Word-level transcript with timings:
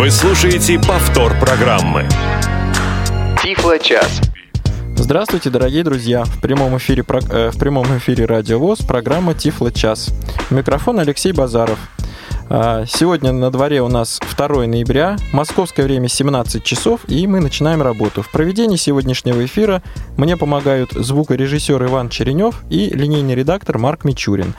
Вы 0.00 0.10
слушаете 0.10 0.78
повтор 0.78 1.38
программы. 1.38 2.08
Тифло-час. 3.42 4.22
Здравствуйте, 4.96 5.50
дорогие 5.50 5.84
друзья! 5.84 6.24
В 6.24 6.40
прямом 6.40 6.78
эфире, 6.78 7.04
э, 7.06 7.50
в 7.50 7.58
прямом 7.58 7.84
эфире 7.98 8.24
Радио 8.24 8.58
ВОЗ 8.58 8.78
программа 8.78 9.34
Тифло-час. 9.34 10.08
Микрофон 10.48 11.00
Алексей 11.00 11.32
Базаров. 11.32 11.78
А, 12.52 12.84
сегодня 12.84 13.30
на 13.30 13.52
дворе 13.52 13.80
у 13.80 13.86
нас 13.86 14.18
2 14.36 14.66
ноября, 14.66 15.16
московское 15.32 15.86
время 15.86 16.08
17 16.08 16.64
часов, 16.64 17.02
и 17.06 17.28
мы 17.28 17.38
начинаем 17.38 17.80
работу. 17.80 18.22
В 18.22 18.32
проведении 18.32 18.74
сегодняшнего 18.74 19.44
эфира 19.44 19.84
мне 20.16 20.36
помогают 20.36 20.90
звукорежиссер 20.90 21.80
Иван 21.84 22.08
Черенев 22.08 22.62
и 22.68 22.90
линейный 22.90 23.36
редактор 23.36 23.78
Марк 23.78 24.02
Мичурин. 24.04 24.54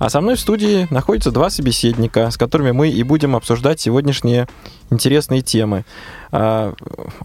А 0.00 0.10
со 0.10 0.20
мной 0.20 0.34
в 0.34 0.40
студии 0.40 0.88
находятся 0.90 1.30
два 1.30 1.48
собеседника, 1.48 2.32
с 2.32 2.36
которыми 2.36 2.72
мы 2.72 2.88
и 2.88 3.04
будем 3.04 3.36
обсуждать 3.36 3.78
сегодняшние 3.78 4.48
интересные 4.90 5.42
темы. 5.42 5.84
А, 6.32 6.74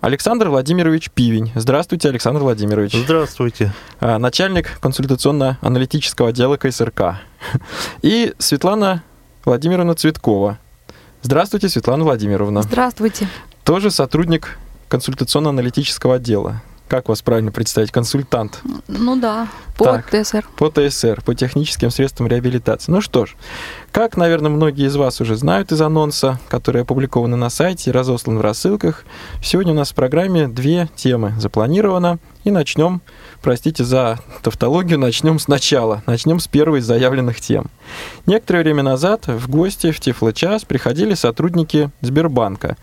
Александр 0.02 0.50
Владимирович 0.50 1.10
Пивень. 1.10 1.52
Здравствуйте, 1.56 2.10
Александр 2.10 2.42
Владимирович. 2.42 2.94
Здравствуйте. 2.94 3.74
А, 4.00 4.20
начальник 4.20 4.80
консультационно-аналитического 4.82 6.30
отдела 6.30 6.58
КСРК. 6.58 7.16
И 8.04 8.36
Светлана 8.38 9.02
Владимировна 9.46 9.96
Цветкова. 9.96 10.60
Здравствуйте, 11.22 11.70
Светлана 11.70 12.04
Владимировна. 12.04 12.62
Здравствуйте. 12.62 13.28
Тоже 13.64 13.92
сотрудник 13.92 14.58
консультационно-аналитического 14.88 16.16
отдела. 16.16 16.62
Как 16.92 17.08
вас 17.08 17.22
правильно 17.22 17.54
представить? 17.54 17.90
Консультант. 17.90 18.60
Ну 18.90 19.16
да, 19.16 19.48
по 19.78 19.86
так, 19.86 20.10
ТСР. 20.12 20.46
По 20.58 20.70
ТСР, 20.70 21.22
по 21.26 21.34
техническим 21.34 21.90
средствам 21.90 22.28
реабилитации. 22.28 22.92
Ну 22.92 23.00
что 23.00 23.26
ж, 23.26 23.38
как, 23.94 24.18
наверное, 24.18 24.52
многие 24.52 24.88
из 24.88 24.98
вас 24.98 25.22
уже 25.22 25.38
знают 25.38 25.72
из 25.72 25.80
анонса, 25.80 26.38
который 26.50 26.82
опубликован 26.82 27.32
на 27.32 27.50
сайте 27.50 27.92
и 27.92 27.94
разослан 27.94 28.40
в 28.40 28.42
рассылках, 28.42 29.06
сегодня 29.42 29.72
у 29.72 29.76
нас 29.78 29.92
в 29.92 29.96
программе 29.96 30.50
две 30.50 30.90
темы 30.98 31.34
запланировано. 31.40 32.20
И 32.44 32.52
начнем, 32.52 33.02
простите 33.42 33.86
за 33.86 34.20
тавтологию, 34.44 35.00
начнем 35.00 35.40
сначала. 35.40 36.04
Начнем 36.08 36.42
с 36.42 36.50
первой 36.50 36.80
из 36.80 36.86
заявленных 36.86 37.40
тем. 37.40 37.68
Некоторое 38.26 38.64
время 38.64 38.84
назад 38.84 39.28
в 39.28 39.50
гости 39.50 39.92
в 39.92 40.02
Тифло-час 40.02 40.66
приходили 40.66 41.14
сотрудники 41.14 41.90
Сбербанка. 42.02 42.76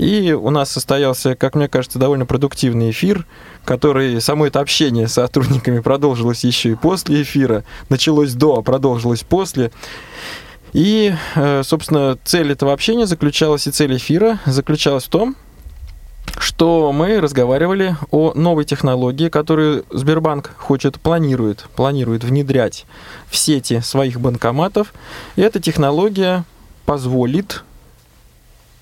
И 0.00 0.32
у 0.32 0.48
нас 0.48 0.70
состоялся, 0.70 1.34
как 1.34 1.54
мне 1.54 1.68
кажется, 1.68 1.98
довольно 1.98 2.24
продуктивный 2.24 2.90
эфир, 2.90 3.26
который, 3.66 4.18
само 4.22 4.46
это 4.46 4.60
общение 4.60 5.06
с 5.06 5.12
сотрудниками 5.12 5.80
продолжилось 5.80 6.42
еще 6.42 6.70
и 6.70 6.74
после 6.74 7.20
эфира. 7.20 7.64
Началось 7.90 8.32
до, 8.32 8.56
а 8.56 8.62
продолжилось 8.62 9.24
после. 9.24 9.72
И, 10.72 11.12
э, 11.34 11.62
собственно, 11.64 12.16
цель 12.24 12.50
этого 12.50 12.72
общения 12.72 13.06
заключалась, 13.06 13.66
и 13.66 13.70
цель 13.72 13.94
эфира 13.94 14.38
заключалась 14.46 15.04
в 15.04 15.10
том, 15.10 15.36
что 16.38 16.92
мы 16.92 17.20
разговаривали 17.20 17.94
о 18.10 18.32
новой 18.32 18.64
технологии, 18.64 19.28
которую 19.28 19.84
Сбербанк 19.90 20.54
хочет, 20.56 20.98
планирует, 20.98 21.66
планирует 21.76 22.24
внедрять 22.24 22.86
в 23.28 23.36
сети 23.36 23.80
своих 23.80 24.18
банкоматов. 24.18 24.94
И 25.36 25.42
эта 25.42 25.60
технология 25.60 26.44
позволит 26.86 27.64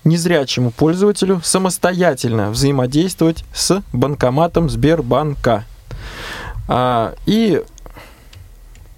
незрячему 0.09 0.71
пользователю 0.71 1.39
самостоятельно 1.43 2.51
взаимодействовать 2.51 3.45
с 3.53 3.81
банкоматом 3.93 4.69
Сбербанка. 4.69 5.63
А, 6.67 7.15
и 7.25 7.63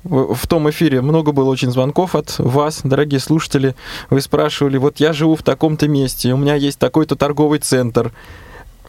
в 0.03 0.47
том 0.47 0.69
эфире 0.69 1.01
много 1.01 1.31
было 1.31 1.49
очень 1.49 1.71
звонков 1.71 2.15
от 2.15 2.39
вас, 2.39 2.81
дорогие 2.83 3.19
слушатели. 3.19 3.75
Вы 4.09 4.21
спрашивали, 4.21 4.77
вот 4.77 4.99
я 4.99 5.13
живу 5.13 5.35
в 5.35 5.43
таком-то 5.43 5.87
месте, 5.87 6.33
у 6.33 6.37
меня 6.37 6.55
есть 6.55 6.79
такой-то 6.79 7.15
торговый 7.15 7.59
центр, 7.59 8.11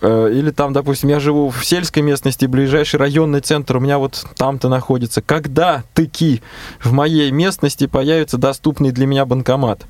или 0.03 0.51
там, 0.51 0.73
допустим, 0.73 1.09
я 1.11 1.21
живу 1.21 1.51
в 1.51 1.65
сельской 1.65 2.03
местности, 2.03 2.47
ближайший 2.47 2.97
районный 2.97 3.41
центр 3.41 3.77
у 3.77 3.81
меня 3.81 3.99
вот 3.99 4.25
там-то 4.37 4.69
находится. 4.69 5.23
Когда 5.23 5.85
таки 5.95 6.43
в 6.83 6.93
моей 6.93 7.31
местности 7.31 7.87
появится 7.87 8.39
доступный 8.39 8.91
для 8.91 9.07
меня 9.07 9.25
банкомат? 9.25 9.87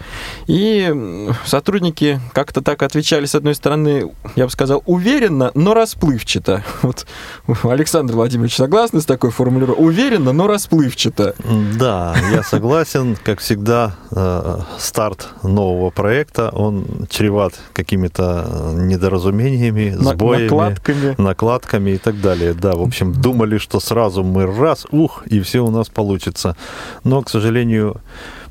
И 0.47 1.29
сотрудники 1.45 2.21
как-то 2.33 2.61
так 2.61 2.83
отвечали, 2.83 3.27
с 3.27 3.35
одной 3.35 3.55
стороны, 3.55 4.13
я 4.37 4.45
бы 4.45 4.51
сказал, 4.51 4.83
уверенно, 4.87 5.51
но 5.55 5.75
расплывчато. 5.75 6.65
Вот 6.83 7.07
Александр 7.63 8.15
Владимирович 8.15 8.57
согласны 8.57 9.01
с 9.01 9.07
такой 9.07 9.31
формулировкой? 9.31 9.85
Уверенно, 9.87 10.33
но 10.33 10.47
расплывчато. 10.47 11.35
Да, 11.79 12.15
я 12.33 12.43
согласен. 12.43 13.17
Как 13.23 13.41
всегда, 13.41 13.97
э, 14.11 14.59
старт 14.79 15.29
нового 15.43 15.91
проекта, 15.91 16.51
он 16.51 17.07
чреват 17.09 17.55
какими-то 17.73 18.73
недоразумениями, 18.75 19.97
сбоями, 20.03 20.43
накладками. 20.45 21.15
накладками 21.19 21.91
и 21.91 21.99
так 21.99 22.21
далее. 22.21 22.55
Да, 22.55 22.73
в 22.73 22.83
общем, 22.83 23.13
думали, 23.13 23.59
что 23.59 23.81
сразу 23.81 24.23
мы 24.23 24.47
раз, 24.47 24.87
ух, 24.91 25.27
и 25.27 25.41
все 25.41 25.61
у 25.61 25.71
нас 25.71 25.89
получится. 25.89 26.57
Но, 27.05 27.23
к 27.23 27.31
сожалению, 27.31 28.01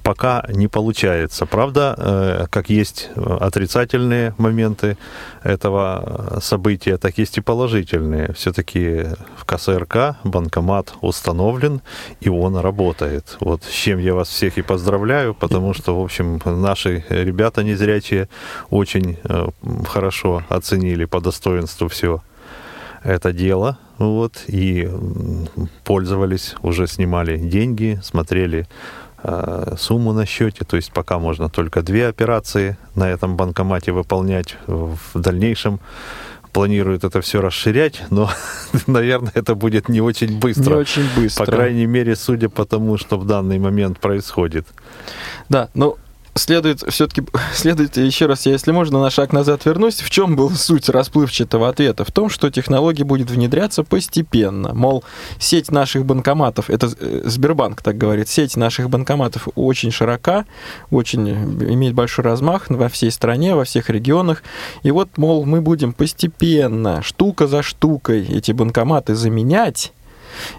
пока 0.04 0.46
не 0.50 0.68
получается. 0.68 1.46
Правда, 1.46 1.96
э, 1.98 2.46
как 2.50 2.70
есть 2.70 3.10
отрицательные 3.16 4.34
моменты 4.38 4.98
этого 5.44 6.40
события, 6.42 6.98
так 6.98 7.18
есть 7.18 7.38
и 7.38 7.42
положительные. 7.42 8.34
Все-таки 8.34 9.06
в 9.38 9.46
КСРК 9.46 10.18
банкомат 10.24 10.94
установлен, 11.02 11.82
и 12.20 12.30
он 12.30 12.58
работает. 12.58 13.38
Вот 13.40 13.64
с 13.64 13.70
чем 13.72 14.00
я 14.00 14.14
вас 14.14 14.30
всех 14.30 14.58
и 14.58 14.62
поздравляю, 14.62 15.34
потому 15.34 15.74
что, 15.74 16.00
в 16.00 16.04
общем, 16.04 16.42
наши 16.46 17.06
ребята 17.10 17.64
незрячие 17.64 18.30
очень 18.70 19.18
э, 19.24 19.48
хорошо 19.88 20.44
оценили 20.50 21.06
по 21.06 21.22
достоинству 21.22 21.88
все 21.88 22.22
это 23.04 23.34
дело, 23.34 23.80
вот, 23.98 24.44
и 24.48 24.88
пользовались, 25.84 26.56
уже 26.62 26.86
снимали 26.86 27.38
деньги, 27.38 28.00
смотрели 28.04 28.60
Э, 28.62 29.01
сумму 29.78 30.14
на 30.14 30.26
счете. 30.26 30.66
То 30.66 30.76
есть 30.78 30.92
пока 30.92 31.20
можно 31.20 31.50
только 31.50 31.82
две 31.82 32.08
операции 32.08 32.78
на 32.96 33.10
этом 33.10 33.38
банкомате 33.38 33.92
выполнять. 33.92 34.58
В 34.68 34.98
дальнейшем 35.20 35.80
планируют 36.52 37.04
это 37.04 37.22
все 37.22 37.42
расширять, 37.42 38.04
но, 38.10 38.30
наверное, 38.88 39.32
это 39.34 39.56
будет 39.56 39.90
не 39.90 40.02
очень 40.02 40.40
быстро. 40.40 40.76
Не 40.76 40.80
очень 40.82 41.08
быстро. 41.16 41.46
По 41.46 41.52
крайней 41.52 41.86
мере, 41.86 42.16
судя 42.16 42.50
по 42.50 42.66
тому, 42.66 42.98
что 42.98 43.18
в 43.18 43.26
данный 43.26 43.60
момент 43.60 44.00
происходит. 44.00 44.68
Да, 45.50 45.70
ну, 45.74 45.98
следует 46.36 46.84
все-таки, 46.88 47.24
следует 47.54 47.98
еще 47.98 48.26
раз, 48.26 48.46
я, 48.46 48.54
если 48.54 48.72
можно, 48.72 49.02
на 49.02 49.10
шаг 49.10 49.34
назад 49.34 49.66
вернусь. 49.66 50.02
В 50.02 50.10
чем 50.10 50.36
был 50.36 50.50
суть 50.52 50.90
расплывчатого 50.90 51.70
ответа? 51.70 52.06
В 52.06 52.12
том, 52.12 52.30
что 52.30 52.50
технология 52.50 53.04
будет 53.04 53.30
внедряться 53.30 53.84
постепенно. 53.84 54.74
Мол, 54.74 55.04
сеть 55.40 55.72
наших 55.72 56.06
банкоматов, 56.06 56.70
это 56.70 56.92
э, 57.00 57.22
Сбербанк 57.26 57.82
так 57.82 57.98
говорит, 57.98 58.30
сеть 58.30 58.56
наших 58.58 58.90
банкоматов 58.90 59.48
очень 59.56 59.92
широка, 59.92 60.46
очень 60.90 61.30
имеет 61.30 61.94
большой 61.94 62.26
размах 62.26 62.70
во 62.70 62.90
всей 62.90 63.12
стране, 63.12 63.56
во 63.56 63.64
всех 63.64 63.90
регионах. 63.90 64.44
И 64.84 64.92
вот, 64.92 65.18
мол, 65.18 65.46
мы 65.46 65.62
будем 65.62 65.94
постепенно, 65.94 67.02
штука 67.02 67.48
за 67.48 67.64
штукой 67.64 68.26
эти 68.26 68.52
банкоматы 68.52 69.16
заменять 69.16 69.94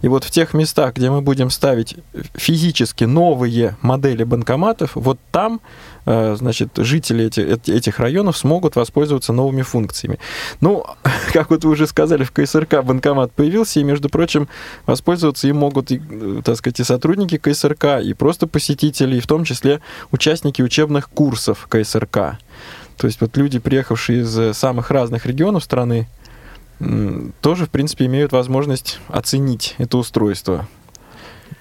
и 0.02 0.08
вот 0.08 0.24
в 0.24 0.30
тех 0.30 0.54
местах, 0.54 0.94
где 0.94 1.10
мы 1.10 1.20
будем 1.20 1.50
ставить 1.50 1.96
физически 2.34 3.04
новые 3.04 3.76
модели 3.82 4.24
банкоматов, 4.24 4.92
вот 4.94 5.18
там 5.30 5.60
э, 6.06 6.36
значит, 6.38 6.70
жители 6.76 7.26
этих 7.26 7.98
районов 7.98 8.36
смогут 8.36 8.76
воспользоваться 8.76 9.32
новыми 9.32 9.62
функциями. 9.62 10.18
Ну, 10.60 10.84
как 11.32 11.50
вот 11.50 11.64
вы 11.64 11.70
уже 11.70 11.86
сказали, 11.86 12.24
в 12.24 12.32
КСРК 12.32 12.82
банкомат 12.82 13.32
появился, 13.32 13.80
и, 13.80 13.84
между 13.84 14.08
прочим, 14.08 14.48
воспользоваться 14.86 15.48
им 15.48 15.56
могут, 15.56 15.90
и, 15.90 16.00
так 16.44 16.56
сказать, 16.56 16.80
и 16.80 16.84
сотрудники 16.84 17.38
КСРК, 17.38 18.00
и 18.02 18.14
просто 18.14 18.46
посетители, 18.46 19.16
и 19.16 19.20
в 19.20 19.26
том 19.26 19.44
числе 19.44 19.80
участники 20.10 20.62
учебных 20.62 21.08
курсов 21.08 21.66
КСРК. 21.68 22.38
То 22.96 23.06
есть 23.06 23.20
вот 23.20 23.36
люди, 23.36 23.58
приехавшие 23.58 24.22
из 24.22 24.56
самых 24.56 24.90
разных 24.90 25.26
регионов 25.26 25.64
страны, 25.64 26.08
тоже, 27.40 27.66
в 27.66 27.70
принципе, 27.70 28.06
имеют 28.06 28.32
возможность 28.32 29.00
оценить 29.08 29.74
это 29.78 29.98
устройство. 29.98 30.66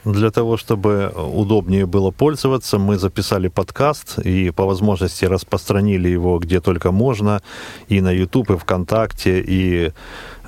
Для 0.05 0.31
того, 0.31 0.57
чтобы 0.57 1.13
удобнее 1.15 1.85
было 1.85 2.09
пользоваться, 2.09 2.79
мы 2.79 2.97
записали 2.97 3.49
подкаст 3.49 4.17
и 4.17 4.49
по 4.49 4.65
возможности 4.65 5.25
распространили 5.25 6.09
его 6.09 6.39
где 6.39 6.59
только 6.59 6.91
можно, 6.91 7.41
и 7.87 8.01
на 8.01 8.11
YouTube, 8.11 8.49
и 8.51 8.57
ВКонтакте, 8.57 9.43
и 9.47 9.91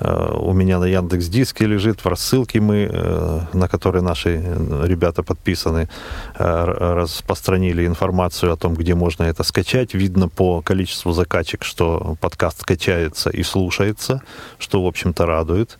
э, 0.00 0.36
у 0.40 0.52
меня 0.52 0.80
на 0.80 0.86
Яндекс 0.86 1.28
Диске 1.28 1.66
лежит 1.66 2.04
в 2.04 2.08
рассылке 2.08 2.60
мы, 2.60 2.88
э, 2.90 3.40
на 3.52 3.68
которой 3.68 4.02
наши 4.02 4.42
ребята 4.82 5.22
подписаны, 5.22 5.88
э, 6.36 6.64
распространили 6.94 7.86
информацию 7.86 8.52
о 8.52 8.56
том, 8.56 8.74
где 8.74 8.96
можно 8.96 9.22
это 9.22 9.44
скачать. 9.44 9.94
Видно 9.94 10.28
по 10.28 10.62
количеству 10.62 11.12
закачек, 11.12 11.62
что 11.62 12.16
подкаст 12.20 12.62
скачается 12.62 13.30
и 13.30 13.44
слушается, 13.44 14.20
что, 14.58 14.82
в 14.82 14.86
общем-то, 14.86 15.26
радует. 15.26 15.78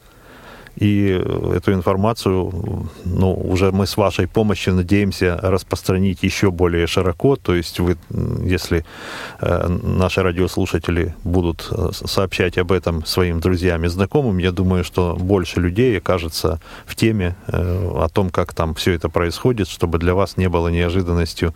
И 0.76 1.08
эту 1.54 1.72
информацию, 1.72 2.88
ну, 3.04 3.32
уже 3.32 3.70
мы 3.70 3.86
с 3.86 3.96
вашей 3.96 4.26
помощью 4.26 4.74
надеемся 4.74 5.38
распространить 5.40 6.22
еще 6.22 6.50
более 6.50 6.86
широко. 6.86 7.36
То 7.36 7.54
есть 7.54 7.80
вы, 7.80 7.96
если 8.42 8.84
э, 9.40 9.68
наши 9.68 10.22
радиослушатели 10.22 11.14
будут 11.22 11.68
э, 11.70 11.90
сообщать 11.92 12.58
об 12.58 12.72
этом 12.72 13.04
своим 13.04 13.40
друзьям 13.40 13.84
и 13.84 13.88
знакомым, 13.88 14.38
я 14.38 14.50
думаю, 14.50 14.84
что 14.84 15.14
больше 15.14 15.60
людей 15.60 15.96
окажется 15.98 16.60
в 16.86 16.96
теме 16.96 17.36
э, 17.46 17.90
о 17.94 18.08
том, 18.08 18.30
как 18.30 18.52
там 18.52 18.74
все 18.74 18.92
это 18.92 19.08
происходит, 19.08 19.68
чтобы 19.68 19.98
для 19.98 20.14
вас 20.14 20.36
не 20.36 20.48
было 20.48 20.68
неожиданностью. 20.68 21.54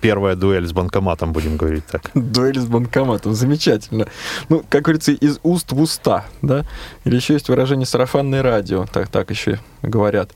Первая 0.00 0.34
дуэль 0.36 0.66
с 0.66 0.72
банкоматом, 0.72 1.32
будем 1.32 1.56
говорить 1.56 1.86
так. 1.86 2.10
Дуэль 2.14 2.58
с 2.58 2.66
банкоматом, 2.66 3.34
замечательно. 3.34 4.06
Ну, 4.48 4.64
как 4.68 4.82
говорится, 4.82 5.12
из 5.12 5.40
уст 5.42 5.72
в 5.72 5.80
уста, 5.80 6.24
да? 6.42 6.64
Или 7.04 7.16
еще 7.16 7.34
есть 7.34 7.48
выражение 7.48 7.86
сарафанное 8.28 8.42
радио, 8.42 8.86
так, 8.92 9.08
так 9.08 9.30
еще 9.30 9.58
говорят. 9.82 10.30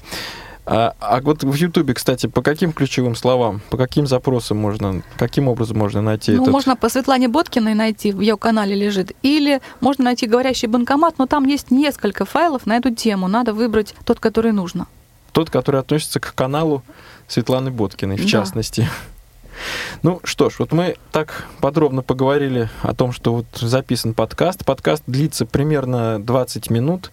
А, 0.65 0.95
а 1.01 1.21
вот 1.21 1.43
в 1.43 1.55
Ютубе, 1.55 1.93
кстати, 1.93 2.29
по 2.29 2.41
каким 2.41 2.73
ключевым 2.73 3.17
словам, 3.17 3.61
по 3.71 3.77
каким 3.77 4.07
запросам 4.07 4.59
можно, 4.59 5.03
каким 5.19 5.49
образом 5.49 5.79
можно 5.79 6.01
найти 6.01 6.33
Ну, 6.33 6.43
этот... 6.43 6.53
можно 6.53 6.77
по 6.77 6.89
Светлане 6.89 7.29
Боткиной 7.29 7.75
найти, 7.75 8.13
в 8.13 8.21
ее 8.21 8.37
канале 8.37 8.77
лежит, 8.77 9.13
или 9.23 9.61
можно 9.81 10.05
найти 10.05 10.27
говорящий 10.27 10.69
банкомат, 10.69 11.19
но 11.19 11.27
там 11.27 11.47
есть 11.47 11.73
несколько 11.73 12.25
файлов 12.25 12.65
на 12.67 12.77
эту 12.77 12.95
тему, 12.95 13.27
надо 13.27 13.53
выбрать 13.55 13.95
тот, 14.05 14.21
который 14.21 14.53
нужно. 14.53 14.87
Тот, 15.33 15.51
который 15.51 15.81
относится 15.81 16.21
к 16.21 16.33
каналу 16.35 16.83
Светланы 17.27 17.71
Боткиной, 17.71 18.17
в 18.17 18.23
да. 18.23 18.29
частности. 18.29 18.89
Ну 20.03 20.21
что 20.25 20.51
ж, 20.51 20.59
вот 20.59 20.73
мы 20.73 20.97
так 21.11 21.47
подробно 21.61 22.03
поговорили 22.03 22.69
о 22.83 22.95
том, 22.95 23.13
что 23.13 23.35
вот 23.35 23.47
записан 23.55 24.15
подкаст. 24.15 24.65
Подкаст 24.65 25.05
длится 25.07 25.47
примерно 25.47 26.23
20 26.23 26.71
минут. 26.71 27.11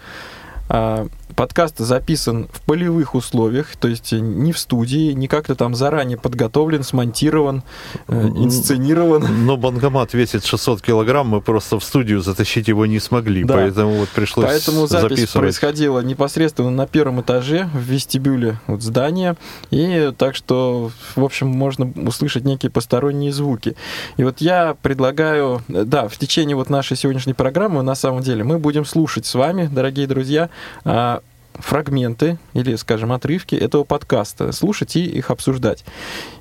А, 0.70 1.08
подкаст 1.36 1.80
записан 1.80 2.48
в 2.52 2.62
полевых 2.62 3.16
условиях, 3.16 3.76
то 3.78 3.88
есть 3.88 4.12
не 4.12 4.52
в 4.52 4.60
студии, 4.60 5.14
не 5.14 5.28
как-то 5.28 5.56
там 5.56 5.74
заранее 5.74 6.18
подготовлен, 6.18 6.84
смонтирован, 6.84 7.64
э, 8.08 8.28
инсценирован. 8.28 9.46
Но 9.46 9.56
банкомат 9.58 10.14
весит 10.14 10.46
600 10.46 10.82
килограмм, 10.82 11.30
мы 11.30 11.42
просто 11.42 11.80
в 11.80 11.84
студию 11.84 12.22
затащить 12.22 12.68
его 12.68 12.86
не 12.86 13.00
смогли, 13.00 13.46
да. 13.46 13.54
поэтому 13.54 13.94
вот 13.96 14.10
пришлось 14.10 14.46
Поэтому 14.46 14.86
запись 14.86 15.02
записывать. 15.02 15.32
происходила 15.44 16.02
непосредственно 16.02 16.70
на 16.70 16.86
первом 16.86 17.22
этаже, 17.22 17.70
в 17.74 17.80
вестибюле 17.80 18.60
вот 18.68 18.84
здания, 18.84 19.38
и 19.72 20.12
так 20.18 20.36
что, 20.36 20.92
в 21.16 21.24
общем, 21.24 21.48
можно 21.48 21.92
услышать 22.06 22.44
некие 22.44 22.70
посторонние 22.70 23.32
звуки. 23.32 23.76
И 24.18 24.24
вот 24.24 24.42
я 24.42 24.76
предлагаю, 24.82 25.62
да, 25.68 26.10
в 26.10 26.18
течение 26.18 26.56
вот 26.56 26.70
нашей 26.70 26.98
сегодняшней 26.98 27.34
программы, 27.34 27.82
на 27.82 27.96
самом 27.96 28.22
деле, 28.22 28.44
мы 28.44 28.60
будем 28.60 28.86
слушать 28.86 29.26
с 29.26 29.34
вами, 29.36 29.70
дорогие 29.72 30.06
друзья, 30.06 30.50
фрагменты 31.54 32.38
или, 32.54 32.76
скажем, 32.76 33.12
отрывки 33.12 33.56
этого 33.56 33.84
подкаста, 33.84 34.52
слушать 34.52 34.96
и 34.96 35.06
их 35.06 35.30
обсуждать. 35.30 35.84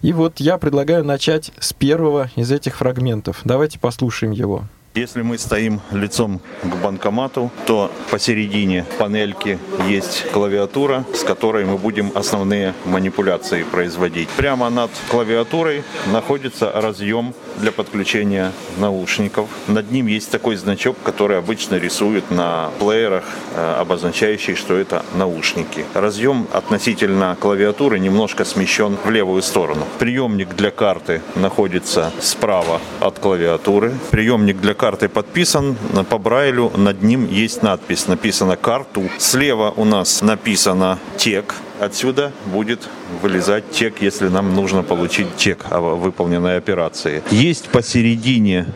И 0.00 0.12
вот 0.12 0.38
я 0.40 0.58
предлагаю 0.58 1.04
начать 1.04 1.50
с 1.58 1.72
первого 1.72 2.30
из 2.36 2.52
этих 2.52 2.76
фрагментов. 2.76 3.40
Давайте 3.44 3.78
послушаем 3.78 4.32
его. 4.32 4.64
Если 4.94 5.22
мы 5.22 5.38
стоим 5.38 5.80
лицом 5.92 6.40
к 6.62 6.74
банкомату, 6.82 7.52
то 7.66 7.92
посередине 8.10 8.84
панельки 8.98 9.58
есть 9.86 10.30
клавиатура, 10.32 11.04
с 11.14 11.22
которой 11.22 11.64
мы 11.66 11.76
будем 11.76 12.10
основные 12.14 12.74
манипуляции 12.84 13.62
производить. 13.62 14.28
Прямо 14.30 14.70
над 14.70 14.90
клавиатурой 15.10 15.84
находится 16.12 16.72
разъем 16.72 17.34
для 17.58 17.70
подключения 17.70 18.52
наушников. 18.78 19.48
Над 19.66 19.90
ним 19.92 20.06
есть 20.06 20.30
такой 20.30 20.56
значок, 20.56 20.96
который 21.04 21.38
обычно 21.38 21.76
рисуют 21.76 22.30
на 22.30 22.70
плеерах, 22.78 23.24
э, 23.54 23.74
обозначающий, 23.80 24.54
что 24.54 24.76
это 24.76 25.04
наушники. 25.14 25.84
Разъем 25.94 26.48
относительно 26.52 27.36
клавиатуры 27.38 27.98
немножко 27.98 28.44
смещен 28.44 28.96
в 29.04 29.10
левую 29.10 29.42
сторону. 29.42 29.84
Приемник 29.98 30.56
для 30.56 30.70
карты 30.70 31.20
находится 31.34 32.10
справа 32.20 32.80
от 33.00 33.18
клавиатуры. 33.18 33.92
Приемник 34.10 34.60
для 34.60 34.74
карты 34.78 35.08
подписан 35.08 35.76
по 36.08 36.18
Брайлю, 36.18 36.72
над 36.76 37.02
ним 37.02 37.28
есть 37.28 37.62
надпись, 37.62 38.06
написано 38.06 38.56
«карту». 38.56 39.10
Слева 39.18 39.74
у 39.76 39.84
нас 39.84 40.22
написано 40.22 40.98
«тек», 41.18 41.54
Отсюда 41.80 42.32
будет 42.46 42.88
вылезать 43.22 43.64
чек, 43.72 44.02
если 44.02 44.26
нам 44.26 44.54
нужно 44.56 44.82
получить 44.82 45.36
чек 45.36 45.66
о 45.70 45.80
выполненной 45.80 46.56
операции. 46.56 47.22
Есть 47.30 47.68
посередине 47.68 48.66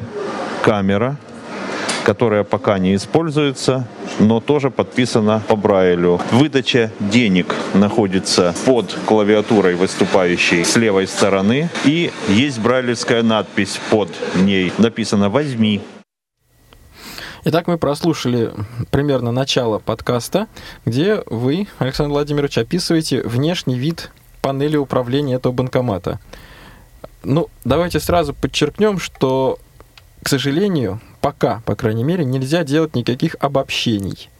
камера, 0.62 1.16
которая 2.04 2.44
пока 2.44 2.78
не 2.78 2.94
используется, 2.94 3.87
но 4.19 4.40
тоже 4.40 4.70
подписана 4.70 5.43
по 5.49 5.56
Брайлю. 5.56 6.20
Выдача 6.31 6.90
денег 7.00 7.54
находится 7.75 8.54
под 8.66 8.93
клавиатурой 9.06 9.75
выступающей 9.75 10.64
с 10.64 10.76
левой 10.76 11.06
стороны. 11.06 11.70
И 11.84 12.12
есть 12.28 12.60
брайлевская 12.60 13.22
надпись 13.22 13.81
под 13.90 14.08
ней. 14.37 14.72
Написано 14.78 15.31
«Возьми». 15.31 15.81
Итак, 17.44 17.66
мы 17.66 17.76
прослушали 17.76 18.52
примерно 18.93 19.32
начало 19.32 19.81
подкаста, 19.81 20.46
где 20.84 21.25
вы, 21.26 21.66
Александр 21.78 22.12
Владимирович, 22.12 22.56
описываете 22.58 23.20
внешний 23.22 23.76
вид 23.76 24.12
панели 24.43 24.76
управления 24.76 25.34
этого 25.34 25.52
банкомата. 25.52 26.20
Ну, 27.25 27.49
давайте 27.64 27.99
сразу 27.99 28.32
подчеркнем, 28.34 28.99
что, 28.99 29.58
к 30.23 30.29
сожалению, 30.29 31.01
пока, 31.21 31.63
по 31.65 31.75
крайней 31.75 32.05
мере, 32.05 32.25
нельзя 32.25 32.65
делать 32.65 32.95
никаких 32.95 33.37
обобщений. 33.41 34.31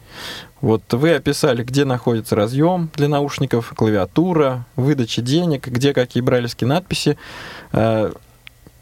Вот 0.61 0.83
вы 0.93 1.15
описали, 1.15 1.63
где 1.63 1.83
находится 1.83 2.35
разъем 2.35 2.89
для 2.95 3.07
наушников, 3.09 3.73
клавиатура, 3.75 4.65
выдача 4.75 5.21
денег, 5.21 5.67
где 5.67 5.93
какие 5.93 6.23
брайлевские 6.23 6.67
надписи. 6.67 7.17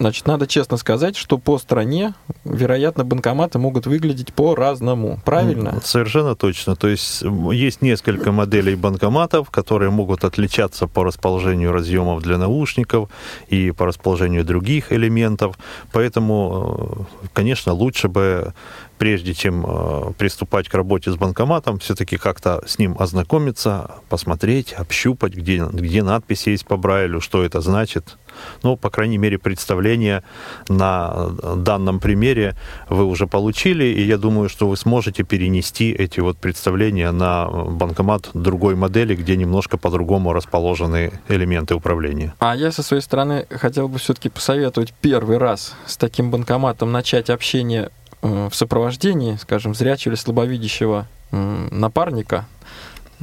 Значит, 0.01 0.25
надо 0.25 0.47
честно 0.47 0.77
сказать, 0.77 1.15
что 1.15 1.37
по 1.37 1.59
стране, 1.59 2.15
вероятно, 2.43 3.05
банкоматы 3.05 3.59
могут 3.59 3.85
выглядеть 3.85 4.33
по-разному. 4.33 5.19
Правильно? 5.23 5.79
Совершенно 5.83 6.35
точно. 6.35 6.75
То 6.75 6.87
есть 6.87 7.21
есть 7.51 7.83
несколько 7.83 8.31
моделей 8.31 8.73
банкоматов, 8.73 9.51
которые 9.51 9.91
могут 9.91 10.23
отличаться 10.23 10.87
по 10.87 11.03
расположению 11.03 11.71
разъемов 11.71 12.23
для 12.23 12.39
наушников 12.39 13.09
и 13.47 13.69
по 13.69 13.85
расположению 13.85 14.43
других 14.43 14.91
элементов. 14.91 15.55
Поэтому, 15.91 17.07
э, 17.21 17.27
конечно, 17.33 17.71
лучше 17.71 18.07
бы 18.07 18.55
прежде 19.01 19.33
чем 19.33 19.65
э, 19.67 20.13
приступать 20.17 20.69
к 20.69 20.75
работе 20.75 21.11
с 21.11 21.15
банкоматом, 21.15 21.79
все-таки 21.79 22.17
как-то 22.17 22.63
с 22.67 22.77
ним 22.77 22.95
ознакомиться, 22.99 23.95
посмотреть, 24.09 24.73
общупать, 24.73 25.33
где, 25.33 25.57
где 25.57 26.03
надпись 26.03 26.45
есть 26.45 26.67
по 26.67 26.77
Брайлю, 26.77 27.19
что 27.19 27.43
это 27.43 27.61
значит. 27.61 28.17
Ну, 28.63 28.77
по 28.77 28.89
крайней 28.89 29.17
мере, 29.17 29.37
представление 29.37 30.23
на 30.69 31.29
данном 31.55 31.99
примере 31.99 32.55
вы 32.89 33.05
уже 33.05 33.27
получили, 33.27 33.85
и 33.85 34.01
я 34.01 34.17
думаю, 34.17 34.49
что 34.49 34.67
вы 34.67 34.77
сможете 34.77 35.23
перенести 35.23 35.91
эти 35.91 36.19
вот 36.19 36.37
представления 36.37 37.11
на 37.11 37.47
банкомат 37.47 38.29
другой 38.33 38.75
модели, 38.75 39.15
где 39.15 39.35
немножко 39.35 39.77
по-другому 39.77 40.33
расположены 40.33 41.11
элементы 41.27 41.75
управления. 41.75 42.33
А 42.39 42.55
я 42.55 42.71
со 42.71 42.83
своей 42.83 43.01
стороны 43.01 43.45
хотел 43.49 43.87
бы 43.87 43.99
все-таки 43.99 44.29
посоветовать 44.29 44.93
первый 45.01 45.37
раз 45.37 45.75
с 45.85 45.97
таким 45.97 46.31
банкоматом 46.31 46.91
начать 46.91 47.29
общение 47.29 47.89
Э, 48.21 48.49
в 48.51 48.55
сопровождении, 48.55 49.35
скажем, 49.37 49.73
зрячего 49.73 50.13
или 50.13 50.19
слабовидящего 50.19 51.07
напарника. 51.31 52.45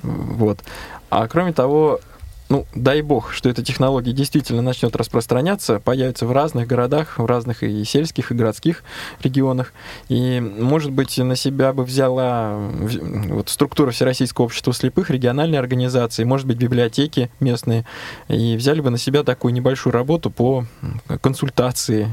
Вот. 0.02 0.58
А 1.10 1.28
кроме 1.28 1.52
того, 1.52 2.00
ну, 2.48 2.66
дай 2.74 3.02
бог, 3.02 3.32
что 3.32 3.48
эта 3.48 3.62
технология 3.62 4.12
действительно 4.12 4.62
начнет 4.62 4.96
распространяться, 4.96 5.80
появится 5.80 6.26
в 6.26 6.32
разных 6.32 6.66
городах, 6.66 7.18
в 7.18 7.26
разных 7.26 7.62
и 7.62 7.84
сельских, 7.84 8.30
и 8.30 8.34
городских 8.34 8.82
регионах. 9.22 9.72
И, 10.08 10.40
может 10.40 10.90
быть, 10.90 11.18
на 11.18 11.36
себя 11.36 11.72
бы 11.72 11.84
взяла 11.84 12.56
вот, 12.56 13.50
структура 13.50 13.90
Всероссийского 13.90 14.46
общества 14.46 14.72
слепых, 14.72 15.10
региональные 15.10 15.58
организации, 15.58 16.24
может 16.24 16.46
быть, 16.46 16.56
библиотеки 16.56 17.30
местные, 17.38 17.84
и 18.28 18.56
взяли 18.56 18.80
бы 18.80 18.90
на 18.90 18.98
себя 18.98 19.24
такую 19.24 19.52
небольшую 19.52 19.92
работу 19.92 20.30
по 20.30 20.64
консультации 21.20 22.08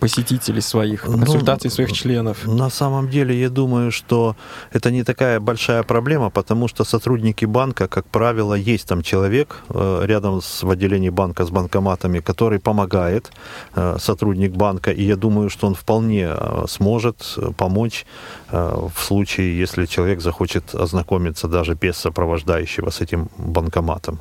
посетителей 0.00 0.60
своих, 0.60 1.02
по 1.02 1.10
ну, 1.10 1.18
консультации 1.18 1.68
ну, 1.68 1.74
своих 1.74 1.92
членов. 1.92 2.46
На 2.46 2.70
самом 2.70 3.10
деле, 3.10 3.38
я 3.38 3.50
думаю, 3.50 3.92
что 3.92 4.36
это 4.72 4.90
не 4.90 5.02
такая 5.02 5.40
большая 5.40 5.82
проблема, 5.82 6.30
потому 6.30 6.68
что 6.68 6.84
сотрудники 6.84 7.44
банка, 7.44 7.88
как 7.88 8.06
правило, 8.06 8.54
есть 8.54 8.88
там 8.88 9.02
человек, 9.02 9.64
рядом 9.70 10.40
с, 10.40 10.62
в 10.62 10.70
отделении 10.70 11.10
банка 11.10 11.44
с 11.44 11.50
банкоматами, 11.50 12.20
который 12.20 12.58
помогает, 12.58 13.30
э, 13.74 13.96
сотрудник 13.98 14.52
банка, 14.52 14.90
и 14.90 15.02
я 15.02 15.16
думаю, 15.16 15.50
что 15.50 15.66
он 15.66 15.74
вполне 15.74 16.28
э, 16.28 16.64
сможет 16.68 17.38
помочь 17.56 18.06
в 18.50 18.92
случае, 18.96 19.58
если 19.58 19.86
человек 19.86 20.20
захочет 20.20 20.74
ознакомиться 20.74 21.48
даже 21.48 21.74
без 21.74 21.96
сопровождающего 21.96 22.90
с 22.90 23.00
этим 23.00 23.28
банкоматом. 23.38 24.20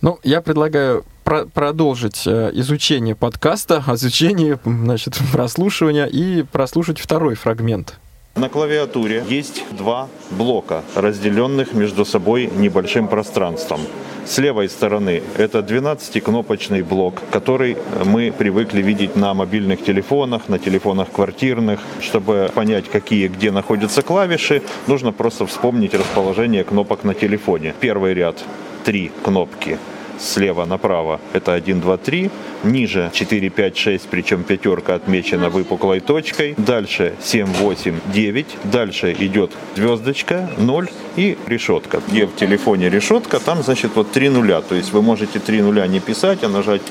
Ну, 0.00 0.18
я 0.22 0.40
предлагаю 0.40 1.04
про 1.24 1.46
продолжить 1.46 2.26
изучение 2.26 3.14
подкаста, 3.14 3.82
изучение, 3.94 4.58
значит, 4.64 5.18
прослушивания 5.32 6.06
и 6.06 6.42
прослушать 6.42 6.98
второй 6.98 7.34
фрагмент. 7.34 7.98
На 8.36 8.50
клавиатуре 8.50 9.24
есть 9.30 9.64
два 9.70 10.08
блока, 10.30 10.82
разделенных 10.94 11.72
между 11.72 12.04
собой 12.04 12.50
небольшим 12.54 13.08
пространством. 13.08 13.80
С 14.26 14.38
левой 14.38 14.68
стороны 14.68 15.22
это 15.38 15.60
12-кнопочный 15.60 16.82
блок, 16.82 17.22
который 17.30 17.76
мы 18.04 18.32
привыкли 18.36 18.82
видеть 18.82 19.14
на 19.14 19.32
мобильных 19.34 19.84
телефонах, 19.84 20.48
на 20.48 20.58
телефонах 20.58 21.12
квартирных. 21.12 21.78
Чтобы 22.00 22.50
понять, 22.52 22.88
какие 22.90 23.28
где 23.28 23.52
находятся 23.52 24.02
клавиши, 24.02 24.62
нужно 24.88 25.12
просто 25.12 25.46
вспомнить 25.46 25.94
расположение 25.94 26.64
кнопок 26.64 27.04
на 27.04 27.14
телефоне. 27.14 27.72
Первый 27.78 28.14
ряд 28.14 28.42
три 28.84 29.12
кнопки 29.22 29.78
слева 30.18 30.64
направо. 30.64 31.20
Это 31.32 31.52
1, 31.52 31.80
2, 31.80 31.96
3, 31.96 32.30
ниже 32.64 33.10
4, 33.12 33.50
5, 33.50 33.76
6, 33.76 34.08
причем 34.08 34.42
пятерка 34.42 34.94
отмечена 34.94 35.48
выпуклой 35.50 36.00
точкой, 36.00 36.54
дальше 36.56 37.14
7, 37.22 37.46
8, 37.46 38.00
9, 38.12 38.46
дальше 38.64 39.16
идет 39.18 39.52
звездочка, 39.76 40.50
0 40.58 40.88
и 41.16 41.36
решетка. 41.46 42.00
Где 42.08 42.26
в 42.26 42.34
телефоне 42.34 42.90
решетка, 42.90 43.40
там 43.40 43.62
значит 43.62 43.92
вот 43.94 44.12
3 44.12 44.30
нуля, 44.30 44.60
то 44.60 44.74
есть 44.74 44.92
вы 44.92 45.02
можете 45.02 45.38
3 45.38 45.62
нуля 45.62 45.86
не 45.86 46.00
писать, 46.00 46.44
а 46.44 46.48
нажать 46.48 46.82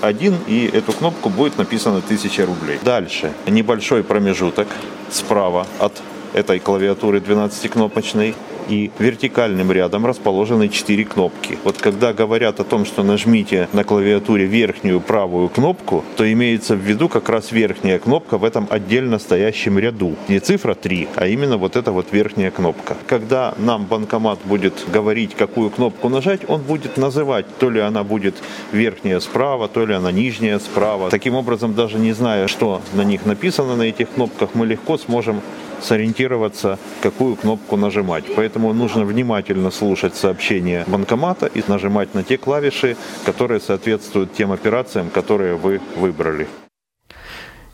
один, 0.00 0.34
и 0.48 0.68
эту 0.72 0.92
кнопку 0.92 1.28
будет 1.30 1.58
написано 1.58 1.98
1000 1.98 2.46
рублей. 2.46 2.78
Дальше 2.82 3.32
небольшой 3.46 4.02
промежуток 4.02 4.68
справа 5.10 5.66
от 5.78 6.02
этой 6.32 6.58
клавиатуры 6.58 7.18
12-кнопочной 7.18 8.34
и 8.68 8.90
вертикальным 8.98 9.72
рядом 9.72 10.06
расположены 10.06 10.68
четыре 10.68 11.04
кнопки. 11.04 11.58
Вот 11.64 11.78
когда 11.78 12.12
говорят 12.12 12.60
о 12.60 12.64
том, 12.64 12.84
что 12.84 13.02
нажмите 13.02 13.68
на 13.72 13.84
клавиатуре 13.84 14.46
верхнюю 14.46 15.00
правую 15.00 15.48
кнопку, 15.48 16.04
то 16.16 16.30
имеется 16.32 16.74
в 16.74 16.78
виду 16.78 17.08
как 17.08 17.28
раз 17.28 17.52
верхняя 17.52 17.98
кнопка 17.98 18.38
в 18.38 18.44
этом 18.44 18.66
отдельно 18.70 19.18
стоящем 19.18 19.78
ряду. 19.78 20.14
Не 20.28 20.40
цифра 20.40 20.74
3, 20.74 21.08
а 21.16 21.26
именно 21.26 21.56
вот 21.56 21.76
эта 21.76 21.92
вот 21.92 22.12
верхняя 22.12 22.50
кнопка. 22.50 22.96
Когда 23.06 23.54
нам 23.58 23.84
банкомат 23.84 24.38
будет 24.44 24.84
говорить, 24.92 25.34
какую 25.34 25.70
кнопку 25.70 26.08
нажать, 26.08 26.40
он 26.48 26.62
будет 26.62 26.96
называть, 26.96 27.46
то 27.58 27.70
ли 27.70 27.80
она 27.80 28.04
будет 28.04 28.36
верхняя 28.72 29.20
справа, 29.20 29.68
то 29.68 29.84
ли 29.86 29.94
она 29.94 30.12
нижняя 30.12 30.58
справа. 30.58 31.10
Таким 31.10 31.34
образом, 31.34 31.74
даже 31.74 31.98
не 31.98 32.12
зная, 32.12 32.48
что 32.48 32.80
на 32.92 33.02
них 33.02 33.26
написано 33.26 33.76
на 33.76 33.82
этих 33.82 34.10
кнопках, 34.10 34.50
мы 34.54 34.66
легко 34.66 34.98
сможем 34.98 35.40
сориентироваться, 35.82 36.78
какую 37.02 37.36
кнопку 37.36 37.76
нажимать. 37.76 38.24
Поэтому 38.34 38.72
нужно 38.72 39.04
внимательно 39.04 39.70
слушать 39.70 40.14
сообщения 40.14 40.84
банкомата 40.86 41.46
и 41.46 41.62
нажимать 41.66 42.14
на 42.14 42.22
те 42.22 42.36
клавиши, 42.36 42.96
которые 43.24 43.60
соответствуют 43.60 44.32
тем 44.34 44.52
операциям, 44.52 45.10
которые 45.10 45.56
вы 45.56 45.80
выбрали. 45.96 46.48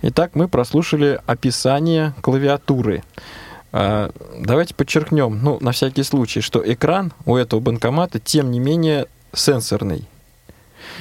Итак, 0.03 0.31
мы 0.35 0.49
прослушали 0.49 1.21
описание 1.27 2.15
клавиатуры. 2.21 3.03
А, 3.73 4.11
давайте 4.39 4.75
подчеркнем, 4.75 5.41
ну, 5.43 5.59
на 5.61 5.73
всякий 5.73 6.05
случай, 6.05 6.41
что 6.41 6.63
экран 6.65 7.13
у 7.27 7.37
этого 7.37 7.61
банкомата, 7.61 8.19
тем 8.21 8.51
не 8.51 8.61
менее, 8.61 9.07
сенсорный. 9.35 10.07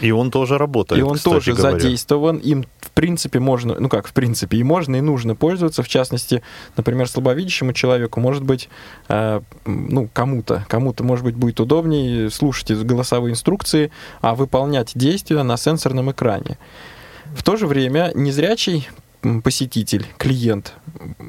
И 0.01 0.12
он 0.12 0.32
тоже 0.32 0.58
работает. 0.58 1.00
И 1.00 1.04
он 1.04 1.18
тоже 1.18 1.54
говоря. 1.54 1.80
задействован. 1.80 2.38
Им, 2.38 2.66
в 2.80 2.92
принципе, 2.92 3.39
можно, 3.39 3.75
ну 3.80 3.89
как, 3.89 4.08
в 4.08 4.13
принципе, 4.13 4.58
и 4.58 4.63
можно, 4.63 4.96
и 4.98 5.01
нужно 5.01 5.36
пользоваться. 5.36 5.84
В 5.84 5.88
частности, 5.88 6.42
например, 6.75 7.08
слабовидящему 7.10 7.74
человеку, 7.74 8.20
может 8.20 8.44
быть, 8.44 8.70
э, 9.10 9.42
ну, 9.66 10.10
кому-то, 10.13 10.66
кому-то, 10.68 11.04
может 11.04 11.25
быть, 11.25 11.36
будет 11.36 11.60
удобнее 11.60 12.30
слушать 12.30 12.72
голосовые 12.72 13.34
инструкции, 13.34 13.92
а 14.22 14.36
выполнять 14.36 14.92
действия 14.96 15.44
на 15.44 15.58
сенсорном 15.58 16.12
экране. 16.12 16.58
В 17.36 17.44
то 17.44 17.56
же 17.56 17.68
время 17.68 18.12
незрячий 18.16 18.88
посетитель, 19.44 20.06
клиент, 20.18 20.74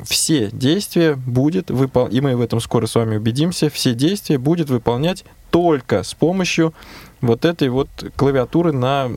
все 0.04 0.50
действия 0.52 1.14
будет 1.14 1.70
выполнять, 1.70 2.14
и 2.14 2.20
мы 2.20 2.36
в 2.36 2.40
этом 2.40 2.60
скоро 2.60 2.86
с 2.86 2.94
вами 2.94 3.16
убедимся, 3.16 3.70
все 3.70 3.94
действия 3.94 4.38
будет 4.38 4.70
выполнять 4.70 5.24
только 5.50 6.02
с 6.02 6.14
помощью 6.14 6.74
вот 7.20 7.44
этой 7.44 7.68
вот 7.68 7.88
клавиатуры 8.16 8.72
на 8.72 9.10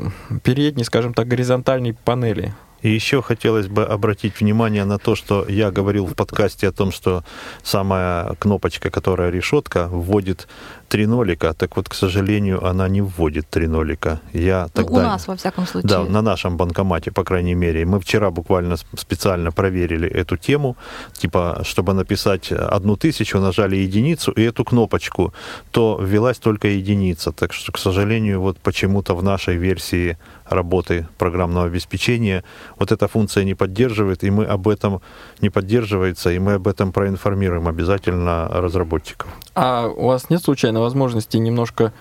передней, 0.44 0.84
скажем 0.84 1.14
так, 1.14 1.28
горизонтальной 1.28 1.94
панели. 1.94 2.54
И 2.82 2.90
еще 2.90 3.22
хотелось 3.22 3.68
бы 3.68 3.86
обратить 3.86 4.40
внимание 4.40 4.86
на 4.86 4.98
то, 4.98 5.16
что 5.16 5.46
я 5.48 5.70
говорил 5.70 6.08
в 6.08 6.16
подкасте 6.16 6.68
о 6.68 6.72
том, 6.72 6.92
что 6.92 7.24
самая 7.62 8.34
кнопочка, 8.40 8.90
которая 8.90 9.30
решетка, 9.30 9.88
вводит 9.88 10.48
три 10.92 11.08
нолика, 11.08 11.54
так 11.54 11.78
вот, 11.78 11.88
к 11.88 11.94
сожалению, 11.94 12.68
она 12.68 12.90
не 12.90 13.02
вводит 13.02 13.50
три 13.50 13.68
нолика. 13.68 14.20
Я 14.34 14.68
тогда... 14.74 14.92
Ну, 14.92 15.00
у 15.00 15.02
нас, 15.02 15.28
во 15.28 15.36
всяком 15.36 15.66
случае. 15.66 15.90
Да, 15.90 16.04
на 16.04 16.22
нашем 16.22 16.58
банкомате, 16.58 17.12
по 17.12 17.24
крайней 17.24 17.56
мере. 17.56 17.86
Мы 17.86 18.00
вчера 18.00 18.30
буквально 18.30 18.76
специально 18.98 19.52
проверили 19.52 20.10
эту 20.10 20.36
тему, 20.36 20.76
типа, 21.14 21.62
чтобы 21.64 21.94
написать 21.94 22.52
одну 22.52 22.98
тысячу, 22.98 23.40
нажали 23.40 23.78
единицу, 23.78 24.32
и 24.34 24.42
эту 24.42 24.66
кнопочку, 24.66 25.34
то 25.72 25.98
ввелась 26.02 26.40
только 26.40 26.68
единица. 26.68 27.32
Так 27.32 27.54
что, 27.54 27.72
к 27.72 27.78
сожалению, 27.78 28.42
вот 28.42 28.58
почему-то 28.58 29.16
в 29.16 29.24
нашей 29.24 29.56
версии 29.56 30.18
работы 30.50 31.08
программного 31.18 31.68
обеспечения 31.68 32.44
вот 32.80 32.92
эта 32.92 33.08
функция 33.08 33.46
не 33.46 33.56
поддерживает, 33.56 34.26
и 34.26 34.30
мы 34.30 34.44
об 34.44 34.68
этом 34.68 35.02
не 35.42 35.50
поддерживается, 35.50 36.32
и 36.32 36.40
мы 36.40 36.56
об 36.56 36.68
этом 36.68 36.92
проинформируем 36.92 37.68
обязательно 37.68 38.50
разработчиков. 38.52 39.30
А 39.56 39.88
у 39.88 40.08
вас 40.08 40.30
нет 40.30 40.44
случайно 40.44 40.81
возможности 40.82 41.38
немножко 41.38 41.94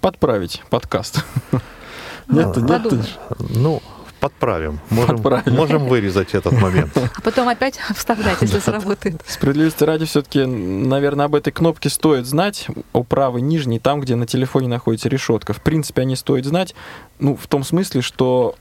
подправить 0.00 0.62
подкаст? 0.70 1.24
Нет, 2.28 2.56
нет. 2.56 2.82
Ну, 3.38 3.80
подправим. 4.18 4.80
Можем, 4.90 5.22
подправим. 5.22 5.54
можем 5.56 5.86
вырезать 5.86 6.34
этот 6.34 6.52
момент. 6.60 6.90
А 7.16 7.20
потом 7.20 7.48
опять 7.48 7.78
вставлять, 7.94 8.42
если 8.42 8.58
сработает. 8.64 9.22
Справедливости 9.26 9.84
ради, 9.84 10.06
все-таки, 10.06 10.44
наверное, 10.44 11.26
об 11.26 11.36
этой 11.36 11.52
кнопке 11.52 11.88
стоит 11.88 12.26
знать, 12.26 12.66
о 12.92 13.04
правой 13.04 13.42
нижней, 13.42 13.78
там, 13.78 14.00
где 14.00 14.16
на 14.16 14.26
телефоне 14.26 14.66
находится 14.66 15.08
решетка. 15.08 15.52
В 15.52 15.60
принципе, 15.60 16.02
они 16.02 16.16
стоит 16.16 16.46
знать, 16.46 16.74
ну, 17.20 17.36
в 17.36 17.46
том 17.46 17.62
смысле, 17.62 18.00
что 18.00 18.56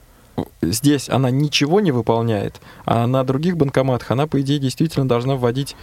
здесь 0.62 1.10
она 1.10 1.30
ничего 1.30 1.80
не 1.80 1.92
выполняет, 1.92 2.62
а 2.86 3.08
на 3.08 3.24
других 3.24 3.58
банкоматах 3.58 4.12
она, 4.12 4.28
по 4.28 4.42
идее, 4.42 4.60
действительно 4.60 5.08
должна 5.08 5.36
вводить 5.36 5.76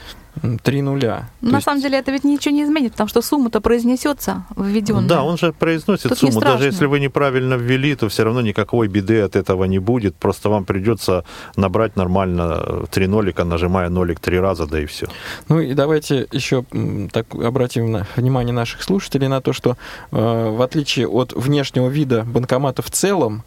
три 0.63 0.81
нуля. 0.81 1.29
На 1.41 1.57
есть... 1.57 1.65
самом 1.65 1.83
деле 1.83 1.99
это 1.99 2.11
ведь 2.11 2.25
ничего 2.25 2.55
не 2.55 2.65
изменит, 2.65 2.93
потому 2.93 3.09
что 3.09 3.21
сумма-то 3.21 3.61
произнесется 3.61 4.45
введенная. 4.57 5.09
Да, 5.09 5.25
он 5.25 5.37
же 5.37 5.53
произносит 5.53 6.09
Тут 6.09 6.19
сумму. 6.19 6.41
Даже 6.41 6.65
если 6.67 6.87
вы 6.87 7.01
неправильно 7.01 7.55
ввели, 7.55 7.95
то 7.95 8.09
все 8.09 8.25
равно 8.25 8.41
никакой 8.41 8.89
беды 8.89 9.21
от 9.21 9.37
этого 9.37 9.65
не 9.65 9.79
будет. 9.79 10.17
Просто 10.17 10.49
вам 10.49 10.65
придется 10.65 11.25
набрать 11.57 11.97
нормально 11.97 12.87
три 12.91 13.07
нолика, 13.07 13.45
нажимая 13.45 13.91
нолик 13.91 14.21
три 14.21 14.41
раза, 14.41 14.67
да 14.67 14.81
и 14.81 14.87
все. 14.87 15.07
Ну 15.49 15.61
и 15.61 15.75
давайте 15.75 16.27
еще 16.33 16.65
так 17.13 17.35
обратим 17.35 18.07
внимание 18.17 18.55
наших 18.55 18.83
слушателей 18.83 19.29
на 19.29 19.41
то, 19.43 19.53
что 19.53 19.77
э, 20.11 20.51
в 20.51 20.63
отличие 20.63 21.09
от 21.09 21.33
внешнего 21.35 21.89
вида 21.89 22.23
банкомата 22.23 22.81
в 22.81 22.91
целом, 22.91 23.45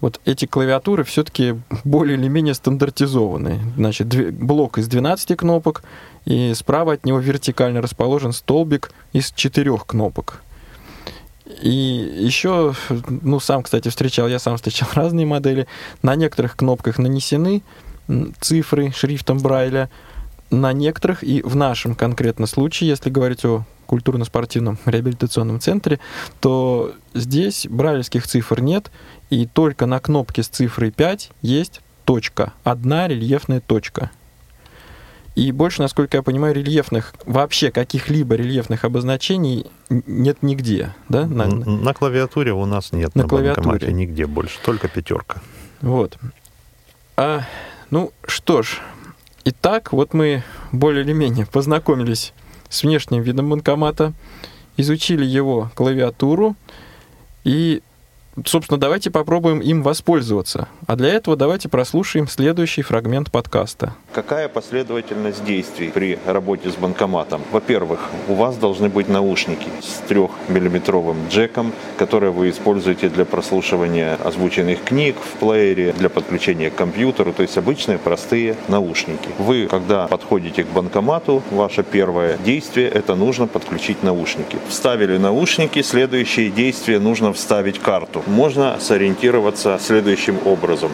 вот 0.00 0.20
эти 0.24 0.46
клавиатуры 0.46 1.04
все-таки 1.04 1.56
более 1.84 2.16
или 2.16 2.28
менее 2.28 2.54
стандартизованы. 2.54 3.60
Значит, 3.76 4.34
блок 4.34 4.78
из 4.78 4.88
12 4.88 5.36
кнопок, 5.36 5.82
и 6.24 6.52
справа 6.54 6.94
от 6.94 7.04
него 7.04 7.18
вертикально 7.18 7.82
расположен 7.82 8.32
столбик 8.32 8.92
из 9.12 9.32
четырех 9.32 9.86
кнопок. 9.86 10.42
И 11.62 11.70
еще, 11.70 12.74
ну, 13.08 13.40
сам, 13.40 13.62
кстати, 13.62 13.88
встречал, 13.88 14.28
я 14.28 14.38
сам 14.38 14.56
встречал 14.56 14.88
разные 14.94 15.26
модели. 15.26 15.66
На 16.02 16.14
некоторых 16.14 16.56
кнопках 16.56 16.98
нанесены 16.98 17.62
цифры 18.40 18.92
шрифтом 18.92 19.38
Брайля, 19.38 19.90
на 20.50 20.72
некоторых, 20.72 21.22
и 21.22 21.42
в 21.42 21.54
нашем 21.54 21.94
конкретно 21.94 22.46
случае, 22.46 22.90
если 22.90 23.08
говорить 23.08 23.44
о 23.44 23.64
культурно-спортивном 23.90 24.78
реабилитационном 24.86 25.58
центре, 25.58 25.98
то 26.38 26.92
здесь 27.12 27.66
брайлевских 27.68 28.24
цифр 28.26 28.60
нет, 28.60 28.92
и 29.30 29.46
только 29.46 29.86
на 29.86 29.98
кнопке 29.98 30.44
с 30.44 30.48
цифрой 30.48 30.92
5 30.92 31.32
есть 31.42 31.80
точка, 32.04 32.52
одна 32.62 33.08
рельефная 33.08 33.60
точка. 33.60 34.12
И 35.34 35.50
больше, 35.50 35.82
насколько 35.82 36.16
я 36.18 36.22
понимаю, 36.22 36.54
рельефных, 36.54 37.14
вообще 37.24 37.72
каких-либо 37.72 38.36
рельефных 38.36 38.84
обозначений 38.84 39.66
нет 39.88 40.42
нигде, 40.42 40.94
да? 41.08 41.26
На, 41.26 41.46
на 41.46 41.92
клавиатуре 41.94 42.52
у 42.52 42.66
нас 42.66 42.92
нет, 42.92 43.14
на, 43.16 43.22
на 43.22 43.28
клавиатуре 43.28 43.92
нигде 43.92 44.26
больше, 44.26 44.58
только 44.64 44.86
пятерка. 44.86 45.40
Вот. 45.80 46.16
А, 47.16 47.42
ну 47.90 48.12
что 48.26 48.62
ж, 48.62 48.80
итак, 49.44 49.92
вот 49.92 50.14
мы 50.14 50.44
более 50.70 51.02
или 51.04 51.12
менее 51.12 51.46
познакомились 51.46 52.32
с 52.70 52.82
внешним 52.82 53.22
видом 53.22 53.50
банкомата, 53.50 54.14
изучили 54.78 55.26
его 55.26 55.70
клавиатуру 55.74 56.56
и 57.44 57.82
собственно, 58.44 58.78
давайте 58.78 59.10
попробуем 59.10 59.60
им 59.60 59.82
воспользоваться. 59.82 60.68
А 60.86 60.96
для 60.96 61.08
этого 61.08 61.36
давайте 61.36 61.68
прослушаем 61.68 62.28
следующий 62.28 62.82
фрагмент 62.82 63.30
подкаста. 63.30 63.94
Какая 64.12 64.48
последовательность 64.48 65.44
действий 65.44 65.90
при 65.92 66.18
работе 66.26 66.70
с 66.70 66.74
банкоматом? 66.74 67.42
Во-первых, 67.52 68.00
у 68.28 68.34
вас 68.34 68.56
должны 68.56 68.88
быть 68.88 69.08
наушники 69.08 69.68
с 69.80 70.00
трехмиллиметровым 70.08 71.28
джеком, 71.28 71.72
которые 71.96 72.32
вы 72.32 72.50
используете 72.50 73.08
для 73.08 73.24
прослушивания 73.24 74.16
озвученных 74.16 74.82
книг 74.84 75.16
в 75.16 75.38
плеере, 75.38 75.92
для 75.92 76.08
подключения 76.08 76.70
к 76.70 76.74
компьютеру, 76.74 77.32
то 77.32 77.42
есть 77.42 77.56
обычные 77.56 77.98
простые 77.98 78.56
наушники. 78.68 79.28
Вы, 79.38 79.66
когда 79.66 80.06
подходите 80.06 80.64
к 80.64 80.68
банкомату, 80.68 81.42
ваше 81.50 81.82
первое 81.82 82.36
действие– 82.38 82.88
это 82.90 83.14
нужно 83.14 83.46
подключить 83.46 84.02
наушники. 84.02 84.58
Вставили 84.68 85.18
наушники, 85.18 85.82
следующее 85.82 86.50
действие– 86.50 86.98
нужно 87.00 87.32
вставить 87.32 87.78
карту 87.78 88.19
можно 88.26 88.78
сориентироваться 88.80 89.78
следующим 89.80 90.38
образом. 90.44 90.90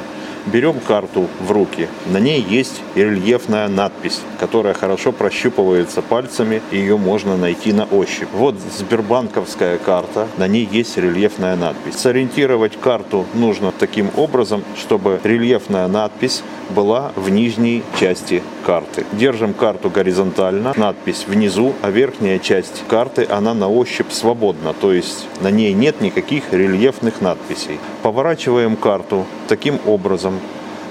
Берем 0.47 0.79
карту 0.79 1.27
в 1.41 1.51
руки. 1.51 1.89
На 2.07 2.19
ней 2.19 2.41
есть 2.41 2.81
рельефная 2.95 3.67
надпись, 3.67 4.21
которая 4.39 4.75
хорошо 4.75 5.11
прощупывается 5.11 6.03
пальцами, 6.03 6.63
ее 6.71 6.97
можно 6.97 7.37
найти 7.37 7.73
на 7.73 7.85
ощупь. 7.85 8.29
Вот 8.33 8.55
Сбербанковская 8.79 9.79
карта, 9.79 10.29
на 10.37 10.47
ней 10.47 10.69
есть 10.71 10.97
рельефная 10.99 11.57
надпись. 11.57 11.97
Сориентировать 11.97 12.79
карту 12.81 13.27
нужно 13.35 13.73
таким 13.73 14.11
образом, 14.17 14.63
чтобы 14.77 15.21
рельефная 15.25 15.89
надпись 15.89 16.45
была 16.71 17.13
в 17.17 17.29
нижней 17.29 17.83
части 17.99 18.43
карты. 18.65 19.05
Держим 19.13 19.55
карту 19.55 19.91
горизонтально, 19.91 20.73
надпись 20.77 21.25
внизу, 21.27 21.75
а 21.83 21.91
верхняя 21.91 22.39
часть 22.39 22.85
карты, 22.89 23.27
она 23.29 23.55
на 23.55 23.69
ощупь 23.69 24.11
свободна, 24.11 24.75
то 24.75 24.93
есть 24.93 25.27
на 25.41 25.51
ней 25.51 25.73
нет 25.73 26.01
никаких 26.01 26.53
рельефных 26.53 27.21
надписей. 27.21 27.79
Поворачиваем 28.03 28.77
карту 28.77 29.27
таким 29.49 29.79
образом, 29.87 30.36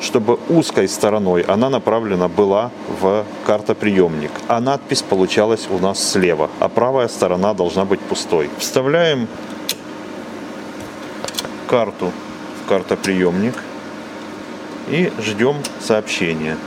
чтобы 0.02 0.40
узкой 0.50 0.88
стороной 0.88 1.42
она 1.42 1.70
направлена 1.70 2.28
была 2.28 2.72
в 3.02 3.26
картоприемник, 3.46 4.32
а 4.48 4.60
надпись 4.60 5.02
получалась 5.02 5.68
у 5.70 5.80
нас 5.80 6.12
слева, 6.12 6.50
а 6.60 6.70
правая 6.70 7.08
сторона 7.08 7.54
должна 7.54 7.86
быть 7.86 8.00
пустой. 8.00 8.50
Вставляем 8.60 9.28
карту 11.68 12.12
в 12.64 12.70
картоприемник– 12.70 13.56
и 14.88 15.12
ждем 15.20 15.58
сообщения. 15.80 16.58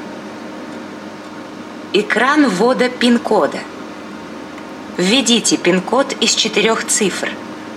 Экран 1.93 2.49
ввода 2.49 2.89
пин-кода. 2.89 3.59
Введите 4.97 5.57
пин-код 5.57 6.17
из 6.21 6.35
четырех 6.35 6.87
цифр. 6.87 7.31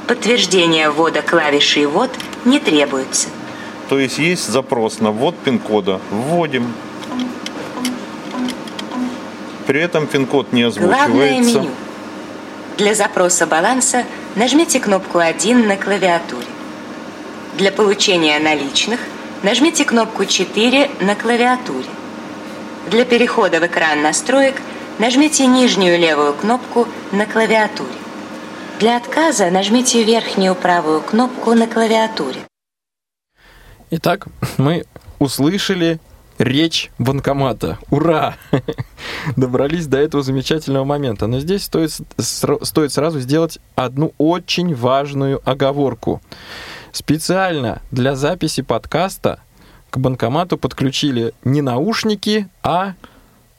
Подтверждение 0.07 0.89
ввода 0.89 1.21
клавиши 1.21 1.87
«Ввод» 1.87 2.09
не 2.43 2.59
требуется. 2.59 3.29
То 3.91 3.99
есть 3.99 4.19
есть 4.19 4.47
запрос 4.47 5.01
на 5.01 5.11
ввод 5.11 5.35
пин-кода. 5.35 5.99
Вводим. 6.11 6.73
При 9.67 9.81
этом 9.81 10.07
пин-код 10.07 10.53
не 10.53 10.63
озвучивается. 10.63 11.07
Главное 11.07 11.41
меню. 11.41 11.69
Для 12.77 12.95
запроса 12.95 13.45
баланса 13.45 14.05
нажмите 14.35 14.79
кнопку 14.79 15.17
1 15.17 15.67
на 15.67 15.75
клавиатуре. 15.75 16.47
Для 17.57 17.69
получения 17.69 18.39
наличных– 18.39 19.01
нажмите 19.43 19.83
кнопку 19.83 20.23
4 20.23 20.89
на 21.01 21.15
клавиатуре. 21.15 21.89
Для 22.89 23.03
перехода 23.03 23.59
в 23.59 23.65
экран 23.65 24.01
настроек 24.01 24.55
нажмите 24.99 25.47
нижнюю 25.47 25.99
левую 25.99 26.33
кнопку 26.33 26.87
на 27.11 27.25
клавиатуре. 27.25 27.91
Для 28.79 28.95
отказа 28.95 29.49
нажмите 29.49 30.01
верхнюю 30.03 30.55
правую 30.55 31.01
кнопку 31.01 31.53
на 31.55 31.67
клавиатуре. 31.67 32.39
Итак, 33.93 34.27
мы 34.57 34.85
услышали 35.19 35.99
речь 36.37 36.91
банкомата. 36.97 37.77
Ура! 37.89 38.37
Добрались 39.35 39.85
до 39.85 39.97
этого 39.97 40.23
замечательного 40.23 40.85
момента. 40.85 41.27
Но 41.27 41.41
здесь 41.41 41.65
стоит, 41.65 41.91
стоит 42.17 42.93
сразу 42.93 43.19
сделать 43.19 43.59
одну 43.75 44.13
очень 44.17 44.73
важную 44.73 45.41
оговорку. 45.43 46.21
Специально 46.93 47.81
для 47.91 48.15
записи 48.15 48.61
подкаста 48.61 49.41
к 49.89 49.97
банкомату 49.97 50.57
подключили 50.57 51.33
не 51.43 51.61
наушники, 51.61 52.47
а 52.63 52.93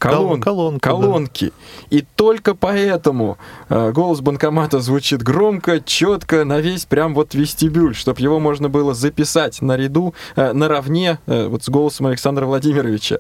колон, 0.03 0.41
колонку, 0.41 0.81
колонки. 0.81 1.47
Да. 1.47 1.97
И 1.97 2.05
только 2.17 2.55
поэтому 2.55 3.39
э, 3.69 3.93
голос 3.93 4.21
банкомата 4.21 4.81
звучит 4.81 5.23
громко, 5.23 5.81
четко, 5.81 6.45
на 6.45 6.61
весь 6.61 6.85
прям 6.85 7.15
вот 7.15 7.35
вестибюль, 7.35 7.95
чтобы 7.95 8.21
его 8.21 8.41
можно 8.41 8.69
было 8.69 8.95
записать 8.95 9.63
наряду, 9.63 10.15
э, 10.37 10.53
наравне 10.53 11.19
э, 11.27 11.47
вот 11.47 11.65
с 11.65 11.69
голосом 11.69 12.07
Александра 12.07 12.47
Владимировича. 12.47 13.19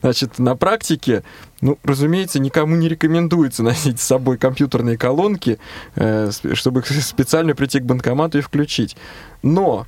Значит, 0.00 0.38
на 0.38 0.56
практике 0.56 1.22
ну, 1.60 1.78
разумеется, 1.84 2.40
никому 2.40 2.76
не 2.76 2.88
рекомендуется 2.88 3.62
носить 3.64 4.00
с 4.00 4.04
собой 4.04 4.38
компьютерные 4.38 4.96
колонки, 4.96 5.58
э, 5.96 6.30
чтобы 6.54 6.82
специально 7.00 7.54
прийти 7.54 7.80
к 7.80 7.84
банкомату 7.84 8.38
и 8.38 8.40
включить. 8.40 8.96
Но 9.42 9.86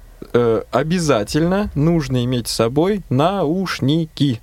обязательно 0.71 1.71
нужно 1.75 2.25
иметь 2.25 2.49
с 2.49 2.55
собой 2.55 3.03
наушники. 3.11 4.41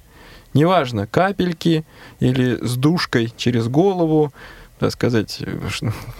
Неважно, 0.53 1.07
капельки 1.07 1.85
или 2.19 2.57
с 2.65 2.75
душкой 2.75 3.33
через 3.37 3.67
голову, 3.67 4.33
так 4.79 4.91
сказать, 4.91 5.39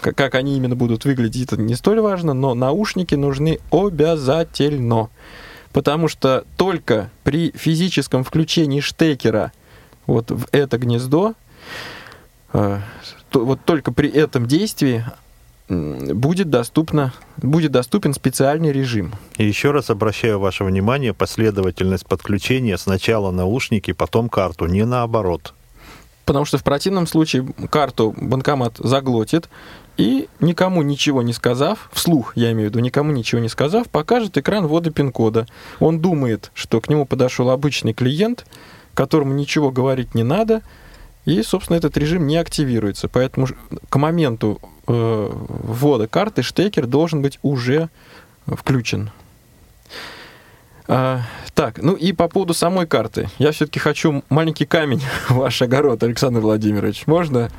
как 0.01 0.35
они 0.35 0.55
именно 0.55 0.75
будут 0.75 1.03
выглядеть, 1.03 1.51
это 1.51 1.61
не 1.61 1.75
столь 1.75 1.99
важно, 1.99 2.33
но 2.33 2.53
наушники 2.53 3.15
нужны 3.15 3.59
обязательно. 3.71 5.09
Потому 5.73 6.07
что 6.07 6.45
только 6.57 7.09
при 7.23 7.51
физическом 7.55 8.23
включении 8.23 8.81
штекера 8.81 9.51
вот 10.05 10.31
в 10.31 10.47
это 10.51 10.77
гнездо, 10.77 11.33
э, 12.53 12.79
вот 13.33 13.59
только 13.65 13.91
при 13.91 14.09
этом 14.09 14.45
действии 14.45 15.05
будет, 15.71 16.49
доступно, 16.49 17.13
будет 17.37 17.71
доступен 17.71 18.13
специальный 18.13 18.71
режим. 18.71 19.13
И 19.37 19.45
еще 19.45 19.71
раз 19.71 19.89
обращаю 19.89 20.39
ваше 20.39 20.63
внимание, 20.63 21.13
последовательность 21.13 22.05
подключения 22.05 22.77
сначала 22.77 23.31
наушники, 23.31 23.93
потом 23.93 24.29
карту, 24.29 24.65
не 24.65 24.85
наоборот. 24.85 25.53
Потому 26.25 26.45
что 26.45 26.57
в 26.57 26.63
противном 26.63 27.07
случае 27.07 27.47
карту 27.69 28.13
банкомат 28.19 28.77
заглотит, 28.77 29.49
и 29.97 30.27
никому 30.39 30.81
ничего 30.81 31.21
не 31.21 31.33
сказав, 31.33 31.89
вслух 31.93 32.33
я 32.35 32.51
имею 32.51 32.69
в 32.69 32.71
виду, 32.71 32.79
никому 32.79 33.11
ничего 33.11 33.41
не 33.41 33.49
сказав, 33.49 33.89
покажет 33.89 34.37
экран 34.37 34.67
ввода 34.67 34.91
пин-кода. 34.91 35.47
Он 35.79 35.99
думает, 35.99 36.51
что 36.53 36.79
к 36.81 36.89
нему 36.89 37.05
подошел 37.05 37.49
обычный 37.49 37.93
клиент, 37.93 38.45
которому 38.93 39.33
ничего 39.33 39.71
говорить 39.71 40.15
не 40.15 40.23
надо, 40.23 40.61
и, 41.25 41.41
собственно, 41.43 41.77
этот 41.77 41.97
режим 41.97 42.27
не 42.27 42.37
активируется. 42.37 43.07
Поэтому 43.07 43.47
к 43.89 43.95
моменту 43.97 44.59
э, 44.87 45.29
ввода 45.31 46.07
карты 46.07 46.43
штекер 46.43 46.87
должен 46.87 47.21
быть 47.21 47.39
уже 47.41 47.89
включен. 48.47 49.11
А, 50.87 51.21
так, 51.53 51.81
ну 51.81 51.93
и 51.93 52.11
по 52.11 52.27
поводу 52.27 52.53
самой 52.53 52.85
карты. 52.85 53.29
Я 53.37 53.51
все-таки 53.51 53.79
хочу 53.79 54.23
маленький 54.29 54.65
камень 54.65 55.01
в 55.27 55.31
ваш 55.35 55.61
огород, 55.61 56.03
Александр 56.03 56.41
Владимирович. 56.41 57.07
Можно? 57.07 57.49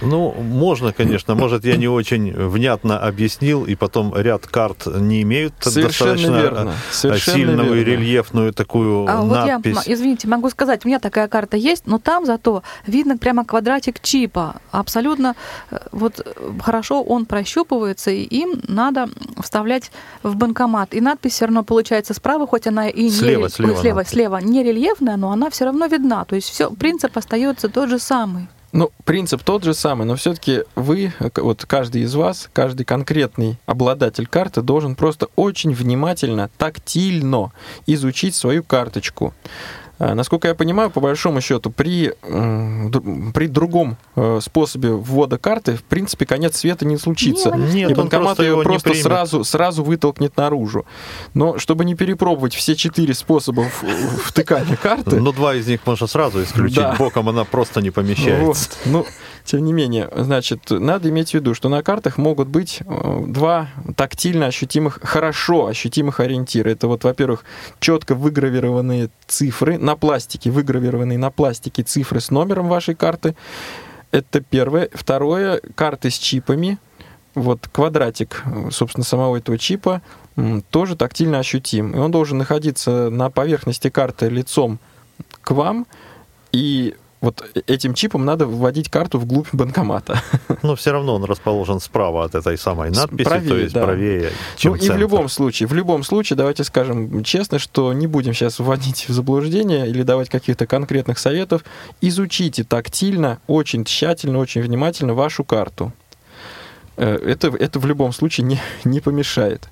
Ну, 0.00 0.32
можно, 0.32 0.92
конечно. 0.92 1.34
Может, 1.34 1.64
я 1.64 1.76
не 1.76 1.88
очень 1.88 2.32
внятно 2.32 2.98
объяснил, 2.98 3.64
и 3.64 3.74
потом 3.74 4.14
ряд 4.16 4.46
карт 4.46 4.86
не 4.86 5.22
имеют 5.22 5.54
Совершенно 5.60 5.88
достаточно 5.88 6.40
верно. 6.40 6.74
Совершенно 6.90 7.36
сильную 7.36 7.74
верно. 7.74 7.90
рельефную 7.90 8.52
такую 8.52 9.06
а 9.08 9.24
надпись. 9.24 9.74
Вот 9.74 9.86
я, 9.86 9.94
извините, 9.94 10.28
могу 10.28 10.50
сказать, 10.50 10.84
у 10.84 10.88
меня 10.88 10.98
такая 10.98 11.28
карта 11.28 11.56
есть, 11.56 11.86
но 11.86 11.98
там 11.98 12.26
зато 12.26 12.62
видно 12.86 13.18
прямо 13.18 13.44
квадратик 13.44 14.00
чипа. 14.00 14.56
Абсолютно 14.70 15.34
э, 15.70 15.78
вот 15.92 16.26
хорошо 16.60 17.02
он 17.02 17.26
прощупывается, 17.26 18.10
и 18.10 18.22
им 18.22 18.62
надо 18.68 19.08
вставлять 19.40 19.90
в 20.22 20.36
банкомат. 20.36 20.94
И 20.94 21.00
надпись 21.00 21.32
все 21.32 21.46
равно 21.46 21.64
получается 21.64 22.14
справа, 22.14 22.46
хоть 22.46 22.66
она 22.66 22.88
и 22.88 23.08
слева, 23.10 23.44
не, 23.44 23.48
слева, 23.48 23.76
слева, 23.76 24.04
слева 24.04 24.36
не 24.38 24.62
рельефная, 24.62 25.16
но 25.16 25.30
она 25.30 25.50
все 25.50 25.64
равно 25.64 25.86
видна. 25.86 26.24
То 26.24 26.36
есть 26.36 26.48
все, 26.48 26.70
принцип 26.70 27.16
остается 27.16 27.68
тот 27.68 27.88
же 27.88 27.98
самый. 27.98 28.48
Ну, 28.72 28.92
принцип 29.04 29.42
тот 29.42 29.64
же 29.64 29.74
самый, 29.74 30.06
но 30.06 30.14
все-таки 30.14 30.62
вы, 30.76 31.12
вот 31.36 31.64
каждый 31.66 32.02
из 32.02 32.14
вас, 32.14 32.48
каждый 32.52 32.84
конкретный 32.84 33.58
обладатель 33.66 34.28
карты 34.28 34.62
должен 34.62 34.94
просто 34.94 35.26
очень 35.34 35.72
внимательно, 35.72 36.50
тактильно 36.56 37.50
изучить 37.86 38.36
свою 38.36 38.62
карточку. 38.62 39.34
А, 40.00 40.14
насколько 40.14 40.48
я 40.48 40.54
понимаю, 40.54 40.90
по 40.90 41.00
большому 41.00 41.42
счету, 41.42 41.70
при, 41.70 42.14
при 42.22 43.46
другом 43.46 43.98
э, 44.16 44.40
способе 44.42 44.92
ввода 44.92 45.36
карты, 45.36 45.76
в 45.76 45.82
принципе, 45.82 46.24
конец 46.24 46.56
света 46.56 46.86
не 46.86 46.96
случится. 46.96 47.50
Нет, 47.50 47.90
и 47.90 47.94
банкомат 47.94 48.38
просто 48.38 48.42
ее 48.42 48.62
просто 48.62 48.94
сразу, 48.94 49.44
сразу 49.44 49.84
вытолкнет 49.84 50.34
наружу. 50.38 50.86
Но 51.34 51.58
чтобы 51.58 51.84
не 51.84 51.94
перепробовать 51.94 52.54
все 52.54 52.76
четыре 52.76 53.12
способа 53.12 53.66
втыкания 54.24 54.76
карты... 54.82 55.20
Ну, 55.20 55.32
два 55.32 55.54
из 55.54 55.66
них 55.66 55.80
можно 55.84 56.06
сразу 56.06 56.42
исключить. 56.42 56.98
Боком 56.98 57.28
она 57.28 57.44
просто 57.44 57.82
не 57.82 57.90
помещается. 57.90 58.70
Ну, 58.86 59.04
Тем 59.44 59.64
не 59.64 59.72
менее, 59.72 60.08
значит, 60.14 60.70
надо 60.70 61.08
иметь 61.08 61.30
в 61.30 61.34
виду, 61.34 61.54
что 61.54 61.68
на 61.68 61.82
картах 61.82 62.18
могут 62.18 62.48
быть 62.48 62.80
э, 62.80 63.24
два 63.26 63.68
тактильно 63.96 64.46
ощутимых, 64.46 65.00
хорошо 65.02 65.66
ощутимых 65.66 66.20
ориентира. 66.20 66.68
Это 66.70 66.86
вот, 66.88 67.04
во-первых, 67.04 67.44
четко 67.78 68.14
выгравированные 68.14 69.10
цифры 69.26 69.78
на 69.78 69.96
пластике, 69.96 70.50
выгравированные 70.50 71.18
на 71.18 71.30
пластике 71.30 71.82
цифры 71.82 72.20
с 72.20 72.30
номером 72.30 72.68
вашей 72.68 72.94
карты. 72.94 73.34
Это 74.10 74.40
первое. 74.40 74.88
Второе, 74.92 75.60
карты 75.74 76.10
с 76.10 76.18
чипами. 76.18 76.78
Вот 77.34 77.68
квадратик, 77.68 78.42
собственно, 78.70 79.04
самого 79.04 79.36
этого 79.36 79.56
чипа 79.56 80.02
тоже 80.70 80.96
тактильно 80.96 81.38
ощутим. 81.38 81.92
И 81.94 81.98
он 81.98 82.10
должен 82.10 82.38
находиться 82.38 83.10
на 83.10 83.30
поверхности 83.30 83.88
карты 83.88 84.28
лицом 84.28 84.78
к 85.42 85.52
вам, 85.52 85.86
и 86.52 86.96
вот 87.20 87.44
этим 87.66 87.94
чипом 87.94 88.24
надо 88.24 88.46
вводить 88.46 88.88
карту 88.88 89.18
вглубь 89.18 89.48
банкомата. 89.52 90.22
Но 90.62 90.74
все 90.74 90.92
равно 90.92 91.14
он 91.14 91.24
расположен 91.24 91.80
справа 91.80 92.24
от 92.24 92.34
этой 92.34 92.56
самой 92.56 92.90
надписи, 92.90 93.28
правее, 93.28 93.48
то 93.48 93.56
есть 93.56 93.74
да. 93.74 93.84
правее, 93.84 94.30
чем 94.56 94.72
Ну 94.72 94.78
и 94.78 94.88
в 94.88 94.96
любом 94.96 95.28
случае, 95.28 95.66
в 95.66 95.74
любом 95.74 96.02
случае, 96.02 96.36
давайте 96.36 96.64
скажем 96.64 97.22
честно, 97.22 97.58
что 97.58 97.92
не 97.92 98.06
будем 98.06 98.32
сейчас 98.32 98.58
вводить 98.58 99.08
в 99.08 99.12
заблуждение 99.12 99.88
или 99.88 100.02
давать 100.02 100.30
каких-то 100.30 100.66
конкретных 100.66 101.18
советов. 101.18 101.62
Изучите 102.00 102.64
тактильно, 102.64 103.38
очень 103.46 103.84
тщательно, 103.84 104.38
очень 104.38 104.62
внимательно 104.62 105.12
вашу 105.12 105.44
карту. 105.44 105.92
Э, 106.96 107.16
это, 107.16 107.48
это 107.48 107.78
в 107.78 107.86
любом 107.86 108.12
случае 108.12 108.46
не, 108.46 108.60
не 108.84 109.00
помешает. 109.00 109.68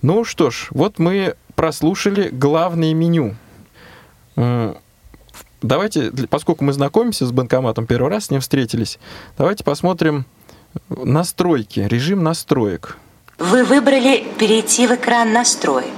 Ну 0.00 0.24
что 0.24 0.50
ж, 0.50 0.68
вот 0.70 0.98
мы 0.98 1.34
прослушали 1.56 2.28
главное 2.28 2.94
меню 2.94 3.36
давайте, 5.62 6.12
поскольку 6.28 6.64
мы 6.64 6.72
знакомимся 6.72 7.26
с 7.26 7.32
банкоматом, 7.32 7.86
первый 7.86 8.10
раз 8.10 8.26
с 8.26 8.30
ним 8.30 8.40
встретились, 8.40 8.98
давайте 9.38 9.64
посмотрим 9.64 10.26
настройки, 10.88 11.80
режим 11.80 12.22
настроек. 12.22 12.98
Вы 13.38 13.64
выбрали 13.64 14.24
перейти 14.38 14.86
в 14.86 14.92
экран 14.92 15.32
настроек. 15.32 15.92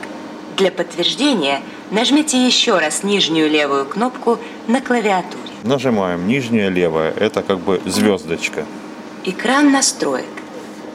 Для 0.57 0.71
подтверждения 0.71 1.63
нажмите 1.91 2.47
еще 2.47 2.79
раз 2.79 3.03
нижнюю 3.03 3.51
левую 3.51 3.87
кнопку 3.87 4.39
на 4.69 4.81
клавиатуре. 4.81 5.43
Нажимаем 5.65 6.29
нижняя 6.29 6.69
левая, 6.69 7.13
это 7.13 7.43
как 7.43 7.59
бы 7.59 7.81
звездочка. 7.87 8.65
Экран 9.25 9.73
настроек. 9.73 10.27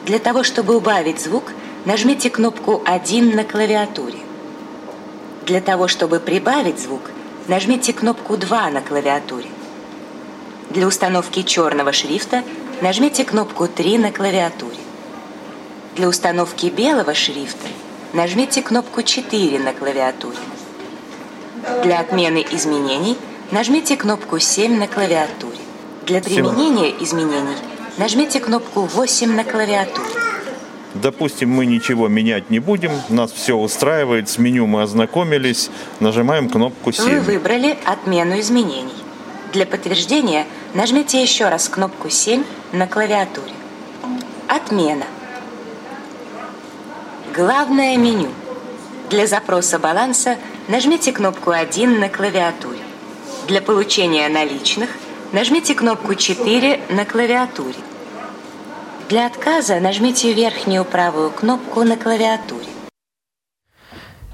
Для 0.06 0.18
того, 0.18 0.44
чтобы 0.44 0.76
убавить 0.76 1.20
звук, 1.20 1.52
нажмите 1.84 2.30
кнопку 2.30 2.80
1 2.84 3.36
на 3.36 3.44
клавиатуре. 3.44 4.18
Для 5.46 5.60
того, 5.60 5.88
чтобы 5.88 6.20
прибавить 6.20 6.80
звук– 6.80 7.02
нажмите 7.50 7.92
кнопку 7.92 8.36
2 8.36 8.70
на 8.70 8.80
клавиатуре. 8.80 9.48
Для 10.70 10.86
установки 10.86 11.42
черного 11.42 11.92
шрифта 11.92 12.44
нажмите 12.80 13.24
кнопку 13.24 13.66
3 13.66 13.98
на 13.98 14.12
клавиатуре. 14.12 14.76
Для 15.96 16.06
установки 16.08 16.66
белого 16.66 17.12
шрифта 17.12 17.66
нажмите 18.12 18.62
кнопку 18.62 19.02
4 19.02 19.58
на 19.58 19.72
клавиатуре. 19.72 20.38
Для 21.82 21.98
отмены 21.98 22.46
изменений 22.52 23.18
нажмите 23.50 23.96
кнопку 23.96 24.38
7 24.38 24.78
на 24.78 24.86
клавиатуре. 24.86 25.58
Для 26.06 26.20
применения 26.20 26.94
изменений 27.02 27.58
нажмите 27.98 28.38
кнопку 28.38 28.82
8 28.82 29.34
на 29.34 29.42
клавиатуре. 29.42 30.29
Допустим, 30.94 31.50
мы 31.50 31.66
ничего 31.66 32.08
менять 32.08 32.50
не 32.50 32.58
будем, 32.58 32.90
нас 33.08 33.30
все 33.30 33.54
устраивает, 33.54 34.28
с 34.28 34.38
меню 34.38 34.66
мы 34.66 34.82
ознакомились, 34.82 35.70
нажимаем 36.00 36.48
кнопку 36.48 36.90
7. 36.90 37.04
Вы 37.04 37.20
выбрали 37.20 37.78
отмену 37.84 38.40
изменений. 38.40 38.94
Для 39.52 39.66
подтверждения 39.66 40.46
нажмите 40.74 41.22
еще 41.22 41.48
раз 41.48 41.68
кнопку 41.68 42.10
7 42.10 42.44
на 42.72 42.88
клавиатуре. 42.88 43.52
Отмена. 44.48 45.06
Главное 47.34 47.96
меню. 47.96 48.30
Для 49.10 49.28
запроса 49.28 49.78
баланса 49.78 50.38
нажмите 50.66 51.12
кнопку 51.12 51.52
1 51.52 52.00
на 52.00 52.08
клавиатуре. 52.08 52.80
Для 53.46 53.60
получения 53.60 54.28
наличных 54.28 54.90
нажмите 55.32 55.74
кнопку 55.74 56.16
4 56.16 56.80
на 56.90 57.04
клавиатуре. 57.04 57.76
Для 59.10 59.26
отказа 59.26 59.80
нажмите 59.80 60.32
верхнюю 60.32 60.84
правую 60.84 61.32
кнопку 61.32 61.82
на 61.82 61.96
клавиатуре. 61.96 62.68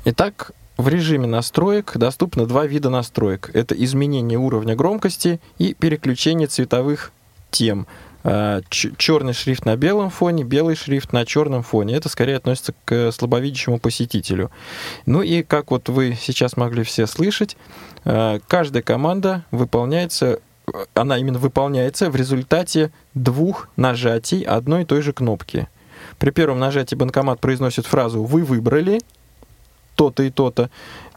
Итак, 0.05 0.51
в 0.77 0.89
режиме 0.89 1.27
настроек 1.27 1.97
доступно 1.97 2.45
два 2.45 2.67
вида 2.67 2.91
настроек. 2.91 3.51
Это 3.55 3.75
изменение 3.75 4.39
уровня 4.39 4.77
громкости 4.77 5.41
и 5.57 5.73
переключение 5.73 6.47
цветовых 6.47 7.13
тем. 7.51 7.87
А, 8.23 8.61
черный 8.69 9.33
шрифт 9.33 9.65
на 9.65 9.77
белом 9.77 10.11
фоне, 10.11 10.45
белый 10.45 10.77
шрифт 10.77 11.11
на 11.11 11.25
черном 11.25 11.63
фоне. 11.63 11.97
Это 11.97 12.11
скорее 12.11 12.37
относится 12.37 12.75
к 12.85 13.13
слабовидящему 13.13 13.79
посетителю. 13.79 14.51
Ну 15.07 15.23
и 15.23 15.43
как 15.43 15.71
вот 15.71 15.89
вы 15.89 16.19
сейчас 16.21 16.59
могли 16.59 16.83
все 16.83 17.07
слышать, 17.07 17.57
а, 18.05 18.41
каждая 18.47 18.83
команда 18.83 19.47
выполняется 19.51 20.41
она 20.95 21.19
именно 21.19 21.39
выполняется 21.39 22.11
в 22.11 22.17
результате 22.17 22.91
двух 23.15 23.69
нажатий 23.77 24.43
одной 24.43 24.83
и 24.83 24.85
той 24.85 25.03
же 25.03 25.13
кнопки. 25.13 25.69
При 26.19 26.31
первом 26.31 26.59
нажатии 26.59 26.95
банкомат 26.95 27.41
произносит 27.41 27.87
фразу 27.87 28.23
«Вы 28.23 28.43
выбрали 28.43 29.01
то-то 29.95 30.23
и 30.23 30.31
то-то», 30.31 30.71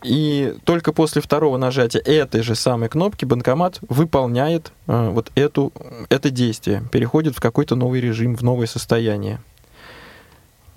и 0.04 0.56
только 0.64 0.94
после 0.94 1.22
второго 1.22 1.58
нажатия 1.58 2.02
этой 2.02 2.42
же 2.42 2.56
самой 2.56 2.90
кнопки 2.90 3.26
банкомат 3.26 3.80
выполняет 3.82 4.72
э, 4.88 5.10
вот 5.10 5.32
эту, 5.36 5.74
это 6.10 6.30
действие, 6.30 6.84
переходит 6.92 7.36
в 7.36 7.42
какой-то 7.42 7.76
новый 7.76 8.00
режим, 8.00 8.36
в 8.36 8.42
новое 8.42 8.68
состояние. 8.68 9.42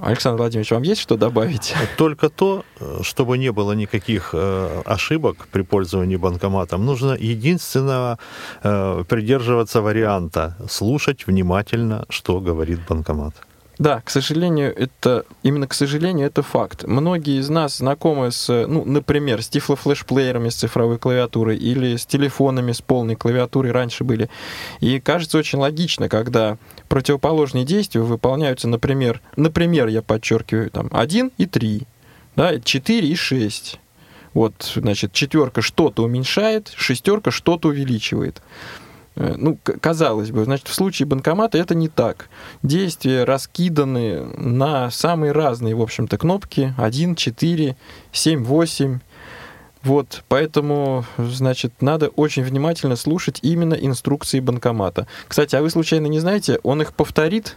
Александр 0.03 0.39
Владимирович, 0.39 0.73
вам 0.73 0.83
есть 0.83 1.01
что 1.01 1.17
добавить? 1.17 1.75
Только 1.97 2.29
то, 2.29 2.65
чтобы 3.03 3.39
не 3.39 3.53
было 3.53 3.73
никаких 3.73 4.31
э, 4.33 4.83
ошибок 4.85 5.47
при 5.53 5.63
пользовании 5.63 6.17
банкоматом, 6.17 6.85
нужно 6.85 7.13
единственно 7.13 8.19
э, 8.65 9.05
придерживаться 9.09 9.81
варианта 9.81 10.57
слушать 10.69 11.29
внимательно, 11.29 12.05
что 12.09 12.41
говорит 12.41 12.81
банкомат. 12.89 13.35
Да, 13.83 14.01
к 14.01 14.11
сожалению, 14.11 14.73
это 14.77 15.25
именно 15.43 15.67
к 15.67 15.75
сожалению 15.75 16.29
это 16.29 16.45
факт. 16.45 16.85
Многие 16.85 17.41
из 17.41 17.49
нас 17.49 17.79
знакомы 17.79 18.31
с, 18.31 18.49
ну, 18.69 18.85
например, 18.85 19.43
с 19.43 19.49
тифлофлешплеерами 19.49 20.51
с 20.51 20.55
цифровой 20.55 20.99
клавиатурой 20.99 21.57
или 21.57 21.97
с 21.97 22.07
телефонами 22.07 22.71
с 22.71 22.81
полной 22.81 23.17
клавиатурой 23.17 23.73
раньше 23.73 24.05
были. 24.05 24.31
И 24.79 25.01
кажется 25.01 25.37
очень 25.37 25.59
логично, 25.59 26.09
когда 26.09 26.59
противоположные 26.89 27.65
действия 27.65 28.03
выполняются, 28.03 28.69
например, 28.69 29.21
например, 29.35 29.89
я 29.89 30.01
подчеркиваю, 30.01 30.71
там 30.71 30.89
1 30.93 31.33
и 31.37 31.47
3, 31.47 31.83
да, 32.37 32.61
4 32.61 33.09
и 33.09 33.17
6. 33.17 33.81
Вот, 34.33 34.73
значит, 34.77 35.13
четверка 35.13 35.61
что-то 35.61 36.05
уменьшает, 36.05 36.73
шестерка 36.77 37.33
что-то 37.33 37.71
увеличивает. 37.71 38.43
Э, 39.17 39.35
ну, 39.37 39.59
казалось 39.81 40.31
бы, 40.31 40.45
значит, 40.45 40.69
в 40.69 40.75
случае 40.75 41.07
банкомата 41.07 41.59
это 41.59 41.75
не 41.75 41.89
так. 41.89 42.29
Действия 42.63 43.25
раскиданы 43.25 44.25
на 44.37 44.91
самые 44.91 45.33
разные, 45.33 45.75
в 45.75 45.83
общем-то, 45.83 46.19
кнопки. 46.19 46.75
1, 46.77 47.15
4, 47.15 47.77
7, 48.13 48.45
8. 48.45 49.01
Вот, 49.83 50.23
поэтому, 50.29 51.05
значит, 51.19 51.83
надо 51.83 52.09
очень 52.09 52.45
внимательно 52.45 52.95
слушать 52.95 53.41
именно 53.43 53.75
инструкции 53.75 54.39
банкомата. 54.39 55.09
Кстати, 55.27 55.57
а 55.57 55.63
вы 55.63 55.71
случайно 55.71 56.07
не 56.07 56.21
знаете, 56.21 56.61
он 56.63 56.83
их 56.83 56.95
повторит 56.95 57.57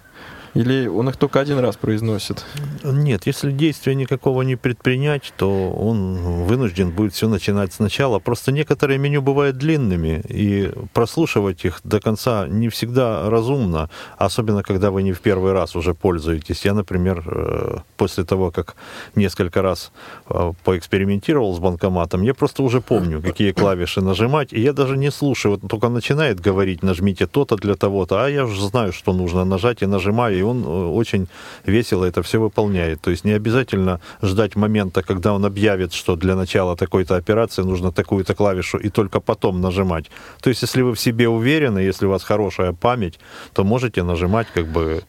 или 0.55 0.87
он 0.87 1.09
их 1.09 1.17
только 1.17 1.41
один 1.41 1.59
раз 1.59 1.75
произносит? 1.75 2.45
Нет, 2.83 3.27
если 3.27 3.51
действия 3.51 3.93
никакого 3.93 4.41
не 4.41 4.55
предпринять, 4.55 5.33
то 5.37 5.71
он 5.71 6.15
вынужден 6.45 6.91
будет 6.91 7.13
все 7.13 7.27
начинать 7.27 7.73
сначала. 7.73 8.19
Просто 8.19 8.53
некоторые 8.53 8.97
меню 8.97 9.21
бывают 9.21 9.57
длинными, 9.57 10.23
и 10.29 10.71
прослушивать 10.93 11.65
их 11.65 11.81
до 11.83 11.99
конца 11.99 12.47
не 12.47 12.69
всегда 12.69 13.29
разумно, 13.29 13.89
особенно 14.17 14.63
когда 14.63 14.91
вы 14.91 15.03
не 15.03 15.11
в 15.11 15.19
первый 15.19 15.51
раз 15.51 15.75
уже 15.75 15.93
пользуетесь. 15.93 16.63
Я, 16.63 16.73
например, 16.73 17.23
э, 17.25 17.77
после 17.97 18.23
того, 18.23 18.51
как 18.51 18.75
несколько 19.15 19.61
раз 19.61 19.91
э, 20.29 20.53
поэкспериментировал 20.63 21.53
с 21.53 21.59
банкоматом, 21.59 22.21
я 22.21 22.33
просто 22.33 22.63
уже 22.63 22.79
помню, 22.79 23.21
какие 23.21 23.51
клавиши 23.51 24.01
нажимать, 24.01 24.53
и 24.53 24.61
я 24.61 24.71
даже 24.71 24.95
не 24.95 25.11
слушаю, 25.11 25.57
вот 25.59 25.69
только 25.69 25.89
начинает 25.89 26.39
говорить, 26.39 26.81
нажмите 26.81 27.27
то-то 27.27 27.57
для 27.57 27.75
того-то, 27.75 28.23
а 28.23 28.29
я 28.29 28.45
уже 28.45 28.61
знаю, 28.67 28.93
что 28.93 29.11
нужно 29.11 29.43
нажать, 29.43 29.81
и 29.81 29.85
нажимаю, 29.85 30.37
и 30.37 30.44
он 30.45 30.63
э, 30.63 30.67
очень 30.67 31.27
весело 31.65 32.05
это 32.05 32.21
все 32.21 32.39
выполняет. 32.39 33.01
То 33.01 33.11
есть 33.11 33.25
не 33.25 33.31
обязательно 33.33 33.99
ждать 34.21 34.55
момента, 34.55 35.01
когда 35.01 35.33
он 35.33 35.45
объявит, 35.45 35.93
что 35.93 36.15
для 36.15 36.35
начала 36.35 36.75
такой-то 36.75 37.15
операции 37.15 37.63
нужно 37.63 37.91
такую-то 37.91 38.33
клавишу, 38.35 38.77
и 38.77 38.89
только 38.89 39.19
потом 39.19 39.61
нажимать. 39.61 40.05
То 40.41 40.49
есть 40.49 40.61
если 40.61 40.81
вы 40.81 40.93
в 40.93 40.99
себе 40.99 41.27
уверены, 41.27 41.79
если 41.79 42.05
у 42.05 42.09
вас 42.09 42.23
хорошая 42.23 42.73
память, 42.73 43.19
то 43.53 43.63
можете 43.63 44.03
нажимать 44.03 44.47
как 44.53 44.67
бы 44.67 45.03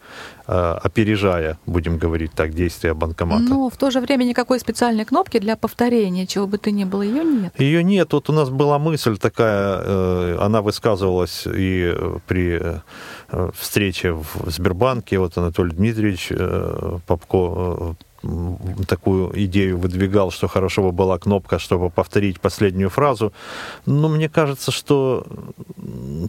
опережая, 0.46 1.59
будем 1.66 1.98
говорить 1.98 2.32
так, 2.32 2.54
действия 2.54 2.94
банкомата. 2.94 3.42
Но 3.42 3.68
в 3.68 3.76
то 3.76 3.90
же 3.90 4.00
время 4.00 4.24
никакой 4.24 4.61
специальной 4.61 5.04
кнопки 5.04 5.38
для 5.38 5.56
повторения, 5.56 6.26
чего 6.26 6.46
бы 6.46 6.59
то 6.59 6.70
ни 6.70 6.85
было, 6.85 7.02
ее 7.02 7.24
нет. 7.24 7.61
Ее 7.61 7.82
нет. 7.82 8.12
Вот 8.12 8.30
у 8.30 8.32
нас 8.32 8.50
была 8.50 8.78
мысль 8.78 9.18
такая, 9.18 9.80
э, 9.82 10.38
она 10.40 10.62
высказывалась 10.62 11.44
и 11.46 11.94
при 12.26 12.80
встрече 13.54 14.12
в 14.12 14.50
Сбербанке. 14.50 15.18
Вот 15.18 15.37
Анатолий 15.37 15.72
Дмитриевич 15.72 16.32
Попко 17.06 17.96
такую 18.86 19.32
идею 19.44 19.78
выдвигал, 19.78 20.30
что 20.30 20.48
хорошо 20.48 20.82
бы 20.82 20.92
была 20.92 21.18
кнопка, 21.18 21.58
чтобы 21.58 21.90
повторить 21.90 22.40
последнюю 22.40 22.90
фразу. 22.90 23.32
Но 23.86 24.08
мне 24.08 24.28
кажется, 24.28 24.72
что 24.72 25.26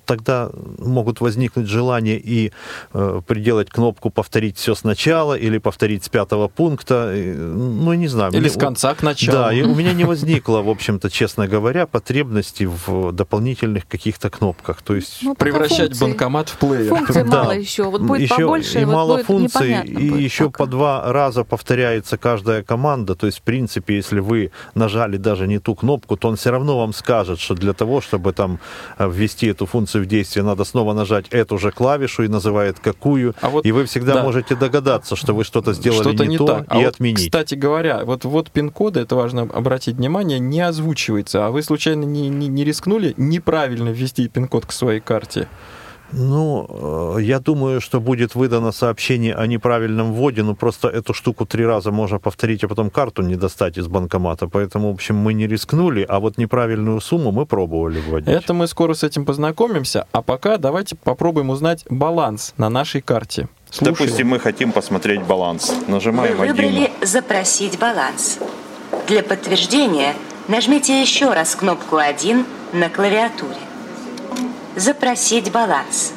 тогда 0.05 0.49
могут 0.79 1.21
возникнуть 1.21 1.67
желания 1.67 2.17
и 2.17 2.51
э, 2.93 3.21
приделать 3.25 3.69
кнопку 3.69 4.09
«повторить 4.09 4.57
все 4.57 4.75
сначала» 4.75 5.33
или 5.37 5.57
«повторить 5.57 6.03
с 6.03 6.09
пятого 6.09 6.47
пункта». 6.47 7.11
Ну, 7.13 7.93
не 7.93 8.07
знаю. 8.07 8.31
Или 8.31 8.41
мне, 8.41 8.49
с 8.49 8.57
конца 8.57 8.93
к 8.95 9.03
началу. 9.03 9.37
Да, 9.37 9.53
и 9.53 9.61
у 9.61 9.75
меня 9.75 9.93
не 9.93 10.03
возникло, 10.05 10.61
в 10.61 10.69
общем-то, 10.69 11.09
честно 11.09 11.47
говоря, 11.47 11.87
потребности 11.87 12.63
в 12.65 13.11
дополнительных 13.11 13.87
каких-то 13.87 14.29
кнопках. 14.29 14.81
То 14.81 14.95
есть 14.95 15.19
ну, 15.21 15.35
превращать 15.35 15.97
функции, 15.97 16.05
банкомат 16.05 16.49
в 16.49 16.57
плеер. 16.57 16.89
Функций 16.89 17.23
да. 17.29 17.43
мало 17.43 17.51
еще. 17.51 17.83
Вот 17.83 18.01
будет 18.01 18.21
еще, 18.21 18.35
побольше, 18.35 18.81
и 18.81 18.85
вот 18.85 18.93
мало 18.93 19.13
будет 19.15 19.25
функций, 19.25 19.85
и 19.85 20.23
еще 20.23 20.49
по 20.49 20.65
два 20.65 21.11
раза 21.11 21.43
повторяется 21.87 22.17
каждая 22.17 22.63
команда. 22.63 23.15
То 23.15 23.27
есть, 23.27 23.39
в 23.39 23.41
принципе, 23.41 23.95
если 23.95 24.19
вы 24.19 24.51
нажали 24.75 25.17
даже 25.17 25.47
не 25.47 25.59
ту 25.59 25.75
кнопку, 25.75 26.17
то 26.17 26.27
он 26.27 26.35
все 26.35 26.51
равно 26.51 26.77
вам 26.77 26.93
скажет, 26.93 27.39
что 27.39 27.55
для 27.55 27.73
того, 27.73 28.01
чтобы 28.01 28.33
там 28.33 28.59
э, 28.97 29.09
ввести 29.09 29.47
эту 29.47 29.65
функцию 29.65 30.03
в 30.03 30.07
действие, 30.07 30.43
надо 30.43 30.65
снова 30.65 30.93
нажать 30.93 31.27
эту 31.31 31.57
же 31.57 31.71
клавишу 31.71 32.23
и 32.23 32.27
называет 32.27 32.79
какую. 32.79 33.33
А 33.41 33.49
вот, 33.49 33.65
и 33.65 33.71
вы 33.71 33.85
всегда 33.85 34.15
да. 34.15 34.23
можете 34.23 34.55
догадаться, 34.55 35.15
что 35.15 35.33
вы 35.33 35.43
что-то 35.43 35.73
сделали 35.73 36.15
что 36.15 36.25
не, 36.25 36.31
не 36.31 36.37
то 36.37 36.45
так. 36.45 36.65
А 36.67 36.79
и 36.79 36.85
вот, 36.85 36.95
отменить. 36.95 37.25
Кстати 37.25 37.55
говоря, 37.55 38.03
вот, 38.03 38.25
вот 38.25 38.51
пин-коды, 38.51 38.99
это 38.99 39.15
важно 39.15 39.41
обратить 39.41 39.95
внимание, 39.95 40.39
не 40.39 40.59
озвучивается. 40.59 41.45
А 41.45 41.49
вы 41.51 41.63
случайно 41.63 42.03
не, 42.03 42.29
не, 42.29 42.47
не 42.47 42.65
рискнули 42.65 43.13
неправильно 43.17 43.89
ввести 43.89 44.27
пин-код 44.27 44.65
к 44.65 44.71
своей 44.71 44.99
карте? 44.99 45.47
Ну, 46.11 47.15
э, 47.17 47.21
я 47.21 47.39
думаю, 47.39 47.81
что 47.81 47.99
будет 47.99 48.35
выдано 48.35 48.71
сообщение 48.71 49.35
о 49.35 49.45
неправильном 49.47 50.13
вводе, 50.13 50.43
но 50.43 50.55
просто 50.55 50.87
эту 50.87 51.13
штуку 51.13 51.45
три 51.45 51.65
раза 51.65 51.91
можно 51.91 52.19
повторить, 52.19 52.63
а 52.63 52.67
потом 52.67 52.89
карту 52.89 53.21
не 53.21 53.35
достать 53.35 53.77
из 53.77 53.87
банкомата. 53.87 54.47
Поэтому, 54.47 54.91
в 54.91 54.93
общем, 54.93 55.15
мы 55.15 55.33
не 55.33 55.47
рискнули, 55.47 56.05
а 56.07 56.19
вот 56.19 56.37
неправильную 56.37 57.01
сумму 57.01 57.31
мы 57.31 57.45
пробовали 57.45 57.99
вводить. 57.99 58.29
Это 58.29 58.53
мы 58.53 58.67
скоро 58.67 58.93
с 58.93 59.03
этим 59.03 59.25
познакомимся, 59.25 60.07
а 60.11 60.21
пока 60.21 60.57
давайте 60.57 60.95
попробуем 60.95 61.49
узнать 61.49 61.85
баланс 61.89 62.53
на 62.57 62.69
нашей 62.69 63.01
карте. 63.01 63.49
Слушаем. 63.69 63.97
Допустим, 63.97 64.27
мы 64.29 64.39
хотим 64.39 64.71
посмотреть 64.71 65.23
баланс. 65.23 65.73
Нажимаем 65.87 66.37
Вы 66.37 66.47
выбрали 66.47 66.67
один. 66.67 66.89
«Запросить 67.01 67.77
баланс». 67.79 68.39
Для 69.07 69.23
подтверждения 69.23 70.13
нажмите 70.47 71.01
еще 71.01 71.33
раз 71.33 71.55
кнопку 71.55 71.97
«1» 71.97 72.45
на 72.73 72.89
клавиатуре. 72.89 73.66
Запросить 74.77 75.51
баланс. 75.51 76.13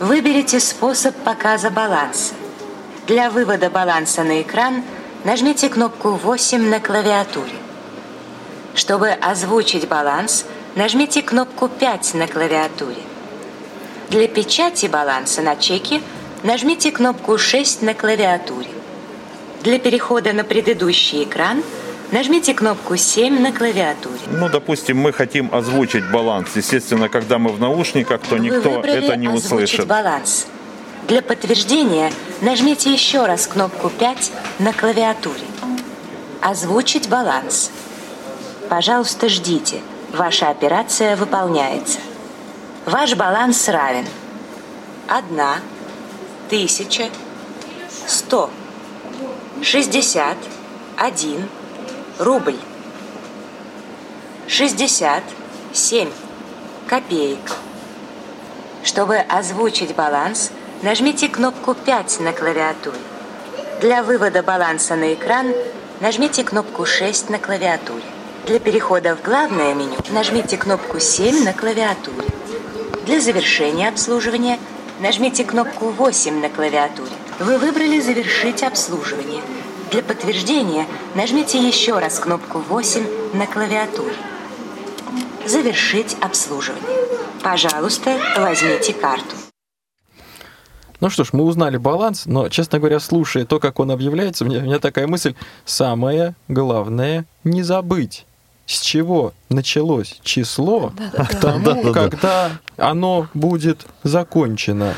Выберите 0.00 0.58
способ 0.58 1.14
показа 1.14 1.70
баланса. 1.70 2.34
Для 3.06 3.30
вывода 3.30 3.70
баланса 3.70 4.24
на 4.24 4.42
экран 4.42 4.82
нажмите 5.22 5.68
кнопку 5.68 6.08
8 6.08 6.60
на 6.70 6.80
клавиатуре. 6.80 7.54
Чтобы 8.74 9.10
озвучить 9.10 9.86
баланс, 9.86 10.44
нажмите 10.74 11.22
кнопку 11.22 11.68
5 11.68 12.14
на 12.14 12.26
клавиатуре. 12.26 13.00
Для 14.10 14.26
печати 14.26 14.86
баланса 14.86 15.40
на 15.42 15.54
чеке 15.54 16.02
нажмите 16.42 16.90
кнопку 16.90 17.38
6 17.38 17.82
на 17.82 17.94
клавиатуре. 17.94 18.70
Для 19.62 19.78
перехода 19.78 20.32
на 20.32 20.42
предыдущий 20.42 21.22
экран– 21.22 21.62
Нажмите 22.10 22.54
кнопку 22.54 22.96
7 22.96 23.38
на 23.40 23.52
клавиатуре. 23.52 24.18
Ну, 24.30 24.48
допустим, 24.48 24.96
мы 24.96 25.12
хотим 25.12 25.54
озвучить 25.54 26.10
баланс. 26.10 26.56
Естественно, 26.56 27.10
когда 27.10 27.38
мы 27.38 27.52
в 27.52 27.60
наушниках, 27.60 28.22
то 28.22 28.38
никто 28.38 28.80
это 28.82 29.16
не 29.16 29.28
услышит. 29.28 29.86
баланс. 29.86 30.46
Для 31.06 31.20
подтверждения 31.20 32.10
нажмите 32.40 32.90
еще 32.90 33.26
раз 33.26 33.46
кнопку 33.46 33.90
5 33.90 34.32
на 34.58 34.72
клавиатуре. 34.72 35.42
Озвучить 36.40 37.10
баланс. 37.10 37.70
Пожалуйста, 38.70 39.28
ждите. 39.28 39.80
Ваша 40.14 40.48
операция 40.48 41.14
выполняется. 41.14 41.98
Ваш 42.86 43.14
баланс 43.16 43.68
равен 43.68 44.06
1, 45.08 45.40
1000, 46.48 47.10
100, 48.06 48.50
60, 49.62 50.36
1, 50.96 51.48
рубль. 52.18 52.56
67 54.48 56.10
копеек. 56.88 57.38
Чтобы 58.82 59.18
озвучить 59.18 59.94
баланс, 59.94 60.50
нажмите 60.82 61.28
кнопку 61.28 61.74
5 61.74 62.20
на 62.20 62.32
клавиатуре. 62.32 62.98
Для 63.80 64.02
вывода 64.02 64.42
баланса 64.42 64.96
на 64.96 65.14
экран 65.14 65.52
нажмите 66.00 66.42
кнопку 66.42 66.84
6 66.86 67.30
на 67.30 67.38
клавиатуре. 67.38 68.02
Для 68.46 68.58
перехода 68.58 69.14
в 69.14 69.22
главное 69.22 69.74
меню 69.74 69.96
нажмите 70.10 70.56
кнопку 70.56 70.98
7 70.98 71.44
на 71.44 71.52
клавиатуре. 71.52 72.26
Для 73.06 73.20
завершения 73.20 73.88
обслуживания 73.88 74.58
нажмите 75.00 75.44
кнопку 75.44 75.90
8 75.90 76.40
на 76.40 76.48
клавиатуре. 76.48 77.12
Вы 77.38 77.58
выбрали 77.58 78.00
«Завершить 78.00 78.64
обслуживание». 78.64 79.42
Для 79.90 80.02
подтверждения 80.02 80.86
нажмите 81.14 81.58
еще 81.58 81.98
раз 81.98 82.18
кнопку 82.18 82.58
8 82.58 83.06
на 83.34 83.46
клавиатуре. 83.46 84.14
Завершить 85.46 86.16
обслуживание. 86.20 87.06
Пожалуйста, 87.42 88.18
возьмите 88.36 88.92
карту. 88.92 89.34
Ну 91.00 91.08
что 91.08 91.24
ж, 91.24 91.28
мы 91.32 91.44
узнали 91.44 91.76
баланс, 91.76 92.26
но, 92.26 92.48
честно 92.48 92.80
говоря, 92.80 93.00
слушая 93.00 93.46
то, 93.46 93.60
как 93.60 93.78
он 93.78 93.90
объявляется, 93.90 94.44
у 94.44 94.48
меня, 94.48 94.58
у 94.58 94.62
меня 94.62 94.78
такая 94.78 95.06
мысль, 95.06 95.34
самое 95.64 96.34
главное 96.48 97.24
не 97.44 97.62
забыть 97.62 98.26
с 98.68 98.80
чего 98.80 99.32
началось 99.48 100.18
число 100.22 100.92
к 101.12 101.34
тому, 101.40 101.92
когда 101.92 102.52
оно 102.76 103.28
будет 103.34 103.86
закончено. 104.02 104.94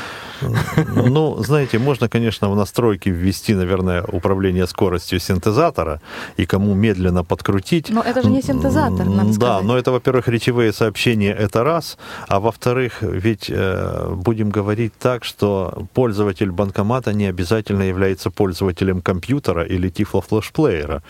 Ну, 0.95 1.43
знаете, 1.43 1.79
можно, 1.79 2.09
конечно, 2.09 2.49
в 2.49 2.55
настройки 2.55 3.09
ввести, 3.09 3.53
наверное, 3.53 4.03
управление 4.03 4.67
скоростью 4.67 5.19
синтезатора 5.19 6.01
и 6.37 6.45
кому 6.45 6.73
медленно 6.73 7.23
подкрутить. 7.23 7.89
Но 7.89 8.01
это 8.01 8.21
же 8.21 8.29
не 8.29 8.41
синтезатор, 8.41 9.05
надо 9.05 9.33
сказать. 9.33 9.39
Да, 9.39 9.61
но 9.61 9.77
это, 9.77 9.91
во-первых, 9.91 10.27
речевые 10.27 10.73
сообщения, 10.73 11.31
это 11.31 11.63
раз, 11.63 11.97
а 12.27 12.39
во-вторых, 12.39 13.01
ведь 13.01 13.49
э, 13.49 14.13
будем 14.15 14.49
говорить 14.49 14.93
так, 14.99 15.23
что 15.23 15.87
пользователь 15.93 16.51
банкомата 16.51 17.13
не 17.13 17.25
обязательно 17.25 17.83
является 17.83 18.31
пользователем 18.31 19.01
компьютера 19.01 19.63
или 19.63 19.89
тифло-флешплеера. 19.89 21.01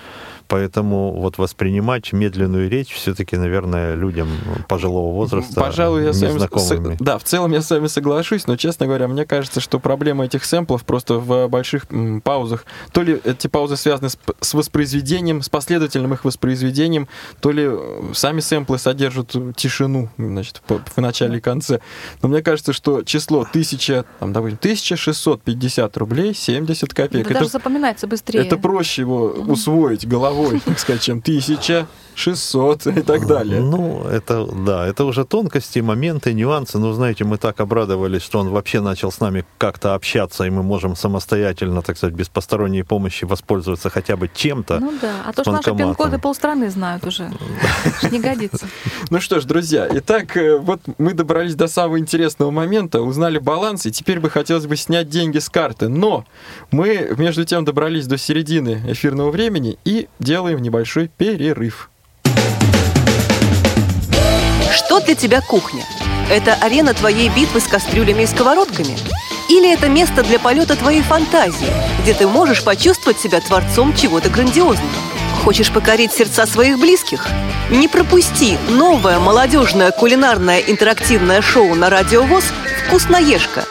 Поэтому 0.48 1.14
вот 1.14 1.38
воспринимать 1.38 2.12
медленную 2.12 2.70
речь 2.70 2.94
все-таки, 2.94 3.31
наверное, 3.36 3.96
людям 3.96 4.30
пожилого 4.68 5.14
возраста 5.14 5.60
Пожалуй, 5.60 6.04
я 6.04 6.14
с 6.14 6.22
вами, 6.22 6.98
да, 7.00 7.18
в 7.18 7.24
целом 7.24 7.52
я 7.52 7.62
с 7.62 7.70
вами 7.70 7.88
соглашусь, 7.88 8.48
но, 8.48 8.56
честно 8.56 8.86
говоря, 8.88 9.08
мне 9.08 9.26
кажется, 9.26 9.60
что 9.60 9.80
проблема 9.80 10.26
этих 10.26 10.46
сэмплов 10.46 10.84
просто 10.84 11.16
в 11.16 11.48
больших 11.48 11.88
паузах. 12.24 12.66
То 12.92 13.02
ли 13.02 13.20
эти 13.24 13.48
паузы 13.48 13.78
связаны 13.78 14.10
с, 14.10 14.18
с 14.40 14.54
воспроизведением, 14.54 15.42
с 15.42 15.50
последовательным 15.50 16.14
их 16.14 16.26
воспроизведением, 16.26 17.08
то 17.40 17.52
ли 17.52 17.68
э, 17.68 18.12
сами 18.14 18.40
сэмплы 18.40 18.78
содержат 18.78 19.36
тишину, 19.56 20.10
значит, 20.18 20.62
в, 20.68 20.82
в 20.96 20.98
начале 21.02 21.38
и 21.38 21.42
конце. 21.42 21.82
Но 22.22 22.30
мне 22.30 22.42
кажется, 22.42 22.74
что 22.74 23.04
число 23.04 23.42
1000, 23.42 24.06
там, 24.20 24.34
допустим, 24.34 24.58
1650 24.60 25.98
рублей 25.98 26.34
70 26.34 26.94
копеек. 26.94 27.26
Да 27.26 27.32
это, 27.32 27.40
даже 27.40 27.52
запоминается 27.52 28.08
быстрее. 28.08 28.40
Это 28.40 28.58
проще 28.58 29.02
его 29.02 29.26
усвоить 29.26 30.08
головой 30.08 30.62
так 30.72 30.80
сказать, 30.80 31.02
чем 31.02 31.22
тысяча, 31.22 31.88
600 32.16 32.88
и 32.98 33.02
так 33.02 33.21
далее. 33.28 33.62
Ну, 33.62 34.04
это, 34.04 34.46
да, 34.46 34.88
это 34.88 35.06
уже 35.06 35.26
тонкости, 35.26 35.80
моменты, 35.80 36.34
нюансы. 36.34 36.78
Но, 36.78 36.94
знаете, 36.94 37.24
мы 37.24 37.38
так 37.38 37.60
обрадовались, 37.60 38.22
что 38.22 38.40
он 38.40 38.50
вообще 38.50 38.82
начал 38.82 39.12
с 39.12 39.20
нами 39.20 39.46
как-то 39.58 39.96
общаться, 39.96 40.44
и 40.44 40.50
мы 40.50 40.64
можем 40.64 40.96
самостоятельно, 40.96 41.82
так 41.82 41.98
сказать, 41.98 42.16
без 42.16 42.30
посторонней 42.30 42.84
помощи 42.84 43.26
воспользоваться 43.26 43.90
хотя 43.90 44.18
бы 44.18 44.30
чем-то. 44.34 44.80
Ну 44.80 44.94
да, 45.02 45.14
а 45.26 45.34
то, 45.34 45.44
что 45.44 45.52
наши 45.52 45.76
пин-коды 45.76 46.20
полстраны 46.20 46.70
знают 46.70 47.06
уже. 47.06 47.32
Не 48.12 48.20
годится. 48.20 48.68
Ну 49.10 49.20
что 49.20 49.40
ж, 49.40 49.46
друзья, 49.46 49.88
итак, 49.92 50.38
э, 50.38 50.58
вот 50.58 50.82
мы 50.98 51.14
добрались 51.14 51.56
до 51.56 51.68
самого 51.68 52.00
интересного 52.00 52.52
момента, 52.52 53.02
узнали 53.02 53.38
баланс, 53.40 53.86
и 53.86 53.92
теперь 53.92 54.20
бы 54.20 54.30
хотелось 54.30 54.66
бы 54.66 54.76
снять 54.76 55.10
деньги 55.10 55.40
с 55.40 55.50
карты. 55.50 55.88
Но 55.88 56.26
мы, 56.72 57.14
между 57.18 57.46
тем, 57.46 57.66
добрались 57.66 58.08
до 58.08 58.18
середины 58.18 58.82
эфирного 58.88 59.32
времени 59.32 59.78
и 59.86 60.08
делаем 60.20 60.62
небольшой 60.62 61.10
перерыв. 61.18 61.90
Что 64.92 65.00
для 65.00 65.16
тебя 65.16 65.40
кухня? 65.40 65.86
Это 66.30 66.54
арена 66.56 66.94
твоей 66.94 67.30
битвы 67.30 67.62
с 67.62 67.64
кастрюлями 67.64 68.24
и 68.24 68.26
сковородками? 68.26 68.98
Или 69.48 69.72
это 69.72 69.88
место 69.88 70.22
для 70.22 70.38
полета 70.38 70.76
твоей 70.76 71.02
фантазии, 71.02 71.72
где 72.02 72.14
ты 72.14 72.28
можешь 72.28 72.62
почувствовать 72.62 73.18
себя 73.18 73.40
творцом 73.40 73.96
чего-то 73.96 74.30
грандиозного? 74.30 74.92
Хочешь 75.46 75.72
покорить 75.72 76.12
сердца 76.12 76.46
своих 76.46 76.78
близких? 76.78 77.26
Не 77.70 77.88
пропусти 77.88 78.58
новое 78.68 79.20
молодежное 79.20 79.92
кулинарное 79.92 80.60
интерактивное 80.60 81.42
шоу 81.42 81.74
на 81.76 81.90
Радио 81.90 82.24
ВОЗ 82.24 82.44
«Вкусноежка». 82.86 83.64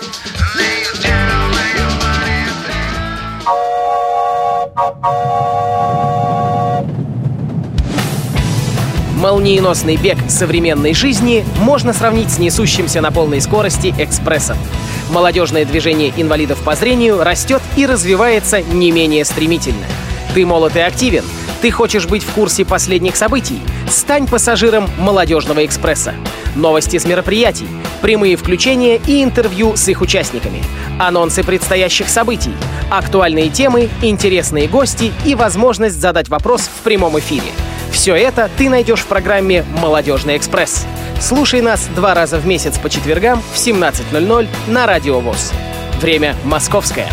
Молниеносный 9.20 9.96
бег 9.96 10.16
современной 10.28 10.94
жизни 10.94 11.44
можно 11.61 11.92
сравнить 11.92 12.30
с 12.30 12.38
несущимся 12.38 13.00
на 13.00 13.11
полной 13.12 13.40
скорости 13.40 13.94
экспрессом. 13.98 14.56
Молодежное 15.11 15.66
движение 15.66 16.12
инвалидов 16.16 16.59
по 16.64 16.74
зрению 16.74 17.22
растет 17.22 17.61
и 17.76 17.85
развивается 17.85 18.62
не 18.62 18.90
менее 18.90 19.24
стремительно. 19.24 19.85
Ты 20.35 20.46
молод 20.46 20.74
и 20.76 20.80
активен– 20.80 21.24
ты 21.61 21.70
хочешь 21.70 22.06
быть 22.06 22.22
в 22.22 22.33
курсе 22.33 22.64
последних 22.64 23.16
событий? 23.16 23.61
Стань 23.90 24.26
пассажиром 24.26 24.88
«Молодежного 24.98 25.66
экспресса». 25.66 26.14
Новости 26.56 26.98
с 26.98 27.04
мероприятий, 27.04 27.68
прямые 28.00 28.37
включения 28.37 28.98
и 29.06 29.22
интервью 29.22 29.76
с 29.76 29.87
их 29.88 30.00
участниками, 30.00 30.62
анонсы 30.98 31.44
предстоящих 31.44 32.09
событий, 32.09 32.54
актуальные 32.90 33.50
темы, 33.50 33.90
интересные 34.00 34.68
гости 34.68 35.12
и 35.26 35.35
возможность 35.35 36.00
задать 36.00 36.30
вопрос 36.30 36.62
в 36.62 36.83
прямом 36.83 37.18
эфире. 37.18 37.52
Все 37.90 38.14
это 38.14 38.50
ты 38.57 38.68
найдешь 38.68 39.00
в 39.00 39.07
программе 39.07 39.64
«Молодежный 39.79 40.37
экспресс». 40.37 40.87
Слушай 41.20 41.61
нас 41.61 41.87
два 41.94 42.14
раза 42.14 42.38
в 42.38 42.46
месяц 42.46 42.79
по 42.79 42.88
четвергам 42.88 43.42
в 43.53 43.57
17.00 43.57 44.48
на 44.68 44.87
Радио 44.87 45.20
ВОЗ. 45.20 45.53
Время 46.00 46.35
московское. 46.44 47.09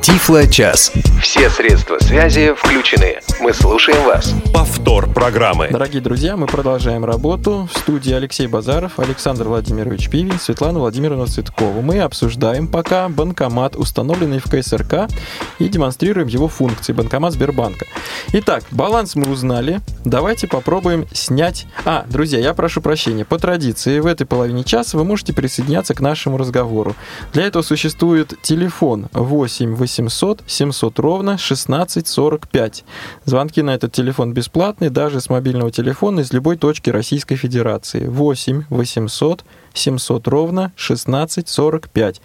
Тифло-час. 0.00 0.92
Все 1.20 1.50
средства 1.50 1.98
связи 1.98 2.54
включены. 2.54 3.18
Мы 3.42 3.52
слушаем 3.52 4.04
вас. 4.04 4.32
Повтор 4.54 5.12
программы. 5.12 5.66
Дорогие 5.68 6.00
друзья, 6.00 6.36
мы 6.36 6.46
продолжаем 6.46 7.04
работу. 7.04 7.68
В 7.72 7.76
студии 7.76 8.12
Алексей 8.12 8.46
Базаров, 8.46 9.00
Александр 9.00 9.48
Владимирович 9.48 10.08
Пивин, 10.08 10.38
Светлана 10.38 10.78
Владимировна 10.78 11.26
Цветкова. 11.26 11.80
Мы 11.80 11.98
обсуждаем 11.98 12.68
пока 12.68 13.08
банкомат, 13.08 13.74
установленный 13.74 14.38
в 14.38 14.44
КСРК, 14.44 15.10
и 15.58 15.68
демонстрируем 15.68 16.28
его 16.28 16.46
функции. 16.46 16.92
Банкомат 16.92 17.32
Сбербанка. 17.32 17.86
Итак, 18.32 18.62
баланс 18.70 19.16
мы 19.16 19.28
узнали. 19.28 19.80
Давайте 20.04 20.46
попробуем 20.46 21.08
снять... 21.12 21.66
А, 21.84 22.04
друзья, 22.08 22.38
я 22.38 22.54
прошу 22.54 22.80
прощения. 22.80 23.24
По 23.24 23.40
традиции, 23.40 23.98
в 23.98 24.06
этой 24.06 24.24
половине 24.24 24.62
часа 24.62 24.96
вы 24.96 25.02
можете 25.02 25.32
присоединяться 25.32 25.94
к 25.94 26.00
нашему 26.00 26.38
разговору. 26.38 26.94
Для 27.32 27.42
этого 27.42 27.64
существует 27.64 28.34
телефон 28.42 29.08
8 29.12 29.74
800 29.74 30.42
700 30.46 30.98
ровно 31.00 31.32
1645. 31.32 32.84
Звонки 33.32 33.62
на 33.62 33.70
этот 33.74 33.92
телефон 33.92 34.34
бесплатные, 34.34 34.90
даже 34.90 35.18
с 35.18 35.30
мобильного 35.30 35.70
телефона 35.70 36.20
из 36.20 36.34
любой 36.34 36.58
точки 36.58 36.90
Российской 36.90 37.36
Федерации. 37.36 38.06
8 38.06 38.64
800 38.68 39.44
700 39.72 40.28
ровно 40.28 40.64
1645. 40.76 42.20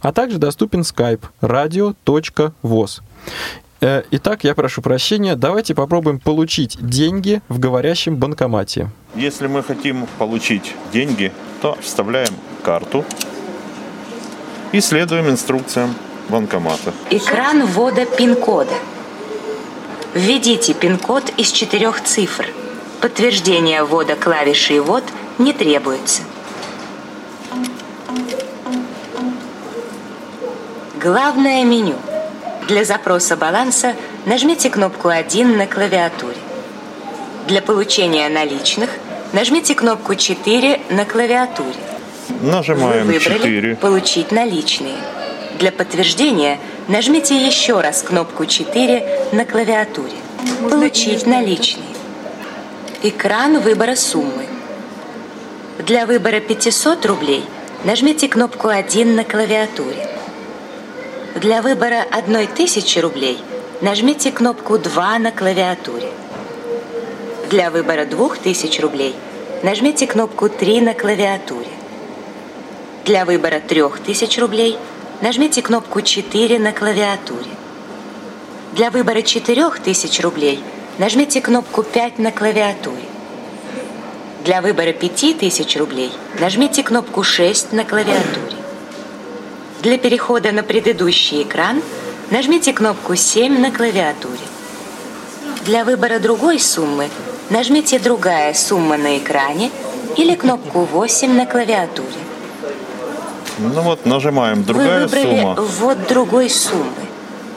А 0.00 0.12
также 0.12 0.38
доступен 0.38 0.82
skype 0.82 1.22
radio.voz. 1.40 3.00
Э, 3.80 4.04
итак, 4.12 4.44
я 4.44 4.54
прошу 4.54 4.80
прощения, 4.80 5.34
давайте 5.34 5.74
попробуем 5.74 6.20
получить 6.20 6.78
деньги 6.80 7.42
в 7.48 7.58
говорящем 7.58 8.14
банкомате. 8.14 8.90
Если 9.16 9.48
мы 9.48 9.64
хотим 9.64 10.06
получить 10.18 10.76
деньги, 10.92 11.32
то 11.62 11.76
вставляем 11.80 12.32
карту 12.62 13.04
и 14.70 14.80
следуем 14.80 15.28
инструкциям 15.30 15.96
банкомата. 16.28 16.92
Экран 17.10 17.66
ввода 17.66 18.06
пин-кода. 18.06 18.74
Введите 20.14 20.74
пин-код 20.74 21.32
из 21.36 21.50
четырех 21.50 22.00
цифр. 22.00 22.46
Подтверждение 23.00 23.82
ввода 23.82 24.14
клавиши 24.14 24.80
«Ввод» 24.80 25.02
не 25.38 25.52
требуется. 25.52 26.22
Главное 31.02 31.64
меню. 31.64 31.96
Для 32.68 32.84
запроса 32.84 33.36
баланса 33.36 33.96
нажмите 34.24 34.70
кнопку 34.70 35.08
1 35.08 35.56
на 35.58 35.66
клавиатуре. 35.66 36.36
Для 37.48 37.60
получения 37.60 38.28
наличных 38.28 38.90
нажмите 39.32 39.74
кнопку 39.74 40.14
4 40.14 40.80
на 40.90 41.04
клавиатуре. 41.04 41.74
Нажимаем 42.40 43.08
Вы 43.08 43.14
выбрали 43.14 43.38
4. 43.38 43.76
«Получить 43.76 44.30
наличные». 44.30 44.94
Для 45.58 45.72
подтверждения 45.72 46.60
нажмите 46.88 47.34
еще 47.46 47.80
раз 47.80 48.02
кнопку 48.02 48.46
4 48.46 49.30
на 49.32 49.44
клавиатуре. 49.44 50.16
Получить 50.70 51.26
наличные. 51.26 51.86
Экран 53.02 53.58
выбора 53.60 53.96
суммы. 53.96 54.46
Для 55.78 56.06
выбора 56.06 56.40
500 56.40 57.06
рублей 57.06 57.44
нажмите 57.84 58.28
кнопку 58.28 58.68
1 58.68 59.14
на 59.14 59.24
клавиатуре. 59.24 60.08
Для 61.34 61.62
выбора 61.62 62.04
1000 62.10 63.00
рублей 63.00 63.38
нажмите 63.80 64.30
кнопку 64.30 64.78
2 64.78 65.18
на 65.18 65.32
клавиатуре. 65.32 66.08
Для 67.50 67.70
выбора 67.70 68.04
2000 68.04 68.80
рублей 68.80 69.14
нажмите 69.62 70.06
кнопку 70.06 70.48
3 70.48 70.80
на 70.82 70.94
клавиатуре. 70.94 71.68
Для 73.04 73.24
выбора 73.24 73.60
3000 73.60 74.40
рублей– 74.40 74.78
нажмите 75.24 75.62
кнопку 75.62 76.02
4 76.02 76.58
на 76.58 76.72
клавиатуре. 76.72 77.50
Для 78.74 78.90
выбора 78.90 79.22
4000 79.22 80.20
рублей 80.20 80.62
нажмите 80.98 81.40
кнопку 81.40 81.82
5 81.82 82.18
на 82.18 82.30
клавиатуре. 82.30 83.06
Для 84.44 84.60
выбора 84.60 84.92
5000 84.92 85.78
рублей 85.78 86.12
нажмите 86.38 86.82
кнопку 86.82 87.22
6 87.22 87.72
на 87.72 87.86
клавиатуре. 87.86 88.58
Для 89.80 89.96
перехода 89.96 90.52
на 90.52 90.62
предыдущий 90.62 91.42
экран 91.42 91.80
нажмите 92.30 92.74
кнопку 92.74 93.16
7 93.16 93.60
на 93.62 93.70
клавиатуре. 93.70 94.46
Для 95.64 95.86
выбора 95.86 96.18
другой 96.18 96.60
суммы 96.60 97.08
нажмите 97.48 97.98
«Другая 97.98 98.52
сумма 98.52 98.98
на 98.98 99.16
экране» 99.16 99.70
или 100.18 100.34
кнопку 100.34 100.80
8 100.80 101.32
на 101.32 101.46
клавиатуре. 101.46 102.33
Ну 103.58 103.82
вот, 103.82 104.04
нажимаем 104.04 104.64
«Другая 104.64 105.00
Вы 105.00 105.06
выбрали 105.06 105.40
сумма». 105.40 105.54
ввод 105.54 106.08
другой 106.08 106.50
суммы. 106.50 107.06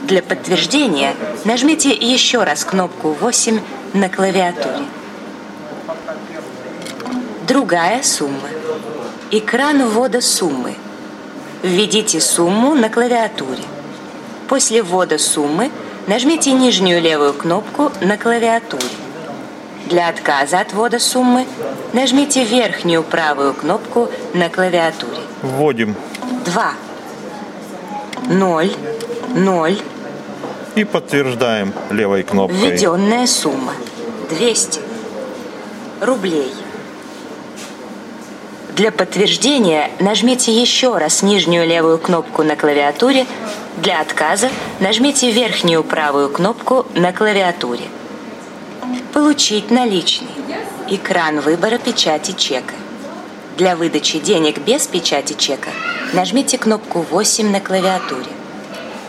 Для 0.03 0.21
подтверждения 0.21 1.15
нажмите 1.43 1.89
еще 1.89 2.43
раз 2.43 2.63
кнопку 2.63 3.09
8 3.19 3.59
на 3.93 4.09
клавиатуре. 4.09 4.85
Другая 7.47 8.03
сумма. 8.03 8.49
Экран 9.31 9.87
ввода 9.87 10.21
суммы. 10.21 10.75
Введите 11.63 12.21
сумму 12.21 12.75
на 12.75 12.89
клавиатуре. 12.89 13.63
После 14.47 14.83
ввода 14.83 15.17
суммы 15.17 15.71
нажмите 16.05 16.51
нижнюю 16.51 17.01
левую 17.01 17.33
кнопку 17.33 17.91
на 18.01 18.17
клавиатуре. 18.17 18.85
Для 19.89 20.09
отказа 20.09 20.59
от 20.59 20.73
ввода 20.73 20.99
суммы 20.99 21.45
нажмите 21.93 22.43
верхнюю 22.43 23.03
правую 23.03 23.53
кнопку 23.53 24.09
на 24.33 24.49
клавиатуре. 24.49 25.19
Вводим. 25.41 25.95
Два. 26.43 26.73
Ноль. 28.27 28.73
Ноль. 29.33 29.77
И 30.75 30.83
подтверждаем 30.83 31.73
левой 31.89 32.23
кнопкой. 32.23 32.57
Введенная 32.57 33.27
сумма. 33.27 33.73
200 34.29 34.81
рублей. 36.01 36.51
Для 38.75 38.91
подтверждения 38.91 39.89
нажмите 40.01 40.51
еще 40.51 40.97
раз 40.97 41.23
нижнюю 41.23 41.65
левую 41.65 41.97
кнопку 41.97 42.43
на 42.43 42.57
клавиатуре. 42.57 43.25
Для 43.77 44.01
отказа 44.01 44.49
нажмите 44.81 45.31
верхнюю 45.31 45.85
правую 45.85 46.29
кнопку 46.29 46.85
на 46.93 47.13
клавиатуре. 47.13 47.85
Получить 49.17 49.71
наличный. 49.71 50.27
Экран 50.89 51.39
выбора 51.39 51.79
печати 51.79 52.33
чека. 52.33 52.75
Для 53.57 53.75
выдачи 53.75 54.19
денег 54.19 54.59
без 54.59 54.85
печати 54.85 55.33
чека 55.33 55.71
нажмите 56.13 56.59
кнопку 56.59 57.01
8 57.01 57.51
на 57.51 57.59
клавиатуре. 57.59 58.29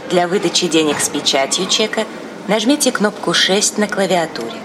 Для 0.08 0.26
выдачи 0.26 0.66
денег 0.66 0.98
с 0.98 1.10
печатью 1.10 1.66
чека 1.66 2.06
нажмите 2.46 2.90
кнопку 2.90 3.34
6 3.34 3.76
на 3.76 3.86
клавиатуре. 3.86 4.56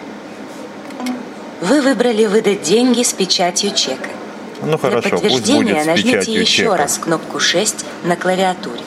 Вы 1.60 1.82
выбрали 1.82 2.26
выдать 2.26 2.62
деньги 2.62 3.04
с 3.04 3.12
печатью 3.12 3.76
чека. 3.76 4.12
Ну 4.62 4.78
хорошо, 4.78 5.02
Для 5.02 5.10
пусть 5.10 5.24
подтверждения 5.24 5.74
будет 5.74 5.84
с 5.84 5.88
нажмите 5.88 6.32
еще 6.32 6.64
чека. 6.64 6.78
раз 6.78 6.98
кнопку 7.00 7.42
6 7.42 7.86
на 8.06 8.16
клавиатуре. 8.16 8.80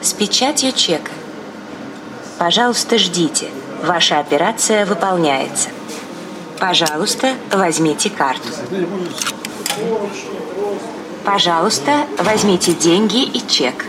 С 0.00 0.12
печатью 0.12 0.70
чека. 0.70 1.10
Пожалуйста, 2.38 2.98
ждите. 2.98 3.48
Ваша 3.86 4.18
операция 4.18 4.84
выполняется. 4.84 5.68
Пожалуйста, 6.58 7.34
возьмите 7.52 8.10
карту. 8.10 8.48
Пожалуйста, 11.24 12.04
возьмите 12.18 12.74
деньги 12.74 13.22
и 13.22 13.46
чек. 13.46 13.84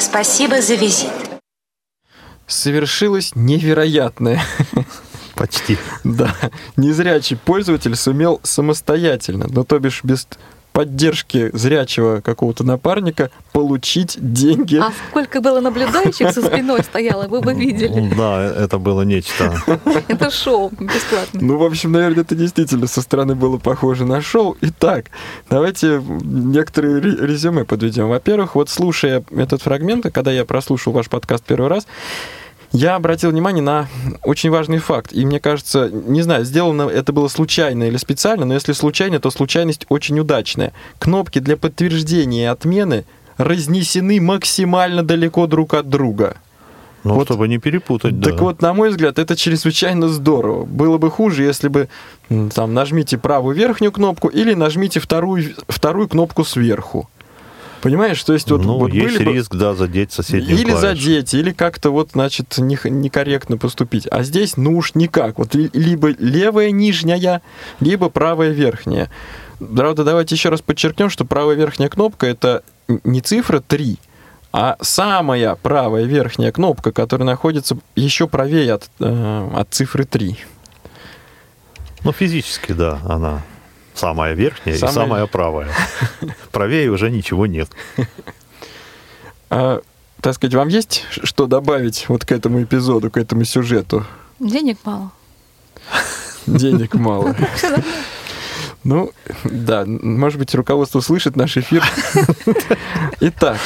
Спасибо 0.00 0.60
за 0.60 0.74
визит. 0.74 1.12
Совершилось 2.48 3.36
невероятное. 3.36 4.42
Почти. 5.36 5.78
Да. 6.02 6.34
Незрячий 6.76 7.36
пользователь 7.36 7.94
сумел 7.94 8.40
самостоятельно, 8.42 9.46
ну 9.48 9.62
то 9.62 9.78
бишь 9.78 10.02
без 10.02 10.26
поддержки 10.76 11.48
зрячего 11.54 12.20
какого-то 12.20 12.62
напарника 12.62 13.30
получить 13.52 14.18
деньги. 14.20 14.76
А 14.76 14.92
сколько 15.08 15.40
было 15.40 15.60
наблюдающих 15.60 16.30
со 16.32 16.42
спиной 16.42 16.82
стояло, 16.82 17.26
вы 17.28 17.40
бы 17.40 17.54
видели. 17.54 18.12
Да, 18.14 18.44
это 18.44 18.76
было 18.76 19.00
нечто. 19.00 19.54
Это 20.06 20.30
шоу 20.30 20.70
бесплатно. 20.78 21.40
Ну, 21.40 21.56
в 21.56 21.64
общем, 21.64 21.92
наверное, 21.92 22.24
это 22.24 22.34
действительно 22.34 22.86
со 22.88 23.00
стороны 23.00 23.34
было 23.34 23.56
похоже 23.56 24.04
на 24.04 24.20
шоу. 24.20 24.54
Итак, 24.60 25.06
давайте 25.48 26.02
некоторые 26.22 27.00
резюме 27.00 27.64
подведем. 27.64 28.10
Во-первых, 28.10 28.54
вот 28.54 28.68
слушая 28.68 29.24
этот 29.34 29.62
фрагмент, 29.62 30.04
когда 30.12 30.30
я 30.30 30.44
прослушал 30.44 30.92
ваш 30.92 31.08
подкаст 31.08 31.42
первый 31.44 31.70
раз, 31.70 31.86
я 32.72 32.94
обратил 32.94 33.30
внимание 33.30 33.62
на 33.62 33.88
очень 34.22 34.50
важный 34.50 34.78
факт. 34.78 35.12
И 35.12 35.24
мне 35.24 35.40
кажется, 35.40 35.88
не 35.90 36.22
знаю, 36.22 36.44
сделано 36.44 36.82
это 36.82 37.12
было 37.12 37.28
случайно 37.28 37.84
или 37.84 37.96
специально, 37.96 38.44
но 38.44 38.54
если 38.54 38.72
случайно, 38.72 39.20
то 39.20 39.30
случайность 39.30 39.86
очень 39.88 40.18
удачная. 40.18 40.72
Кнопки 40.98 41.38
для 41.38 41.56
подтверждения 41.56 42.42
и 42.42 42.46
отмены 42.46 43.04
разнесены 43.38 44.20
максимально 44.20 45.02
далеко 45.02 45.46
друг 45.46 45.74
от 45.74 45.88
друга. 45.88 46.36
Ну, 47.04 47.14
вот, 47.14 47.28
чтобы 47.28 47.46
не 47.46 47.58
перепутать, 47.58 48.20
так 48.20 48.34
да. 48.34 48.42
вот, 48.42 48.60
на 48.60 48.74
мой 48.74 48.90
взгляд, 48.90 49.20
это 49.20 49.36
чрезвычайно 49.36 50.08
здорово. 50.08 50.64
Было 50.64 50.98
бы 50.98 51.08
хуже, 51.08 51.44
если 51.44 51.68
бы 51.68 51.88
там 52.52 52.74
нажмите 52.74 53.16
правую 53.16 53.54
верхнюю 53.54 53.92
кнопку 53.92 54.26
или 54.26 54.54
нажмите 54.54 54.98
вторую, 54.98 55.54
вторую 55.68 56.08
кнопку 56.08 56.44
сверху. 56.44 57.08
Понимаешь, 57.82 58.22
то 58.22 58.32
есть 58.32 58.50
вот, 58.50 58.64
ну, 58.64 58.78
вот 58.78 58.92
есть 58.92 59.18
были 59.18 59.36
риск, 59.36 59.54
да, 59.54 59.74
задеть 59.74 60.12
соседнюю 60.12 60.58
Или 60.58 60.70
клавишу. 60.70 60.80
задеть, 60.80 61.34
или 61.34 61.52
как-то 61.52 61.90
вот, 61.90 62.10
значит, 62.12 62.56
не, 62.58 62.78
некорректно 62.84 63.58
поступить. 63.58 64.06
А 64.10 64.22
здесь, 64.22 64.56
ну 64.56 64.76
уж 64.76 64.94
никак. 64.94 65.38
Вот 65.38 65.54
либо 65.54 66.08
левая 66.18 66.70
нижняя, 66.70 67.42
либо 67.80 68.08
правая 68.08 68.50
верхняя. 68.50 69.10
Правда, 69.58 70.04
давайте 70.04 70.34
еще 70.34 70.48
раз 70.48 70.60
подчеркнем, 70.60 71.10
что 71.10 71.24
правая 71.24 71.56
верхняя 71.56 71.88
кнопка 71.88 72.26
это 72.26 72.62
не 73.04 73.20
цифра 73.20 73.60
3, 73.60 73.98
а 74.52 74.76
самая 74.80 75.54
правая 75.56 76.04
верхняя 76.04 76.52
кнопка, 76.52 76.92
которая 76.92 77.26
находится 77.26 77.76
еще 77.94 78.26
правее 78.26 78.74
от, 78.74 78.90
э, 79.00 79.50
от 79.54 79.68
цифры 79.70 80.04
3. 80.04 80.36
Ну, 82.04 82.12
физически, 82.12 82.72
да, 82.72 83.00
она 83.04 83.42
Самая 83.96 84.34
верхняя 84.34 84.76
самая... 84.76 84.92
и 84.92 84.94
самая 84.94 85.26
правая. 85.26 85.68
Правее 86.52 86.90
уже 86.90 87.10
ничего 87.10 87.46
нет. 87.46 87.70
А, 89.48 89.80
так 90.20 90.34
сказать, 90.34 90.54
вам 90.54 90.68
есть 90.68 91.04
что 91.10 91.46
добавить 91.46 92.08
вот 92.08 92.24
к 92.24 92.32
этому 92.32 92.62
эпизоду, 92.62 93.10
к 93.10 93.16
этому 93.16 93.44
сюжету? 93.44 94.04
Денег 94.38 94.78
мало. 94.84 95.10
Денег 96.46 96.94
мало. 96.94 97.34
Ну, 98.84 99.10
да, 99.42 99.84
может 99.84 100.38
быть, 100.38 100.54
руководство 100.54 101.00
слышит 101.00 101.34
наш 101.34 101.56
эфир. 101.56 101.82
Итак, 103.18 103.58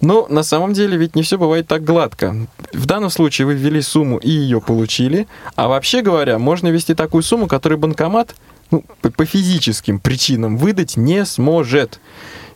но 0.00 0.26
на 0.30 0.42
самом 0.42 0.72
деле 0.72 0.96
ведь 0.96 1.14
не 1.14 1.22
все 1.22 1.36
бывает 1.36 1.68
так 1.68 1.84
гладко. 1.84 2.34
В 2.72 2.86
данном 2.86 3.10
случае 3.10 3.44
вы 3.44 3.54
ввели 3.54 3.82
сумму 3.82 4.16
и 4.16 4.30
ее 4.30 4.62
получили, 4.62 5.28
а 5.54 5.68
вообще 5.68 6.00
говоря, 6.00 6.38
можно 6.38 6.68
ввести 6.68 6.94
такую 6.94 7.22
сумму, 7.22 7.46
которую 7.46 7.78
банкомат 7.78 8.34
ну, 8.70 8.84
по 9.16 9.24
физическим 9.24 9.98
причинам 9.98 10.56
выдать 10.56 10.96
не 10.96 11.24
сможет. 11.24 12.00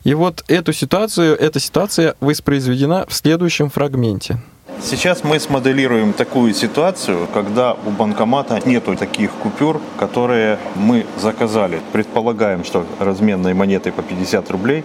И 0.04 0.14
вот 0.14 0.44
эту 0.48 0.72
ситуацию, 0.72 1.36
эта 1.38 1.60
ситуация 1.60 2.14
воспроизведена 2.20 3.06
в 3.08 3.14
следующем 3.14 3.68
фрагменте. 3.68 4.38
Сейчас 4.80 5.24
мы 5.24 5.40
смоделируем 5.40 6.12
такую 6.12 6.54
ситуацию, 6.54 7.26
когда 7.34 7.74
у 7.74 7.90
банкомата 7.90 8.60
нету 8.64 8.96
таких 8.96 9.32
купюр, 9.32 9.80
которые 9.98 10.58
мы 10.76 11.04
заказали. 11.20 11.80
Предполагаем, 11.92 12.64
что 12.64 12.86
разменной 13.00 13.54
монеты 13.54 13.90
по 13.90 14.02
50 14.02 14.50
рублей 14.50 14.84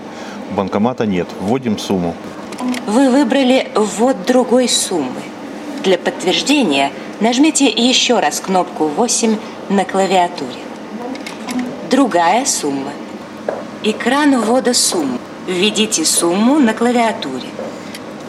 у 0.52 0.56
банкомата 0.56 1.06
нет. 1.06 1.28
Вводим 1.40 1.78
сумму. 1.78 2.16
Вы 2.88 3.12
выбрали 3.12 3.68
ввод 3.76 4.26
другой 4.26 4.68
суммы. 4.68 5.22
Для 5.84 5.98
подтверждения 5.98 6.92
нажмите 7.20 7.70
еще 7.70 8.20
раз 8.20 8.40
кнопку 8.40 8.88
8 8.88 9.38
на 9.70 9.86
клавиатуре. 9.86 10.60
Другая 11.94 12.44
сумма. 12.48 12.92
Экран 13.84 14.42
ввода 14.42 14.74
суммы. 14.74 15.20
Введите 15.46 16.04
сумму 16.06 16.58
на 16.58 16.74
клавиатуре. 16.74 17.48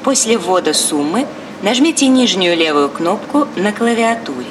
После 0.02 0.36
ввода 0.36 0.74
суммы 0.74 1.26
нажмите 1.62 2.08
нижнюю 2.08 2.58
левую 2.58 2.90
кнопку 2.90 3.48
на 3.56 3.72
клавиатуре. 3.72 4.48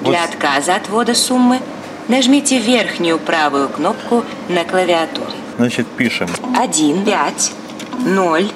Для 0.00 0.24
отказа 0.24 0.76
от 0.76 0.88
ввода 0.88 1.14
суммы 1.14 1.60
нажмите 2.08 2.58
верхнюю 2.58 3.18
правую 3.18 3.68
кнопку 3.68 4.24
на 4.48 4.64
клавиатуре. 4.64 5.36
Значит, 5.58 5.86
пишем. 5.86 6.30
1, 6.58 7.04
5, 7.04 7.52
0. 8.06 8.50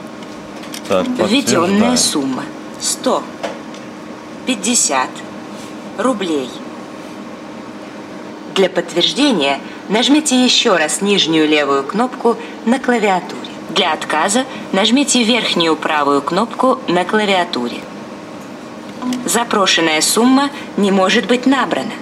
Так, 0.88 1.06
Введенная 1.28 1.98
сумма. 1.98 2.44
100. 2.80 3.22
50 4.46 5.08
рублей. 5.98 6.48
Для 8.58 8.68
подтверждения 8.68 9.60
нажмите 9.88 10.44
еще 10.44 10.74
раз 10.76 11.00
нижнюю 11.00 11.46
левую 11.46 11.84
кнопку 11.84 12.36
на 12.66 12.80
клавиатуре. 12.80 13.52
Для 13.70 13.92
отказа 13.92 14.46
нажмите 14.72 15.22
верхнюю 15.22 15.76
правую 15.76 16.22
кнопку 16.22 16.80
на 16.88 17.04
клавиатуре. 17.04 17.76
Запрошенная 19.24 20.00
сумма 20.00 20.50
не 20.76 20.90
может 20.90 21.28
быть 21.28 21.46
набрана. 21.46 21.92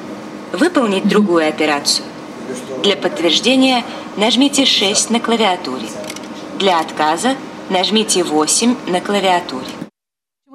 Выполнить 0.52 1.06
другую 1.06 1.46
операцию. 1.46 2.06
Для 2.82 2.96
подтверждения 2.96 3.84
нажмите 4.16 4.64
6 4.64 5.10
на 5.10 5.20
клавиатуре. 5.20 5.88
Для 6.58 6.80
отказа 6.80 7.34
нажмите 7.68 8.24
8 8.24 8.76
на 8.86 9.02
клавиатуре. 9.02 9.75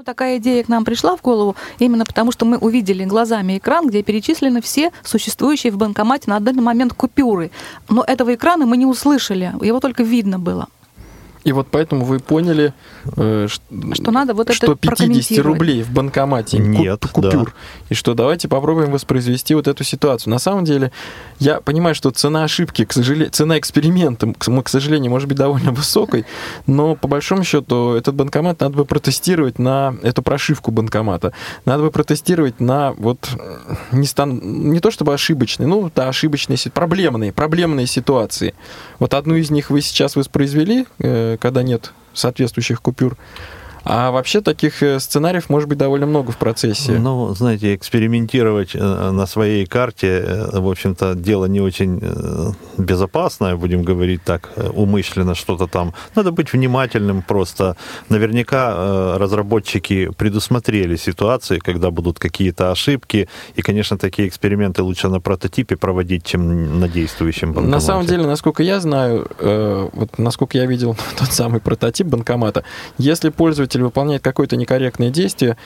Такая 0.03 0.37
идея 0.37 0.63
к 0.63 0.67
нам 0.67 0.83
пришла 0.83 1.15
в 1.15 1.21
голову 1.21 1.55
именно 1.77 2.05
потому, 2.05 2.31
что 2.31 2.45
мы 2.45 2.57
увидели 2.57 3.05
глазами 3.05 3.59
экран, 3.59 3.87
где 3.87 4.01
перечислены 4.01 4.61
все 4.61 4.91
существующие 5.03 5.71
в 5.71 5.77
банкомате 5.77 6.29
на 6.29 6.39
данный 6.39 6.63
момент 6.63 6.93
купюры. 6.93 7.51
Но 7.87 8.03
этого 8.03 8.33
экрана 8.33 8.65
мы 8.65 8.77
не 8.77 8.87
услышали, 8.87 9.53
его 9.61 9.79
только 9.79 10.01
видно 10.01 10.39
было. 10.39 10.69
И 11.43 11.51
вот 11.53 11.67
поэтому 11.71 12.05
вы 12.05 12.19
поняли, 12.19 12.73
э, 13.17 13.47
что 13.47 14.11
надо 14.11 14.33
вот 14.33 14.51
что 14.53 14.75
50 14.75 15.39
рублей 15.39 15.81
в 15.81 15.91
банкомате 15.91 16.59
нет 16.59 17.03
купюр. 17.11 17.45
Да. 17.45 17.51
И 17.89 17.93
что 17.95 18.13
давайте 18.13 18.47
попробуем 18.47 18.91
воспроизвести 18.91 19.55
вот 19.55 19.67
эту 19.67 19.83
ситуацию. 19.83 20.31
На 20.31 20.39
самом 20.39 20.65
деле, 20.65 20.91
я 21.39 21.59
понимаю, 21.59 21.95
что 21.95 22.11
цена 22.11 22.43
ошибки, 22.43 22.85
к 22.85 22.93
сожалению, 22.93 23.31
цена 23.31 23.57
эксперимента, 23.57 24.31
к 24.33 24.69
сожалению, 24.69 25.11
может 25.11 25.27
быть 25.27 25.37
довольно 25.37 25.71
высокой, 25.71 26.25
но 26.67 26.95
по 26.95 27.07
большому 27.07 27.43
счету 27.43 27.93
этот 27.93 28.13
банкомат 28.15 28.59
надо 28.59 28.77
бы 28.77 28.85
протестировать 28.85 29.57
на 29.57 29.95
эту 30.03 30.21
прошивку 30.21 30.71
банкомата. 30.71 31.33
Надо 31.65 31.83
бы 31.83 31.91
протестировать 31.91 32.59
на 32.59 32.93
вот 32.93 33.29
не, 33.91 34.05
стан... 34.05 34.39
не 34.43 34.79
то 34.79 34.91
чтобы 34.91 35.13
ошибочные, 35.13 35.67
ну 35.67 35.91
да, 35.93 36.09
ошибочные, 36.09 36.57
проблемные, 36.73 37.33
проблемные 37.33 37.87
ситуации. 37.87 38.53
Вот 38.99 39.13
одну 39.13 39.35
из 39.35 39.49
них 39.49 39.69
вы 39.69 39.81
сейчас 39.81 40.15
воспроизвели, 40.15 40.85
э, 40.99 41.30
когда 41.37 41.63
нет 41.63 41.93
соответствующих 42.13 42.81
купюр. 42.81 43.17
А 43.83 44.11
вообще 44.11 44.41
таких 44.41 44.83
э, 44.83 44.99
сценариев 44.99 45.49
может 45.49 45.67
быть 45.67 45.77
довольно 45.77 46.05
много 46.05 46.31
в 46.31 46.37
процессе. 46.37 46.93
Ну, 46.99 47.33
знаете, 47.33 47.75
экспериментировать 47.75 48.75
э, 48.75 49.11
на 49.11 49.25
своей 49.25 49.65
карте, 49.65 50.07
э, 50.07 50.59
в 50.59 50.69
общем-то, 50.69 51.15
дело 51.15 51.45
не 51.45 51.59
очень 51.59 52.01
безопасное, 52.77 53.55
будем 53.55 53.83
говорить 53.83 54.23
так, 54.23 54.49
умышленно 54.73 55.35
что-то 55.35 55.67
там. 55.67 55.93
Надо 56.15 56.31
быть 56.31 56.53
внимательным 56.53 57.21
просто. 57.21 57.75
Наверняка 58.09 59.17
разработчики 59.17 60.09
предусмотрели 60.17 60.95
ситуации, 60.95 61.59
когда 61.59 61.91
будут 61.91 62.19
какие-то 62.19 62.71
ошибки, 62.71 63.27
и, 63.55 63.61
конечно, 63.61 63.97
такие 63.97 64.27
эксперименты 64.27 64.83
лучше 64.83 65.09
на 65.09 65.19
прототипе 65.19 65.75
проводить, 65.75 66.25
чем 66.25 66.79
на 66.79 66.87
действующем 66.87 67.53
банкомате. 67.53 67.71
На 67.71 67.79
самом 67.79 68.05
деле, 68.05 68.25
насколько 68.25 68.63
я 68.63 68.79
знаю, 68.79 69.27
вот 69.39 70.17
насколько 70.17 70.57
я 70.57 70.65
видел 70.65 70.95
тот 71.17 71.31
самый 71.31 71.59
прототип 71.59 72.07
банкомата, 72.07 72.63
если 72.97 73.29
пользователь 73.29 73.70
пользователь 73.71 73.83
выполняет 73.83 74.21
какое-то 74.21 74.55
некорректное 74.57 75.09
действие, 75.09 75.57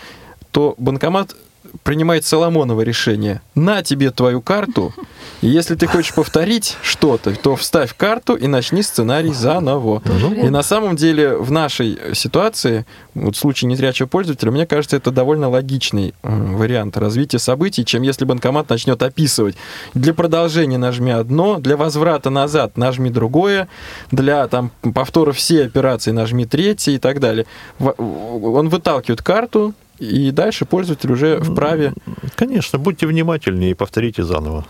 то 0.52 0.76
банкомат 0.78 1.36
принимает 1.84 2.26
Соломоново 2.26 2.82
решение. 2.82 3.42
На 3.54 3.84
тебе 3.84 4.12
твою 4.12 4.42
карту, 4.42 4.94
И 5.42 5.48
если 5.48 5.76
ты 5.76 5.86
хочешь 5.86 6.14
повторить 6.14 6.78
что-то, 6.82 7.36
то 7.36 7.56
вставь 7.56 7.96
карту 7.96 8.36
и 8.36 8.48
начни 8.48 8.82
сценарий 8.82 9.34
заново. 9.34 10.02
И 10.36 10.50
на 10.50 10.64
самом 10.64 10.96
деле 10.96 11.38
в 11.38 11.52
нашей 11.52 12.00
ситуации, 12.14 12.86
вот 13.14 13.36
в 13.36 13.40
случае 13.40 13.70
незрячего 13.70 14.08
пользователя, 14.08 14.52
мне 14.52 14.66
кажется, 14.66 14.98
это 14.98 15.12
довольно 15.12 15.50
логичный 15.50 16.14
вариант 16.24 16.98
развития 16.98 17.40
событий, 17.40 17.86
чем 17.86 18.02
если 18.02 18.26
банкомат 18.26 18.70
начнет 18.70 19.02
описывать. 19.04 19.56
Для 19.94 20.14
продолжения 20.14 20.78
нажми 20.78 21.12
одно, 21.12 21.60
для 21.60 21.78
возврата 21.78 22.30
назад 22.30 22.78
нажми 22.78 23.10
другое, 23.10 23.68
для 24.12 24.48
там, 24.48 24.72
повтора 24.94 25.32
всей 25.32 25.66
операции 25.66 26.12
нажми 26.12 26.46
третье 26.46 26.94
и 26.94 26.98
так 26.98 27.20
далее. 27.20 27.46
Он 27.78 28.70
выталкивает 28.70 29.22
карту, 29.22 29.74
и 30.00 30.32
дальше 30.32 30.66
пользователь 30.66 31.12
уже 31.12 31.40
вправе... 31.40 31.94
Конечно, 32.36 32.80
будьте 32.80 33.08
внимательнее 33.08 33.72
и 33.72 33.76
повторите 33.76 34.24
заново. 34.24 34.66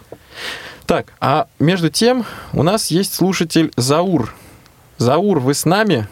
Так, 0.86 1.13
а 1.19 1.47
между 1.59 1.89
тем 1.89 2.26
у 2.53 2.61
нас 2.61 2.91
есть 2.91 3.13
слушатель 3.13 3.71
Заур. 3.76 4.34
Заур, 4.97 5.39
вы 5.39 5.53
с 5.53 5.65
нами? 5.65 6.07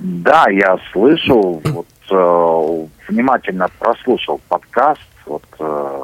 Да, 0.00 0.46
я 0.50 0.78
слышу, 0.92 1.62
вот, 1.64 1.86
э, 2.10 2.86
внимательно 3.08 3.68
прослушал 3.78 4.40
подкаст, 4.48 5.00
вот, 5.26 5.44
э, 5.60 6.02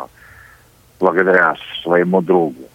благодаря 1.00 1.56
своему 1.82 2.20
другу. 2.20 2.68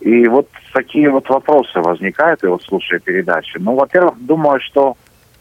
И 0.00 0.26
вот 0.26 0.48
такие 0.72 1.10
вот 1.10 1.28
вопросы 1.28 1.80
возникают, 1.80 2.42
и 2.42 2.48
вот 2.48 2.62
слушая 2.62 2.98
передачу. 2.98 3.58
Ну, 3.60 3.74
во-первых, 3.74 4.14
думаю, 4.24 4.60
что 4.60 4.96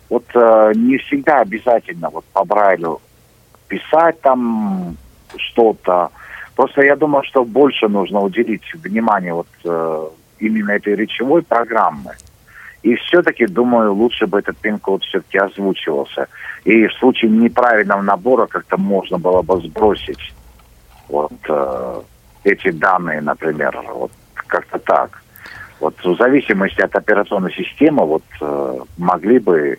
вот 0.09 0.25
э, 0.33 0.71
не 0.75 0.97
всегда 0.97 1.41
обязательно 1.41 2.09
вот 2.09 2.25
по 2.25 2.43
Брайлю 2.45 3.01
писать 3.67 4.21
там 4.21 4.97
что-то. 5.37 6.09
Просто 6.55 6.83
я 6.83 6.95
думаю, 6.95 7.23
что 7.23 7.43
больше 7.43 7.87
нужно 7.87 8.21
уделить 8.21 8.73
внимание 8.75 9.33
вот 9.33 9.47
э, 9.63 10.07
именно 10.39 10.71
этой 10.71 10.95
речевой 10.95 11.41
программы. 11.41 12.11
И 12.83 12.95
все-таки, 12.95 13.47
думаю, 13.47 13.93
лучше 13.93 14.27
бы 14.27 14.37
этот 14.37 14.57
пин-код 14.57 15.03
все-таки 15.03 15.39
озвучивался. 15.39 16.27
И 16.65 16.85
в 16.85 16.93
случае 16.93 17.31
неправильного 17.31 18.01
набора 18.01 18.45
как-то 18.45 18.77
можно 18.77 19.17
было 19.17 19.41
бы 19.41 19.59
сбросить 19.61 20.33
вот 21.09 21.31
э, 21.49 22.01
эти 22.43 22.71
данные, 22.71 23.21
например, 23.21 23.81
вот 23.93 24.11
как-то 24.35 24.77
так. 24.77 25.21
Вот 25.79 25.95
в 26.03 26.15
зависимости 26.15 26.79
от 26.81 26.95
операционной 26.95 27.53
системы 27.53 28.05
вот 28.05 28.23
э, 28.39 28.79
могли 28.97 29.39
бы 29.39 29.77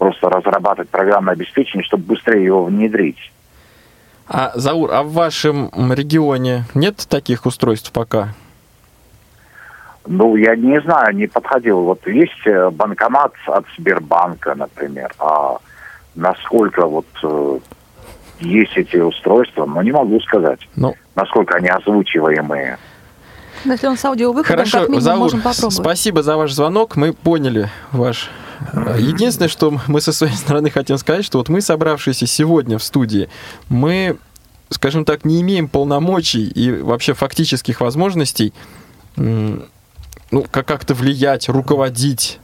просто 0.00 0.30
разрабатывать 0.30 0.88
программное 0.88 1.34
обеспечение, 1.34 1.84
чтобы 1.84 2.04
быстрее 2.04 2.42
его 2.42 2.64
внедрить. 2.64 3.30
А, 4.26 4.50
Заур, 4.54 4.90
а 4.92 5.02
в 5.02 5.12
вашем 5.12 5.70
регионе 5.92 6.64
нет 6.74 7.06
таких 7.06 7.44
устройств 7.44 7.92
пока? 7.92 8.30
Ну, 10.06 10.36
я 10.36 10.56
не 10.56 10.80
знаю, 10.80 11.14
не 11.14 11.26
подходил. 11.26 11.82
Вот 11.82 12.06
есть 12.06 12.46
э, 12.46 12.70
банкомат 12.70 13.34
от 13.46 13.66
Сбербанка, 13.76 14.54
например. 14.54 15.12
А 15.18 15.58
насколько 16.14 16.86
вот 16.86 17.06
э, 17.22 17.58
есть 18.40 18.76
эти 18.76 18.96
устройства, 18.96 19.66
ну, 19.66 19.82
не 19.82 19.92
могу 19.92 20.18
сказать. 20.20 20.66
Ну, 20.76 20.94
насколько 21.14 21.56
они 21.56 21.68
озвучиваемые. 21.68 22.78
Но 23.64 23.72
если 23.72 23.86
он 23.86 23.96
с 23.96 24.04
аудиовыходом, 24.04 24.46
Хорошо, 24.46 24.78
как 24.80 24.88
минимум, 24.88 25.02
Заур, 25.02 25.18
можем 25.18 25.40
попробовать. 25.42 25.74
спасибо 25.74 26.22
за 26.22 26.36
ваш 26.36 26.52
звонок. 26.52 26.96
Мы 26.96 27.12
поняли 27.12 27.70
ваш 27.92 28.30
Единственное, 28.98 29.48
что 29.48 29.78
мы 29.86 30.00
со 30.00 30.12
своей 30.12 30.34
стороны 30.34 30.70
хотим 30.70 30.98
сказать, 30.98 31.24
что 31.24 31.38
вот 31.38 31.48
мы, 31.48 31.60
собравшиеся 31.60 32.26
сегодня 32.26 32.78
в 32.78 32.82
студии, 32.82 33.28
мы, 33.68 34.18
скажем 34.68 35.04
так, 35.04 35.24
не 35.24 35.40
имеем 35.40 35.68
полномочий 35.68 36.46
и 36.46 36.70
вообще 36.70 37.14
фактических 37.14 37.80
возможностей 37.80 38.52
ну, 39.16 39.66
как-то 40.50 40.94
влиять, 40.94 41.48
руководить 41.48 42.38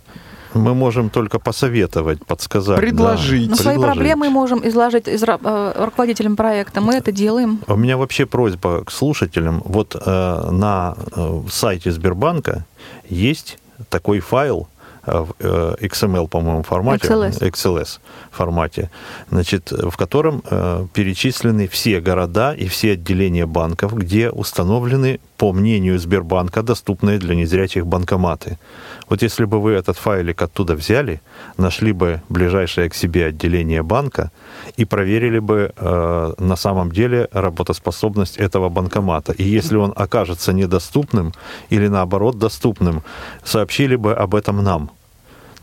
мы 0.58 0.74
можем 0.74 1.10
только 1.10 1.38
посоветовать, 1.38 2.24
подсказать. 2.24 2.78
Предложить. 2.78 3.48
Да. 3.50 3.56
Но 3.56 3.62
свои 3.62 3.78
проблемы 3.78 4.30
можем 4.30 4.66
изложить 4.66 5.08
из, 5.08 5.22
э, 5.22 5.72
руководителям 5.84 6.36
проекта. 6.36 6.80
Мы 6.80 6.94
это 6.94 7.12
делаем. 7.12 7.60
У 7.66 7.76
меня 7.76 7.96
вообще 7.96 8.26
просьба 8.26 8.84
к 8.84 8.90
слушателям. 8.90 9.62
Вот 9.64 9.94
э, 9.94 10.50
на 10.50 10.96
э, 11.16 11.42
сайте 11.50 11.92
Сбербанка 11.92 12.64
есть 13.08 13.58
такой 13.88 14.20
файл, 14.20 14.68
в 15.06 15.34
э, 15.38 15.76
XML, 15.80 16.28
по-моему, 16.28 16.62
формате, 16.62 17.06
XLS. 17.06 17.38
XLS 17.40 17.98
формате, 18.30 18.90
значит, 19.30 19.70
в 19.70 19.96
котором 19.96 20.42
э, 20.50 20.86
перечислены 20.92 21.68
все 21.68 22.00
города 22.00 22.52
и 22.52 22.66
все 22.66 22.92
отделения 22.92 23.46
банков, 23.46 23.94
где 23.94 24.30
установлены, 24.30 25.20
по 25.36 25.52
мнению 25.52 25.98
Сбербанка, 25.98 26.62
доступные 26.62 27.18
для 27.18 27.34
незрячих 27.34 27.86
банкоматы. 27.86 28.58
Вот 29.08 29.22
если 29.22 29.44
бы 29.44 29.60
вы 29.60 29.72
этот 29.72 29.96
файлик 29.96 30.42
оттуда 30.42 30.74
взяли, 30.74 31.20
нашли 31.58 31.92
бы 31.92 32.20
ближайшее 32.28 32.88
к 32.88 32.94
себе 32.94 33.26
отделение 33.26 33.82
банка 33.82 34.30
и 34.76 34.84
проверили 34.84 35.38
бы 35.38 35.72
э, 35.76 36.34
на 36.38 36.56
самом 36.56 36.90
деле 36.90 37.28
работоспособность 37.32 38.36
этого 38.36 38.68
банкомата. 38.68 39.32
И 39.32 39.44
если 39.44 39.76
он 39.76 39.92
окажется 39.96 40.52
недоступным 40.52 41.32
или 41.70 41.88
наоборот 41.88 42.38
доступным, 42.38 43.02
сообщили 43.44 43.96
бы 43.96 44.14
об 44.14 44.34
этом 44.34 44.62
нам 44.62 44.90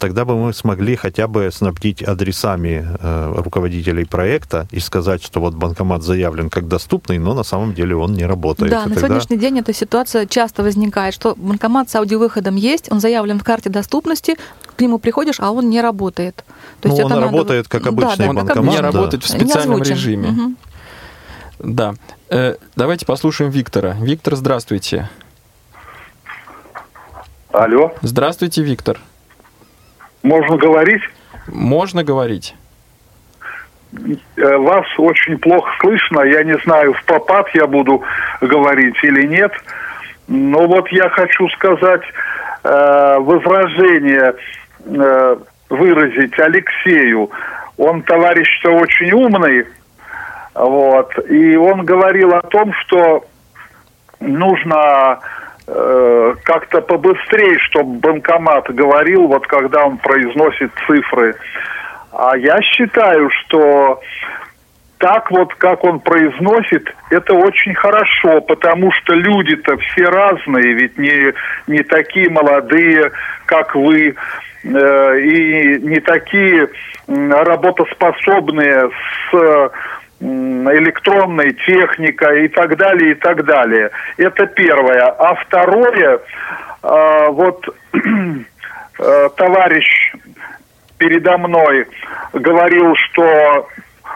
тогда 0.03 0.25
бы 0.25 0.35
мы 0.35 0.51
смогли 0.51 0.97
хотя 0.97 1.29
бы 1.29 1.49
снабдить 1.49 2.03
адресами 2.03 2.85
э, 2.99 3.33
руководителей 3.37 4.03
проекта 4.03 4.67
и 4.69 4.81
сказать, 4.81 5.23
что 5.23 5.39
вот 5.39 5.53
банкомат 5.53 6.03
заявлен 6.03 6.49
как 6.49 6.67
доступный, 6.67 7.19
но 7.19 7.33
на 7.33 7.43
самом 7.43 7.73
деле 7.73 7.95
он 7.95 8.11
не 8.11 8.25
работает. 8.25 8.69
Да, 8.69 8.83
и 8.83 8.89
на 8.89 8.95
тогда... 8.95 9.07
сегодняшний 9.07 9.37
день 9.37 9.59
эта 9.59 9.71
ситуация 9.71 10.25
часто 10.25 10.61
возникает, 10.61 11.13
что 11.13 11.35
банкомат 11.37 11.89
с 11.89 11.95
аудиовыходом 11.95 12.57
есть, 12.57 12.91
он 12.91 12.99
заявлен 12.99 13.39
в 13.39 13.45
карте 13.45 13.69
доступности, 13.69 14.35
к 14.75 14.81
нему 14.81 14.99
приходишь, 14.99 15.39
а 15.39 15.51
он 15.51 15.69
не 15.69 15.79
работает. 15.79 16.43
То 16.81 16.89
есть 16.89 16.99
ну, 16.99 17.05
это 17.05 17.15
он 17.15 17.21
надо... 17.21 17.31
работает 17.31 17.69
как 17.69 17.87
обычный 17.87 18.27
да, 18.27 18.33
да, 18.33 18.33
банкомат. 18.33 18.55
Как 18.55 18.63
не 18.65 18.75
да. 18.75 18.81
работает 18.81 19.23
в 19.23 19.29
специальном 19.29 19.81
режиме. 19.81 20.29
Угу. 20.29 20.55
Да. 21.59 21.93
Э, 22.27 22.55
давайте 22.75 23.05
послушаем 23.05 23.51
Виктора. 23.51 23.95
Виктор, 24.01 24.35
здравствуйте. 24.35 25.09
Алло. 27.53 27.93
Здравствуйте, 28.01 28.63
Виктор. 28.63 28.99
Можно 30.23 30.57
говорить? 30.57 31.01
Можно 31.47 32.03
говорить. 32.03 32.55
Э, 34.37 34.57
вас 34.57 34.85
очень 34.97 35.37
плохо 35.37 35.69
слышно. 35.81 36.21
Я 36.21 36.43
не 36.43 36.57
знаю, 36.59 36.93
в 36.93 37.03
попад 37.03 37.47
я 37.53 37.67
буду 37.67 38.01
говорить 38.41 38.95
или 39.03 39.27
нет. 39.27 39.51
Но 40.27 40.65
вот 40.65 40.87
я 40.89 41.09
хочу 41.09 41.47
сказать 41.49 42.01
э, 42.63 43.17
возражение 43.19 44.33
э, 44.85 45.37
выразить 45.69 46.39
Алексею. 46.39 47.29
Он 47.77 48.01
товарищ-то 48.03 48.71
очень 48.71 49.11
умный. 49.11 49.65
Вот. 50.55 51.11
И 51.29 51.55
он 51.57 51.83
говорил 51.83 52.33
о 52.33 52.41
том, 52.41 52.71
что 52.73 53.25
нужно 54.19 55.19
Э, 55.65 56.35
как-то 56.43 56.81
побыстрее, 56.81 57.57
чтобы 57.59 57.99
банкомат 57.99 58.69
говорил, 58.73 59.27
вот 59.27 59.47
когда 59.47 59.85
он 59.85 59.97
произносит 59.97 60.71
цифры. 60.85 61.35
А 62.11 62.35
я 62.35 62.61
считаю, 62.61 63.29
что 63.29 64.01
так 64.97 65.31
вот, 65.31 65.55
как 65.55 65.85
он 65.85 66.01
произносит, 66.01 66.93
это 67.09 67.33
очень 67.33 67.73
хорошо, 67.75 68.41
потому 68.41 68.91
что 68.91 69.13
люди-то 69.13 69.77
все 69.77 70.03
разные, 70.05 70.73
ведь 70.73 70.97
не, 70.97 71.33
не 71.67 71.83
такие 71.83 72.29
молодые, 72.29 73.13
как 73.45 73.73
вы, 73.73 74.15
э, 74.65 75.19
и 75.21 75.79
не 75.79 76.01
такие 76.01 76.67
работоспособные 77.07 78.89
с 79.31 79.71
электронной 80.23 81.53
техника 81.53 82.33
и 82.33 82.47
так 82.47 82.77
далее, 82.77 83.11
и 83.11 83.15
так 83.15 83.43
далее. 83.45 83.91
Это 84.17 84.45
первое. 84.47 85.07
А 85.07 85.35
второе, 85.35 86.19
а, 86.81 87.29
вот 87.29 87.67
э, 87.93 89.29
товарищ 89.35 90.13
передо 90.97 91.37
мной 91.37 91.87
говорил, 92.31 92.95
что 92.95 93.67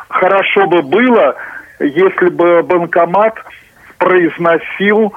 хорошо 0.07 0.67
бы 0.67 0.81
было, 0.81 1.35
если 1.79 2.29
бы 2.29 2.63
банкомат 2.63 3.35
произносил 3.97 5.13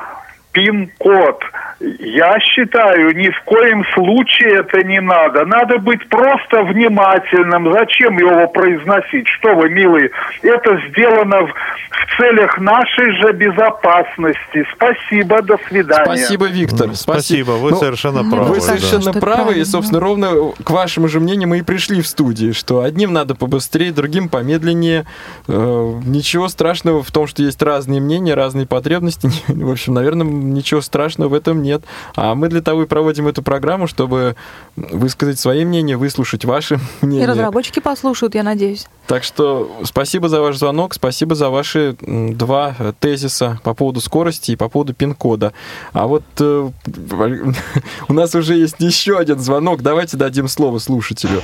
пин-код. 0.52 1.44
Я 1.80 2.38
считаю, 2.40 3.16
ни 3.16 3.30
в 3.30 3.42
коем 3.46 3.82
случае 3.94 4.58
это 4.58 4.86
не 4.86 5.00
надо. 5.00 5.46
Надо 5.46 5.78
быть 5.78 6.06
просто 6.10 6.62
внимательным. 6.62 7.72
Зачем 7.72 8.18
его 8.18 8.48
произносить? 8.48 9.26
Что 9.28 9.54
вы, 9.54 9.70
милые, 9.70 10.10
это 10.42 10.78
сделано 10.90 11.46
в, 11.46 11.50
в 11.52 12.16
целях 12.18 12.58
нашей 12.58 13.12
же 13.22 13.32
безопасности. 13.32 14.66
Спасибо, 14.74 15.40
до 15.40 15.56
свидания. 15.68 16.04
Спасибо, 16.04 16.48
Виктор. 16.48 16.88
Ну, 16.88 16.94
спасибо, 16.94 17.52
вы 17.52 17.70
ну, 17.70 17.76
совершенно 17.78 18.30
правы. 18.30 18.54
Вы 18.56 18.60
совершенно 18.60 19.12
да. 19.14 19.20
правы, 19.20 19.54
и, 19.54 19.64
собственно, 19.64 20.00
ровно 20.00 20.52
к 20.62 20.68
вашему 20.68 21.08
же 21.08 21.18
мнению 21.18 21.48
мы 21.48 21.60
и 21.60 21.62
пришли 21.62 22.02
в 22.02 22.06
студии, 22.06 22.52
что 22.52 22.82
одним 22.82 23.14
надо 23.14 23.34
побыстрее, 23.34 23.90
другим 23.90 24.28
помедленнее. 24.28 25.06
Э, 25.48 25.92
ничего 26.04 26.48
страшного 26.48 27.02
в 27.02 27.10
том, 27.10 27.26
что 27.26 27.42
есть 27.42 27.62
разные 27.62 28.02
мнения, 28.02 28.34
разные 28.34 28.66
потребности. 28.66 29.30
В 29.48 29.70
общем, 29.70 29.94
наверное, 29.94 30.26
ничего 30.26 30.82
страшного 30.82 31.30
в 31.30 31.34
этом 31.34 31.62
нет 31.62 31.69
нет. 31.70 31.82
А 32.16 32.34
мы 32.34 32.48
для 32.48 32.60
того 32.60 32.82
и 32.82 32.86
проводим 32.86 33.28
эту 33.28 33.42
программу, 33.42 33.86
чтобы 33.86 34.36
высказать 34.76 35.38
свои 35.38 35.64
мнения, 35.64 35.96
выслушать 35.96 36.44
ваши 36.44 36.78
мнения. 37.00 37.24
И 37.24 37.26
разработчики 37.26 37.80
послушают, 37.80 38.34
я 38.34 38.42
надеюсь. 38.42 38.86
Так 39.06 39.24
что 39.24 39.80
спасибо 39.84 40.28
за 40.28 40.40
ваш 40.40 40.56
звонок, 40.56 40.94
спасибо 40.94 41.34
за 41.34 41.50
ваши 41.50 41.96
два 42.00 42.76
тезиса 43.00 43.60
по 43.64 43.74
поводу 43.74 44.00
скорости 44.00 44.52
и 44.52 44.56
по 44.56 44.68
поводу 44.68 44.94
пин-кода. 44.94 45.52
А 45.92 46.06
вот 46.06 46.22
э, 46.38 46.70
у 48.08 48.12
нас 48.12 48.34
уже 48.34 48.54
есть 48.54 48.76
еще 48.78 49.18
один 49.18 49.38
звонок. 49.38 49.82
Давайте 49.82 50.16
дадим 50.16 50.48
слово 50.48 50.78
слушателю. 50.78 51.42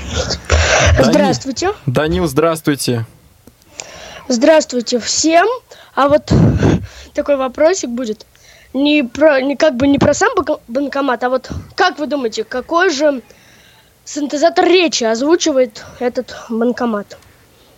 Здравствуйте. 1.00 1.72
Данил, 1.86 2.26
здравствуйте. 2.26 3.04
Здравствуйте 4.28 4.98
всем. 4.98 5.46
А 5.94 6.08
вот 6.08 6.32
такой 7.14 7.36
вопросик 7.36 7.90
будет 7.90 8.26
не 8.76 9.02
про, 9.02 9.40
не 9.40 9.56
как 9.56 9.76
бы 9.76 9.88
не 9.88 9.98
про 9.98 10.14
сам 10.14 10.32
банкомат, 10.68 11.24
а 11.24 11.30
вот 11.30 11.50
как 11.74 11.98
вы 11.98 12.06
думаете, 12.06 12.44
какой 12.44 12.90
же 12.90 13.22
синтезатор 14.04 14.66
речи 14.66 15.04
озвучивает 15.04 15.84
этот 15.98 16.36
банкомат? 16.48 17.16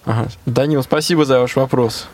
Ага. 0.05 0.29
Данил, 0.47 0.83
спасибо 0.83 1.25
за 1.25 1.41
ваш 1.41 1.57
вопрос. 1.57 2.09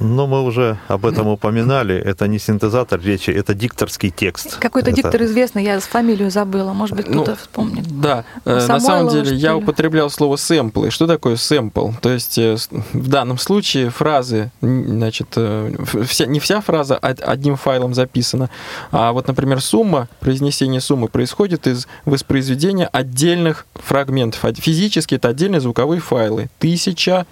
Ну, 0.00 0.26
мы 0.26 0.42
уже 0.42 0.78
об 0.88 1.06
этом 1.06 1.28
упоминали. 1.28 1.96
Это 1.96 2.26
не 2.28 2.38
синтезатор 2.38 3.00
речи, 3.00 3.30
это 3.30 3.54
дикторский 3.54 4.10
текст. 4.10 4.56
Какой-то 4.58 4.90
это... 4.90 5.02
диктор 5.02 5.22
известный, 5.24 5.64
я 5.64 5.80
фамилию 5.80 6.30
забыла. 6.30 6.72
Может 6.72 6.96
быть, 6.96 7.06
кто-то 7.06 7.32
ну, 7.32 7.36
вспомнит. 7.36 8.00
Да, 8.00 8.24
Самойлова, 8.44 8.68
на 8.68 8.80
самом 8.80 9.08
деле 9.10 9.36
я 9.36 9.56
употреблял 9.56 10.10
слово 10.10 10.36
сэмплы. 10.36 10.90
Что 10.90 11.06
такое 11.06 11.36
сэмпл? 11.36 11.90
То 12.00 12.10
есть 12.10 12.38
э, 12.38 12.56
в 12.92 13.08
данном 13.08 13.38
случае 13.38 13.90
фразы, 13.90 14.50
значит, 14.60 15.28
э, 15.36 15.74
вся, 16.06 16.26
не 16.26 16.40
вся 16.40 16.60
фраза 16.60 16.96
одним 16.96 17.56
файлом 17.56 17.94
записана, 17.94 18.50
а 18.90 19.12
вот, 19.12 19.28
например, 19.28 19.60
сумма, 19.60 20.08
произнесение 20.20 20.80
суммы 20.80 21.08
происходит 21.08 21.66
из 21.66 21.86
воспроизведения 22.04 22.86
отдельных 22.86 23.66
фрагментов. 23.74 24.44
Физически 24.58 25.16
это 25.16 25.28
отдельные 25.28 25.60
звуковые 25.60 26.00
файлы. 26.00 26.48
Тысяча 26.58 27.26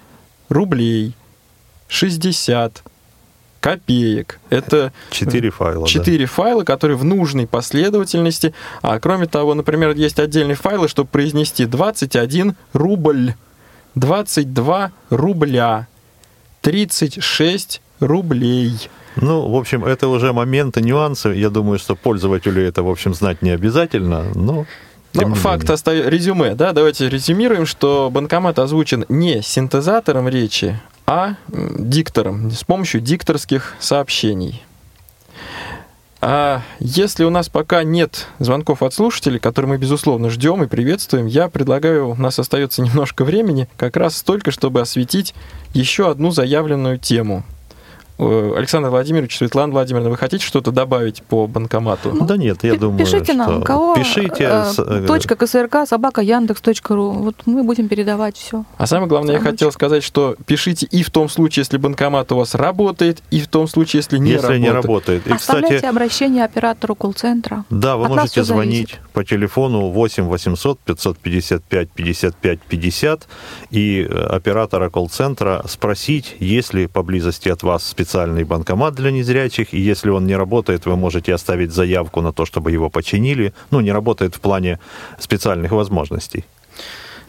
рублей– 0.49 1.15
60 1.93 2.83
копеек. 3.61 4.41
Это 4.51 4.93
четыре 5.11 5.51
файла. 5.51 5.87
Четыре 5.87 6.27
да. 6.27 6.33
файла, 6.33 6.65
которые 6.65 6.97
в 6.97 7.05
нужной 7.05 7.47
последовательности. 7.47 8.55
А 8.81 8.99
кроме 8.99 9.27
того, 9.27 9.55
например, 9.55 9.95
есть 9.95 10.19
отдельные 10.19 10.57
файлы, 10.57 10.89
чтобы 10.89 11.11
произнести 11.11 11.67
21 11.67 12.57
рубль, 12.73 13.35
22 13.95 14.91
рубля, 15.11 15.87
36 16.63 17.83
рублей. 18.01 18.89
Ну, 19.17 19.49
в 19.49 19.57
общем, 19.57 19.85
это 19.85 20.09
уже 20.09 20.33
моменты, 20.33 20.81
нюансы. 20.81 21.29
Я 21.29 21.51
думаю, 21.51 21.79
что 21.79 21.95
пользователю 21.95 22.67
это, 22.67 22.83
в 22.83 22.89
общем, 22.89 23.13
знать 23.15 23.43
не 23.43 23.51
обязательно, 23.51 24.25
но 24.35 24.65
ну, 25.13 25.35
факт 25.35 25.69
остается 25.69 26.09
резюме, 26.09 26.55
да, 26.55 26.73
давайте 26.73 27.11
резюмируем, 27.11 27.67
что 27.67 28.09
банкомат 28.11 28.59
озвучен 28.59 29.05
не 29.11 29.43
синтезатором 29.43 30.27
речи, 30.27 30.81
а 31.07 31.37
диктором, 31.49 32.51
с 32.51 32.65
помощью 32.65 33.01
дикторских 33.01 33.75
сообщений. 33.81 34.63
А 36.21 36.63
если 36.79 37.25
у 37.25 37.31
нас 37.31 37.49
пока 37.49 37.83
нет 37.83 38.29
звонков 38.39 38.83
от 38.85 38.95
слушателей, 38.95 39.41
которые 39.41 39.71
мы, 39.71 39.79
безусловно, 39.79 40.31
ждем 40.31 40.63
и 40.63 40.69
приветствуем, 40.69 41.27
я 41.27 41.49
предлагаю, 41.49 42.11
у 42.11 42.15
нас 42.15 42.39
остается 42.39 42.83
немножко 42.83 43.25
времени, 43.25 43.69
как 43.77 43.97
раз 43.97 44.17
столько, 44.17 44.53
чтобы 44.53 44.81
осветить 44.81 45.35
еще 45.75 46.11
одну 46.11 46.31
заявленную 46.31 46.99
тему– 46.99 47.45
Александр 48.57 48.91
Владимирович, 48.91 49.37
Светлана 49.37 49.73
Владимировна, 49.73 50.11
вы 50.11 50.17
хотите 50.17 50.45
что-то 50.45 50.71
добавить 50.71 51.23
по 51.23 51.47
банкомату? 51.47 52.13
Ну, 52.13 52.25
да 52.27 52.37
нет, 52.37 52.63
я 52.63 52.77
думаю, 52.77 52.99
Пишите 52.99 53.35
нам, 53.35 53.63
кого? 53.63 53.95
Пишите. 53.95 54.45
Э, 54.45 54.73
э, 54.79 55.05
точка 55.07 55.35
КСРК, 55.37 55.87
собака, 55.87 56.21
Яндекс.ру. 56.21 57.11
Вот 57.11 57.35
мы 57.47 57.65
будем 57.65 57.89
передавать 57.89 58.37
все. 58.37 58.65
А 58.79 58.87
самое 58.87 59.09
главное, 59.09 59.35
Самочек. 59.35 59.47
я 59.47 59.51
хотел 59.51 59.73
сказать, 59.73 60.05
что 60.05 60.37
пишите 60.47 60.87
и 60.87 61.03
в 61.03 61.11
том 61.11 61.29
случае, 61.29 61.63
если 61.63 61.77
банкомат 61.77 62.31
у 62.33 62.37
вас 62.37 62.55
работает, 62.55 63.23
и 63.31 63.41
в 63.41 63.49
том 63.49 63.67
случае, 63.67 63.99
если 63.99 64.19
не 64.19 64.33
если 64.33 64.43
работает. 64.47 64.63
не 64.63 64.71
работает. 64.71 65.27
И, 65.27 65.33
Оставляйте 65.33 65.77
кстати, 65.77 65.91
обращение 65.91 66.45
оператору 66.45 66.95
колл-центра. 66.95 67.65
Да, 67.71 67.97
вы 67.97 68.05
От 68.07 68.11
можете 68.11 68.45
звонить 68.45 68.91
зависит. 68.91 69.13
по 69.13 69.25
телефону 69.25 69.89
8 69.89 70.25
800 70.25 70.79
555 70.79 71.91
55 71.91 72.61
50 72.61 73.29
и 73.71 74.09
оператора 74.31 74.91
колл-центра 74.91 75.65
спросить, 75.67 76.37
есть 76.39 76.73
ли 76.75 76.87
поблизости 76.87 77.49
от 77.49 77.63
вас 77.63 77.85
специалист 77.85 78.12
специальный 78.13 78.45
банкомат 78.45 78.95
для 78.95 79.11
незрячих, 79.11 79.73
и 79.73 79.81
если 79.81 80.11
он 80.11 80.27
не 80.27 80.37
работает, 80.37 80.85
вы 80.85 80.97
можете 80.97 81.33
оставить 81.33 81.73
заявку 81.73 82.21
на 82.21 82.31
то, 82.31 82.45
чтобы 82.45 82.71
его 82.71 82.91
починили. 82.91 83.55
Ну, 83.71 83.81
не 83.81 83.91
работает 83.91 84.35
в 84.35 84.41
плане 84.41 84.79
специальных 85.19 85.73
возможностей. 85.73 86.45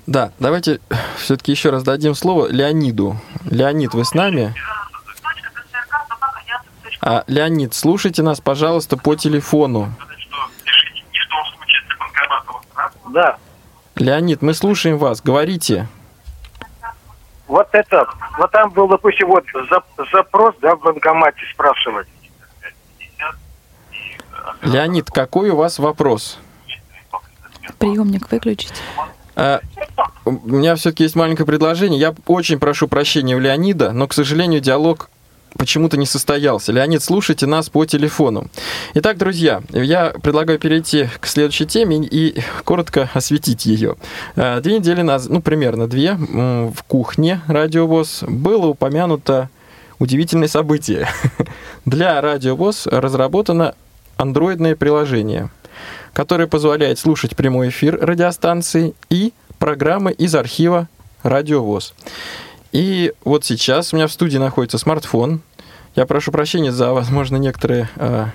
Да, 0.07 0.34
давайте 0.39 0.81
все-таки 1.17 1.53
еще 1.53 1.69
раз 1.69 1.84
дадим 1.84 2.15
слово 2.15 2.51
Леониду. 2.51 3.15
Леонид, 3.49 3.93
вы 3.93 4.03
с 4.03 4.13
нами? 4.13 4.53
А, 6.99 7.23
Леонид, 7.27 7.73
слушайте 7.73 8.21
нас, 8.21 8.41
пожалуйста, 8.41 8.97
по 8.97 9.15
телефону. 9.15 9.93
Да. 13.13 13.38
Леонид, 13.95 14.41
мы 14.41 14.53
слушаем 14.53 14.97
вас, 14.97 15.21
говорите 15.21 15.88
вот 17.53 17.67
это, 17.71 18.07
вот 18.39 18.49
там 18.49 18.71
был, 18.71 18.87
допустим, 18.87 19.27
вот 19.27 19.43
запрос, 20.11 20.55
да, 20.59 20.75
в 20.75 20.79
банкомате 20.79 21.41
спрашивать. 21.53 22.07
Леонид, 24.63 25.11
какой 25.11 25.51
у 25.51 25.57
вас 25.57 25.77
вопрос? 25.77 26.39
Приемник 27.77 28.31
выключить. 28.31 28.73
А, 29.35 29.59
у 30.25 30.31
меня 30.31 30.75
все-таки 30.75 31.03
есть 31.03 31.15
маленькое 31.15 31.45
предложение. 31.45 31.99
Я 31.99 32.15
очень 32.25 32.57
прошу 32.57 32.87
прощения 32.87 33.35
у 33.35 33.39
Леонида, 33.39 33.91
но, 33.91 34.07
к 34.07 34.13
сожалению, 34.13 34.59
диалог 34.59 35.11
почему-то 35.57 35.97
не 35.97 36.05
состоялся. 36.05 36.71
Леонид, 36.71 37.03
слушайте 37.03 37.45
нас 37.45 37.69
по 37.69 37.85
телефону. 37.85 38.47
Итак, 38.93 39.17
друзья, 39.17 39.61
я 39.69 40.13
предлагаю 40.21 40.59
перейти 40.59 41.07
к 41.19 41.27
следующей 41.27 41.65
теме 41.65 41.97
и 41.97 42.41
коротко 42.63 43.09
осветить 43.13 43.65
ее. 43.65 43.95
Э, 44.35 44.59
две 44.61 44.79
недели 44.79 45.01
назад, 45.01 45.31
ну, 45.31 45.41
примерно 45.41 45.87
две, 45.87 46.13
в 46.13 46.83
кухне 46.87 47.41
Радиовоз 47.47 48.23
было 48.27 48.67
упомянуто 48.67 49.49
удивительное 49.99 50.47
событие. 50.47 51.07
Для 51.85 52.19
Радиовоз 52.21 52.87
разработано 52.87 53.75
андроидное 54.17 54.75
приложение, 54.75 55.49
которое 56.13 56.47
позволяет 56.47 56.99
слушать 56.99 57.35
прямой 57.35 57.69
эфир 57.69 57.97
радиостанции 57.99 58.93
и 59.09 59.33
программы 59.59 60.11
из 60.11 60.35
архива 60.35 60.87
Радиовоз. 61.23 61.93
И 62.74 63.13
вот 63.24 63.45
сейчас 63.45 63.93
у 63.93 63.95
меня 63.95 64.07
в 64.07 64.11
студии 64.11 64.38
находится 64.38 64.78
смартфон. 64.78 65.41
Я 65.95 66.07
прошу 66.07 66.32
прощения 66.32 66.71
за, 66.71 66.91
возможно, 66.91 67.38
некоторые 67.38 67.88
э, 67.97 68.26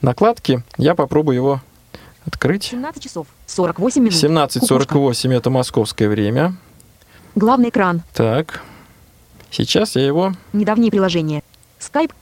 накладки. 0.00 0.64
Я 0.78 0.94
попробую 0.94 1.36
его 1.36 1.60
открыть. 2.26 2.64
17 2.64 3.02
часов 3.02 3.26
48 3.46 4.00
минут. 4.02 4.14
17.48 4.14 5.36
это 5.36 5.50
московское 5.50 6.08
время. 6.08 6.56
Главный 7.34 7.68
экран. 7.68 8.02
Так. 8.14 8.62
Сейчас 9.50 9.94
я 9.94 10.06
его... 10.06 10.32
Недавние 10.54 10.90
приложения. 10.90 11.42
Skype. 11.78 12.12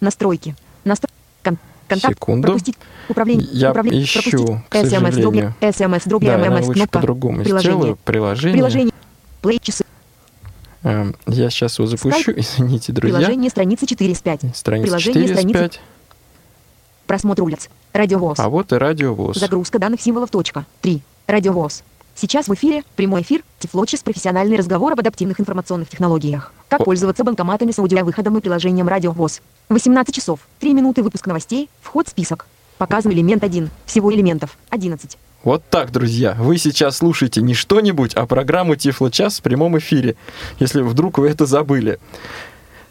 Настройки. 0.00 0.56
Настро... 0.84 1.10
Кон... 1.42 1.58
Контакт. 1.88 2.14
Секунду. 2.14 2.46
Пропустить. 2.46 2.78
Управление. 3.10 3.48
Я 3.52 3.70
Управление. 3.70 4.02
ищу, 4.02 4.20
Пропустить. 4.20 4.68
к 4.70 4.74
сожалению. 4.76 5.54
SMS, 5.60 6.08
дробь, 6.08 6.24
да, 6.24 6.38
MMS, 6.38 6.66
я 6.68 6.72
кнопка. 6.72 6.98
по-другому 6.98 7.42
приложение. 7.42 7.76
сделаю. 7.76 7.98
Приложение. 8.04 8.54
Приложение. 8.54 8.94
Play 9.42 9.58
часы. 9.60 9.84
Эм, 10.82 11.14
я 11.26 11.50
сейчас 11.50 11.78
его 11.78 11.86
запущу, 11.86 12.32
Skype. 12.32 12.40
извините, 12.40 12.92
друзья. 12.92 13.18
Приложение 13.18 13.50
страницы 13.50 13.86
4 13.86 14.12
из 14.12 14.20
5. 14.20 14.40
Страница 14.54 14.86
Приложение 14.86 15.28
4 15.28 15.48
из 15.48 15.52
5. 15.52 15.80
Просмотр 17.06 17.42
улиц. 17.42 17.68
Радиовоз. 17.92 18.38
А 18.38 18.48
вот 18.48 18.72
и 18.72 18.76
радиовоз. 18.76 19.36
Загрузка 19.36 19.78
данных 19.78 20.00
символов. 20.00 20.30
Точка. 20.30 20.64
3. 20.80 21.02
Радиовоз. 21.26 21.82
Сейчас 22.14 22.48
в 22.48 22.54
эфире 22.54 22.82
прямой 22.96 23.22
эфир 23.22 23.42
Тифлочес 23.58 24.02
профессиональный 24.02 24.56
разговор 24.56 24.92
об 24.92 25.00
адаптивных 25.00 25.40
информационных 25.40 25.88
технологиях. 25.88 26.52
Как 26.68 26.80
О. 26.80 26.84
пользоваться 26.84 27.24
банкоматами 27.24 27.72
с 27.72 27.78
аудиовыходом 27.78 28.36
и 28.38 28.40
приложением 28.40 28.88
Радиовоз. 28.88 29.42
18 29.70 30.14
часов. 30.14 30.40
3 30.60 30.72
минуты 30.74 31.02
выпуск 31.02 31.26
новостей. 31.26 31.68
Вход 31.82 32.08
в 32.08 32.10
список. 32.10 32.46
Показан 32.80 33.12
элемент 33.12 33.44
1. 33.44 33.68
Всего 33.84 34.10
элементов 34.10 34.56
11. 34.70 35.18
Вот 35.44 35.62
так, 35.68 35.92
друзья. 35.92 36.34
Вы 36.38 36.56
сейчас 36.56 36.96
слушаете 36.96 37.42
не 37.42 37.52
что-нибудь, 37.52 38.14
а 38.14 38.24
программу 38.24 38.74
Тифло 38.74 39.10
час 39.10 39.38
в 39.38 39.42
прямом 39.42 39.76
эфире, 39.76 40.16
если 40.58 40.80
вдруг 40.80 41.18
вы 41.18 41.28
это 41.28 41.44
забыли. 41.44 41.98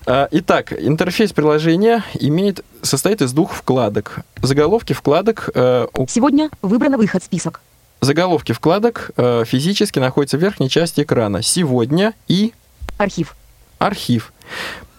А, 0.05 0.27
итак, 0.29 0.73
интерфейс 0.73 1.33
приложения 1.33 2.03
имеет, 2.19 2.63
состоит 2.83 3.23
из 3.23 3.33
двух 3.33 3.51
вкладок. 3.51 4.19
Заголовки 4.43 4.93
вкладок... 4.93 5.49
Э, 5.55 5.87
Сегодня 6.07 6.51
выбрано 6.61 6.99
выход 6.99 7.23
список. 7.23 7.59
Заголовки 7.99 8.51
вкладок 8.51 9.09
э, 9.17 9.43
физически 9.47 9.97
находятся 9.97 10.37
в 10.37 10.39
верхней 10.39 10.69
части 10.69 11.01
экрана. 11.01 11.41
Сегодня 11.41 12.13
и... 12.27 12.53
Архив. 12.99 13.35
Архив. 13.79 14.33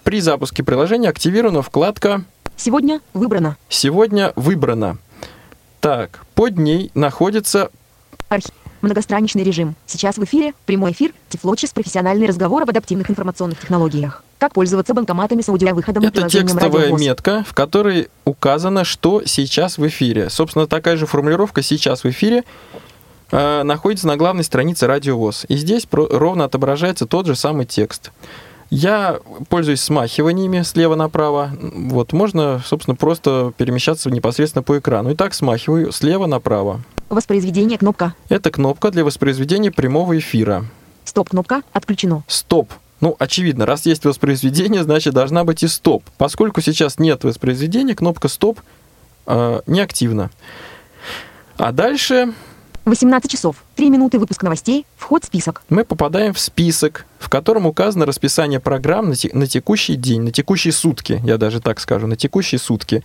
При 0.02 0.20
запуске 0.20 0.64
приложения 0.64 1.08
активирована 1.08 1.62
вкладка... 1.62 2.24
Сегодня 2.60 3.00
выбрано. 3.14 3.56
Сегодня 3.70 4.34
выбрано. 4.36 4.98
Так, 5.80 6.26
под 6.34 6.58
ней 6.58 6.90
находится... 6.94 7.70
Архив. 8.28 8.50
Многостраничный 8.82 9.42
режим. 9.42 9.76
Сейчас 9.86 10.18
в 10.18 10.24
эфире 10.24 10.52
прямой 10.66 10.92
эфир 10.92 11.12
Тифлочис 11.30 11.70
профессиональный 11.70 12.26
разговор 12.26 12.62
об 12.62 12.68
адаптивных 12.68 13.10
информационных 13.10 13.60
технологиях. 13.60 14.22
Как 14.36 14.52
пользоваться 14.52 14.92
банкоматами 14.92 15.40
с 15.40 15.48
аудиовыходом 15.48 16.04
Это 16.04 16.28
текстовая 16.28 16.92
метка, 16.92 17.44
в 17.48 17.54
которой 17.54 18.08
указано, 18.26 18.84
что 18.84 19.22
сейчас 19.24 19.78
в 19.78 19.86
эфире. 19.86 20.28
Собственно, 20.28 20.66
такая 20.66 20.98
же 20.98 21.06
формулировка 21.06 21.62
«сейчас 21.62 22.04
в 22.04 22.10
эфире» 22.10 22.44
э, 23.30 23.62
находится 23.62 24.06
на 24.06 24.18
главной 24.18 24.44
странице 24.44 24.86
Радио 24.86 25.16
ВОЗ. 25.16 25.46
И 25.48 25.56
здесь 25.56 25.86
про- 25.86 26.08
ровно 26.08 26.44
отображается 26.44 27.06
тот 27.06 27.26
же 27.26 27.36
самый 27.36 27.64
текст. 27.64 28.12
Я 28.70 29.18
пользуюсь 29.48 29.80
смахиваниями 29.80 30.62
слева 30.62 30.94
направо. 30.94 31.50
Вот, 31.60 32.12
можно, 32.12 32.62
собственно, 32.64 32.94
просто 32.94 33.52
перемещаться 33.56 34.10
непосредственно 34.10 34.62
по 34.62 34.78
экрану. 34.78 35.12
Итак, 35.12 35.34
смахиваю 35.34 35.90
слева 35.90 36.26
направо. 36.26 36.80
Воспроизведение 37.08 37.78
кнопка. 37.78 38.14
Это 38.28 38.52
кнопка 38.52 38.92
для 38.92 39.04
воспроизведения 39.04 39.72
прямого 39.72 40.16
эфира. 40.16 40.64
Стоп-кнопка 41.04 41.62
отключено. 41.72 42.22
Стоп. 42.28 42.72
Ну, 43.00 43.16
очевидно, 43.18 43.66
раз 43.66 43.86
есть 43.86 44.04
воспроизведение, 44.04 44.84
значит, 44.84 45.14
должна 45.14 45.42
быть 45.42 45.64
и 45.64 45.68
стоп. 45.68 46.04
Поскольку 46.16 46.60
сейчас 46.60 47.00
нет 47.00 47.24
воспроизведения, 47.24 47.96
кнопка 47.96 48.28
стоп 48.28 48.60
э, 49.26 49.62
неактивна. 49.66 50.30
А 51.56 51.72
дальше 51.72 52.34
18 52.86 53.30
часов, 53.30 53.56
3 53.76 53.90
минуты 53.90 54.18
выпуск 54.18 54.42
новостей, 54.42 54.86
вход 54.96 55.24
в 55.24 55.26
список. 55.26 55.62
Мы 55.68 55.84
попадаем 55.84 56.32
в 56.32 56.38
список, 56.38 57.06
в 57.18 57.28
котором 57.28 57.66
указано 57.66 58.06
расписание 58.06 58.58
программ 58.58 59.10
на, 59.10 59.16
те, 59.16 59.30
на 59.32 59.46
текущий 59.46 59.96
день, 59.96 60.22
на 60.22 60.32
текущие 60.32 60.72
сутки, 60.72 61.20
я 61.24 61.36
даже 61.36 61.60
так 61.60 61.78
скажу, 61.80 62.06
на 62.06 62.16
текущие 62.16 62.58
сутки. 62.58 63.02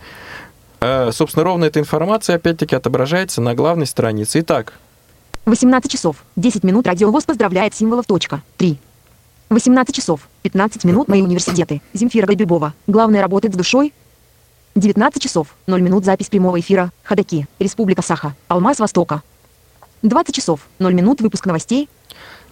Э, 0.80 1.10
собственно, 1.12 1.44
ровно 1.44 1.66
эта 1.66 1.78
информация, 1.78 2.36
опять-таки, 2.36 2.74
отображается 2.74 3.40
на 3.40 3.54
главной 3.54 3.86
странице. 3.86 4.40
Итак. 4.40 4.72
18 5.44 5.90
часов, 5.90 6.16
10 6.36 6.64
минут 6.64 6.86
радиовоз 6.86 7.24
поздравляет 7.24 7.74
символов 7.74 8.06
точка. 8.06 8.42
3. 8.56 8.78
18 9.50 9.94
часов, 9.94 10.28
15 10.42 10.84
минут 10.84 11.06
мои 11.08 11.22
университеты. 11.22 11.80
Земфира 11.92 12.26
Гайбюбова. 12.26 12.74
Главное 12.86 13.22
работает 13.22 13.54
с 13.54 13.56
душой. 13.56 13.92
19 14.74 15.22
часов, 15.22 15.48
0 15.66 15.80
минут 15.80 16.04
запись 16.04 16.28
прямого 16.28 16.58
эфира. 16.58 16.90
Хадаки. 17.04 17.46
Республика 17.58 18.02
Саха. 18.02 18.34
Алмаз 18.48 18.78
Востока. 18.78 19.22
20 20.02 20.34
часов, 20.34 20.60
0 20.78 20.94
минут 20.94 21.20
выпуск 21.20 21.46
новостей. 21.46 21.88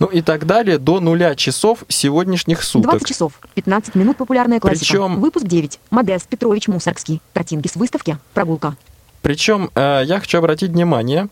Ну 0.01 0.07
и 0.07 0.22
так 0.22 0.45
далее 0.47 0.78
до 0.78 1.01
нуля 1.01 1.34
часов 1.36 1.84
сегодняшних 1.88 2.62
суток. 2.62 2.90
20 2.90 3.09
часов, 3.09 3.32
15 3.55 3.95
минут 3.95 4.16
популярная 4.16 4.59
классика. 4.61 4.84
Причем... 4.84 5.20
Выпуск 5.20 5.47
9. 5.47 5.78
Модест 5.90 6.26
Петрович 6.28 6.66
Мусоргский. 6.68 7.20
Картинки 7.32 7.68
с 7.68 7.76
выставки. 7.76 8.18
Прогулка. 8.32 8.76
Причем 9.22 9.70
э, 9.74 10.03
я 10.05 10.18
хочу 10.20 10.38
обратить 10.38 10.72
внимание 10.72 11.28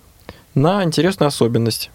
на 0.54 0.84
интересную 0.84 1.28
особенность. 1.28 1.90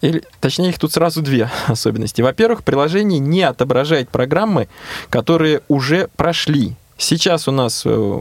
Или, 0.00 0.22
точнее, 0.40 0.68
их 0.68 0.78
тут 0.78 0.92
сразу 0.92 1.22
две 1.22 1.50
особенности. 1.66 2.20
Во-первых, 2.20 2.62
приложение 2.62 3.18
не 3.18 3.42
отображает 3.42 4.10
программы, 4.10 4.68
которые 5.08 5.62
уже 5.68 6.08
прошли 6.16 6.76
Сейчас 6.96 7.48
у 7.48 7.50
нас 7.50 7.82
э, 7.84 8.20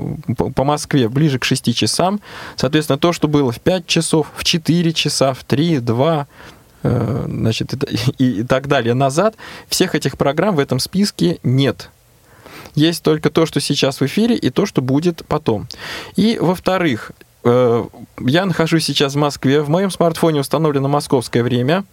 по 0.55 0.63
Москве 0.63 1.07
ближе 1.07 1.39
к 1.39 1.43
6 1.43 1.75
часам. 1.75 2.19
Соответственно, 2.55 2.97
то, 2.97 3.13
что 3.13 3.27
было 3.27 3.51
в 3.51 3.59
5 3.59 3.85
часов, 3.85 4.27
в 4.35 4.43
4 4.43 4.93
часа, 4.93 5.33
в 5.33 5.43
3, 5.43 5.79
2, 5.79 6.27
э, 6.83 7.25
значит, 7.27 7.73
и, 8.19 8.39
и 8.39 8.43
так 8.43 8.67
далее 8.67 8.93
назад, 8.93 9.35
всех 9.67 9.95
этих 9.95 10.17
программ 10.17 10.55
в 10.55 10.59
этом 10.59 10.79
списке 10.79 11.39
нет. 11.43 11.89
Есть 12.75 13.03
только 13.03 13.29
то, 13.29 13.45
что 13.45 13.59
сейчас 13.59 13.99
в 14.01 14.05
эфире, 14.05 14.35
и 14.35 14.49
то, 14.49 14.65
что 14.65 14.81
будет 14.81 15.23
потом. 15.27 15.67
И, 16.15 16.39
во-вторых, 16.41 17.11
э, 17.43 17.85
я 18.19 18.45
нахожусь 18.45 18.85
сейчас 18.85 19.13
в 19.13 19.17
Москве, 19.17 19.61
в 19.61 19.69
моем 19.69 19.91
смартфоне 19.91 20.39
установлено 20.39 20.87
московское 20.87 21.43
время. 21.43 21.85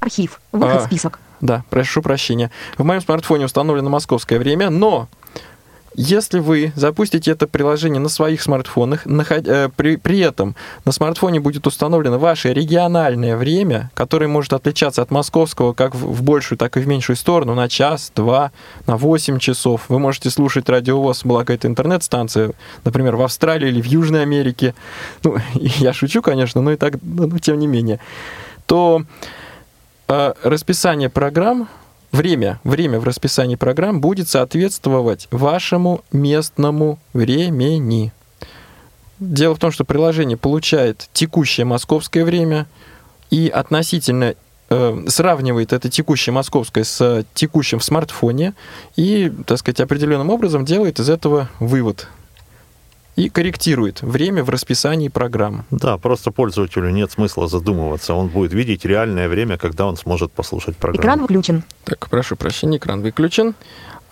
Архив, 0.00 0.40
выход 0.52 0.82
а, 0.82 0.86
список. 0.86 1.18
Да, 1.40 1.64
прошу 1.70 2.02
прощения. 2.02 2.50
В 2.76 2.84
моем 2.84 3.00
смартфоне 3.00 3.46
установлено 3.46 3.88
московское 3.88 4.38
время, 4.38 4.70
но 4.70 5.08
если 6.00 6.38
вы 6.38 6.72
запустите 6.76 7.32
это 7.32 7.48
приложение 7.48 7.98
на 8.00 8.08
своих 8.08 8.40
смартфонах, 8.40 9.04
э, 9.04 9.68
при, 9.74 10.18
этом 10.20 10.54
на 10.84 10.92
смартфоне 10.92 11.40
будет 11.40 11.66
установлено 11.66 12.20
ваше 12.20 12.52
региональное 12.52 13.36
время, 13.36 13.90
которое 13.94 14.28
может 14.28 14.52
отличаться 14.52 15.02
от 15.02 15.10
московского 15.10 15.72
как 15.72 15.96
в, 15.96 16.22
большую, 16.22 16.56
так 16.56 16.76
и 16.76 16.80
в 16.80 16.86
меньшую 16.86 17.16
сторону, 17.16 17.56
на 17.56 17.68
час, 17.68 18.12
два, 18.14 18.52
на 18.86 18.96
8 18.96 19.40
часов. 19.40 19.86
Вы 19.88 19.98
можете 19.98 20.30
слушать 20.30 20.68
радиовоз, 20.68 21.24
благо 21.24 21.52
это 21.52 21.66
интернет-станция, 21.66 22.52
например, 22.84 23.16
в 23.16 23.22
Австралии 23.22 23.68
или 23.68 23.82
в 23.82 23.86
Южной 23.86 24.22
Америке. 24.22 24.76
Ну, 25.24 25.38
я 25.54 25.92
шучу, 25.92 26.22
конечно, 26.22 26.62
но 26.62 26.70
и 26.70 26.76
так, 26.76 26.94
но 27.02 27.36
тем 27.40 27.58
не 27.58 27.66
менее. 27.66 27.98
То 28.66 29.02
э, 30.06 30.32
расписание 30.44 31.08
программ 31.08 31.68
время, 32.12 32.60
время 32.64 33.00
в 33.00 33.04
расписании 33.04 33.56
программ 33.56 34.00
будет 34.00 34.28
соответствовать 34.28 35.28
вашему 35.30 36.02
местному 36.12 36.98
времени. 37.12 38.12
Дело 39.18 39.54
в 39.54 39.58
том, 39.58 39.72
что 39.72 39.84
приложение 39.84 40.36
получает 40.36 41.08
текущее 41.12 41.64
московское 41.64 42.24
время 42.24 42.66
и 43.30 43.48
относительно 43.48 44.34
э, 44.70 45.04
сравнивает 45.08 45.72
это 45.72 45.88
текущее 45.88 46.32
московское 46.32 46.84
с 46.84 47.24
текущим 47.34 47.80
в 47.80 47.84
смартфоне 47.84 48.54
и, 48.96 49.32
так 49.46 49.58
сказать, 49.58 49.80
определенным 49.80 50.30
образом 50.30 50.64
делает 50.64 51.00
из 51.00 51.10
этого 51.10 51.48
вывод 51.58 52.08
и 53.18 53.28
корректирует 53.28 54.00
время 54.00 54.44
в 54.44 54.48
расписании 54.48 55.08
программ. 55.08 55.64
Да, 55.72 55.98
просто 55.98 56.30
пользователю 56.30 56.90
нет 56.90 57.10
смысла 57.10 57.48
задумываться. 57.48 58.14
Он 58.14 58.28
будет 58.28 58.52
видеть 58.52 58.84
реальное 58.84 59.28
время, 59.28 59.58
когда 59.58 59.86
он 59.86 59.96
сможет 59.96 60.30
послушать 60.30 60.76
программу. 60.76 61.02
Экран 61.02 61.20
выключен. 61.22 61.64
Так, 61.84 62.08
прошу 62.08 62.36
прощения, 62.36 62.76
экран 62.76 63.02
выключен. 63.02 63.56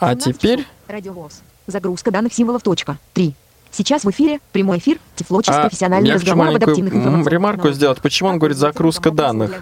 А 0.01 0.17
теперь... 0.17 0.67
Радиовоз. 0.89 1.43
Загрузка 1.69 2.11
данных 2.11 2.35
символов 2.35 2.65
точка. 2.65 2.99
3. 3.15 3.35
Сейчас 3.77 4.05
в 4.05 4.11
эфире 4.11 4.41
прямой 4.53 4.79
эфир 4.79 4.99
Тифлочис 5.17 5.53
а 5.53 5.63
профессиональный 5.63 6.09
я 6.09 6.15
разговор 6.15 6.49
об 6.49 6.55
адаптивных 6.55 6.95
информационных 6.95 7.31
ремарку 7.31 7.71
сделать. 7.73 8.01
Почему 8.01 8.31
он 8.31 8.39
говорит 8.39 8.57
загрузка 8.57 9.11
данных? 9.11 9.53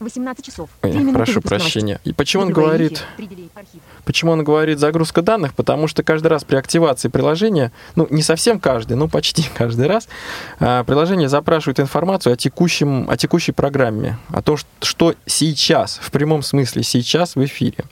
18 0.00 0.44
часов. 0.44 0.68
Ой, 0.82 1.12
прошу 1.14 1.40
прощения. 1.40 1.98
И 2.04 2.12
почему 2.12 2.42
он 2.42 2.52
говорит... 2.52 3.04
Почему 4.04 4.32
он 4.32 4.44
говорит 4.44 4.78
загрузка 4.78 5.22
данных? 5.22 5.54
Потому 5.54 5.88
что 5.88 6.02
каждый 6.02 6.26
раз 6.26 6.44
при 6.44 6.56
активации 6.56 7.08
приложения, 7.08 7.72
ну, 7.94 8.06
не 8.10 8.22
совсем 8.22 8.60
каждый, 8.60 8.98
но 8.98 9.08
почти 9.08 9.44
каждый 9.54 9.86
раз, 9.86 10.06
а, 10.60 10.84
приложение 10.84 11.30
запрашивает 11.30 11.80
информацию 11.80 12.34
о, 12.34 12.36
текущем, 12.36 13.08
о 13.08 13.16
текущей 13.16 13.52
программе, 13.52 14.18
о 14.28 14.42
том, 14.42 14.58
что 14.82 15.14
сейчас, 15.24 15.98
в 16.02 16.10
прямом 16.10 16.42
смысле 16.42 16.82
сейчас 16.82 17.34
в 17.34 17.42
эфире. 17.44 17.84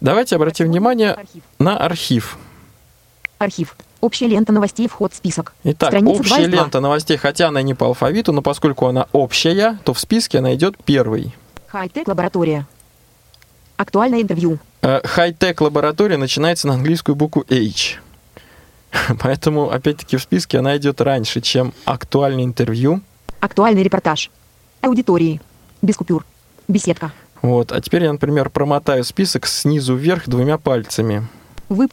Давайте 0.00 0.36
обратим 0.36 0.66
внимание 0.66 1.16
на 1.58 1.76
архив. 1.78 2.38
Архив. 3.42 3.76
Общая 4.00 4.26
лента 4.26 4.52
новостей, 4.52 4.88
вход 4.88 5.12
в 5.12 5.16
список. 5.16 5.52
Итак, 5.62 5.90
Страница 5.90 6.20
общая 6.20 6.46
лента 6.46 6.80
новостей, 6.80 7.16
хотя 7.16 7.48
она 7.48 7.62
не 7.62 7.74
по 7.74 7.86
алфавиту, 7.86 8.32
но 8.32 8.42
поскольку 8.42 8.86
она 8.86 9.06
общая, 9.12 9.78
то 9.84 9.94
в 9.94 10.00
списке 10.00 10.38
она 10.38 10.54
идет 10.54 10.76
первой. 10.84 11.34
Хай-тек 11.68 12.08
лаборатория. 12.08 12.66
Актуальное 13.76 14.20
интервью. 14.20 14.58
Э, 14.82 15.00
хай-тек 15.04 15.60
лаборатория 15.60 16.16
начинается 16.16 16.66
на 16.66 16.74
английскую 16.74 17.14
букву 17.14 17.44
H. 17.48 18.00
Поэтому, 19.20 19.70
опять-таки, 19.70 20.16
в 20.16 20.22
списке 20.22 20.58
она 20.58 20.76
идет 20.76 21.00
раньше, 21.00 21.40
чем 21.40 21.72
актуальное 21.84 22.44
интервью. 22.44 23.00
Актуальный 23.40 23.82
репортаж. 23.82 24.30
Аудитории. 24.80 25.40
Без 25.80 25.96
купюр. 25.96 26.24
Беседка. 26.68 27.12
Вот. 27.40 27.72
А 27.72 27.80
теперь 27.80 28.04
я, 28.04 28.12
например, 28.12 28.50
промотаю 28.50 29.04
список 29.04 29.46
снизу 29.46 29.94
вверх 29.94 30.28
двумя 30.28 30.58
пальцами. 30.58 31.26
Вы 31.68 31.88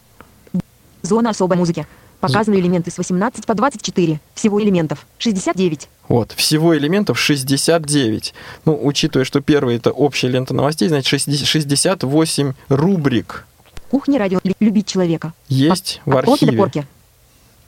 Зона 1.02 1.30
особой 1.32 1.58
музыки. 1.58 1.88
Показаны 2.20 2.56
элементы 2.56 2.92
с 2.92 2.98
18 2.98 3.46
по 3.46 3.54
24. 3.54 4.20
Всего 4.34 4.62
элементов 4.62 5.06
69. 5.20 5.88
Вот, 6.10 6.34
всего 6.34 6.78
элементов 6.78 7.18
69. 7.18 8.34
Ну, 8.66 8.80
учитывая, 8.84 9.24
что 9.24 9.40
первый 9.40 9.78
это 9.78 9.92
общая 9.92 10.28
лента 10.28 10.54
новостей, 10.54 10.90
значит 10.90 11.22
68 11.22 12.54
рубрик. 12.68 13.46
Кухня 13.90 14.20
радио. 14.20 14.40
Любить 14.60 14.88
человека. 14.88 15.34
Есть 15.48 16.02
в 16.06 16.18
архиве. 16.18 16.86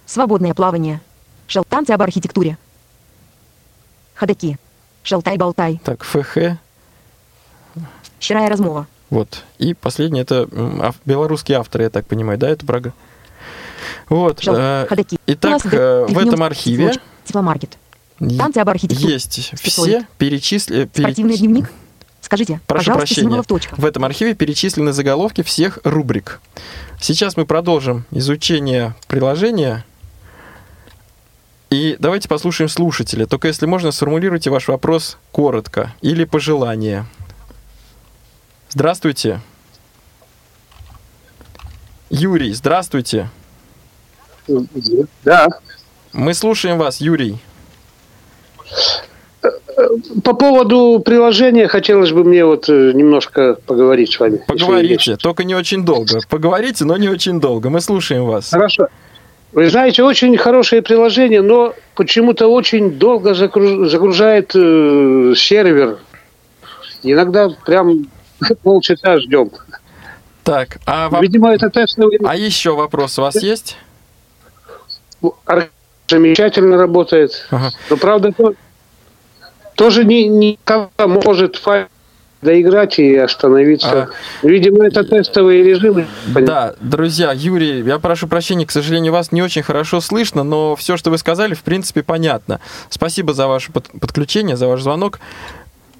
Свободное 0.06 0.54
плавание. 0.54 1.00
Шел 1.48 1.64
танцы 1.64 1.92
об 1.92 2.02
архитектуре. 2.02 2.58
Ходаки. 4.16 4.58
Шалтай-болтай. 5.04 5.80
Так, 5.84 6.04
ФХ. 6.04 6.58
Щирая 8.20 8.50
размова. 8.50 8.86
Вот. 9.10 9.44
И 9.58 9.74
последнее, 9.74 10.24
это 10.24 10.94
белорусские 11.06 11.58
авторы, 11.58 11.86
я 11.86 11.90
так 11.90 12.06
понимаю, 12.06 12.38
да, 12.38 12.50
это 12.50 12.66
программа? 12.66 12.96
Вот. 14.10 14.42
Э. 14.48 14.88
Итак, 15.28 15.62
э, 15.72 16.06
в 16.08 16.18
этом 16.18 16.44
архиве... 16.44 16.94
Тепломаркет. 17.26 17.78
Танцы 18.38 18.58
об 18.60 18.70
архитектуре. 18.70 19.14
Есть 19.14 19.52
все 19.62 20.08
перечислены... 20.18 20.89
Спортивный 20.94 21.38
дневник. 21.38 21.72
Скажите, 22.22 22.62
Прошу 22.68 22.94
прощения. 22.94 23.44
В 23.78 23.86
этом 23.86 24.06
архиве 24.06 24.36
перечислены 24.36 24.94
заголовки 24.94 25.42
всех 25.42 25.80
рубрик. 25.84 26.39
Сейчас 27.00 27.36
мы 27.36 27.46
продолжим 27.46 28.06
изучение 28.12 28.96
приложения. 29.08 29.84
И 31.72 31.96
давайте 32.00 32.30
послушаем 32.30 32.70
слушателя. 32.70 33.26
Только 33.26 33.48
если 33.48 33.66
можно, 33.66 33.92
сформулируйте 33.92 34.50
ваш 34.50 34.68
вопрос 34.68 35.18
коротко 35.32 35.94
или 36.02 36.26
пожелание. 36.26 37.06
Здравствуйте. 38.70 39.42
Юрий, 42.10 42.54
здравствуйте. 42.54 43.30
Да. 45.24 45.48
Мы 46.14 46.34
слушаем 46.34 46.78
вас, 46.78 47.02
Юрий. 47.02 47.38
По 50.24 50.34
поводу 50.34 51.02
приложения 51.04 51.68
хотелось 51.68 52.12
бы 52.12 52.24
мне 52.24 52.46
вот 52.46 52.70
э, 52.70 52.92
немножко 52.94 53.56
поговорить 53.66 54.12
с 54.12 54.20
вами. 54.20 54.44
Поговорите, 54.48 55.16
только 55.16 55.44
не 55.44 55.56
очень 55.56 55.84
долго. 55.84 56.20
Поговорите, 56.30 56.86
но 56.86 56.98
не 56.98 57.10
очень 57.10 57.39
долго. 57.39 57.70
Мы 57.70 57.82
слушаем 57.82 58.26
вас. 58.26 58.52
Хорошо. 58.52 58.88
Вы 59.54 59.70
знаете, 59.70 60.04
очень 60.04 60.38
хорошее 60.38 60.82
приложение, 60.82 61.42
но 61.42 61.74
почему-то 61.96 62.48
очень 62.48 62.92
долго 62.92 63.34
загружает 63.34 64.52
э, 64.56 65.34
сервер. 65.36 65.98
Иногда 67.04 67.50
прям 67.66 68.08
полчаса 68.64 69.20
ждем. 69.20 69.52
Так, 70.44 70.78
а, 70.86 71.10
Видимо, 71.22 71.54
это 71.54 71.70
тестовый... 71.70 72.20
а 72.26 72.36
еще 72.36 72.76
вопрос 72.76 73.20
у 73.20 73.24
вас 73.24 73.42
есть? 73.42 73.78
Замечательно 76.08 76.78
работает. 76.78 77.48
Ага. 77.52 77.72
Но 77.90 77.98
правда, 77.98 78.34
тоже 79.76 80.04
не, 80.04 80.28
не 80.28 80.60
может 80.98 81.56
файл 81.56 81.88
доиграть 82.42 83.00
и 83.00 83.16
остановиться. 83.16 84.10
А... 84.42 84.48
Видимо, 84.48 84.86
это 84.86 85.04
тестовые 85.04 85.64
режимы. 85.64 86.08
Да, 86.28 86.74
друзья, 86.82 87.32
Юрий, 87.34 87.82
я 87.82 88.00
прошу 88.00 88.28
прощения, 88.28 88.66
к 88.66 88.72
сожалению, 88.72 89.14
вас 89.14 89.32
не 89.32 89.42
очень 89.42 89.62
хорошо 89.62 90.02
слышно, 90.02 90.44
но 90.44 90.76
все, 90.76 90.98
что 90.98 91.12
вы 91.12 91.18
сказали, 91.18 91.54
в 91.54 91.62
принципе, 91.62 92.04
понятно. 92.04 92.60
Спасибо 92.90 93.34
за 93.34 93.48
ваше 93.48 93.72
подключение, 93.72 94.58
за 94.58 94.68
ваш 94.68 94.82
звонок. 94.82 95.20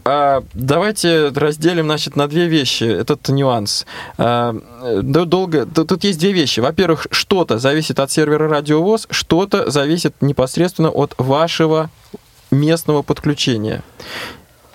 А, 0.04 0.44
давайте 0.54 1.30
разделим, 1.30 1.86
значит, 1.86 2.16
на 2.16 2.28
две 2.28 2.48
вещи 2.48 2.84
этот 2.84 3.30
нюанс. 3.30 3.86
А, 4.18 4.56
долго, 5.04 5.66
тут 5.66 6.04
есть 6.04 6.20
две 6.20 6.32
вещи. 6.32 6.60
Во-первых, 6.60 7.08
что-то 7.12 7.60
зависит 7.60 8.00
от 8.00 8.12
сервера 8.12 8.48
радиовоз, 8.50 9.08
что-то 9.12 9.70
зависит 9.70 10.16
непосредственно 10.22 10.90
от 10.90 11.14
вашего 11.18 11.90
местного 12.50 13.02
подключения. 13.02 13.84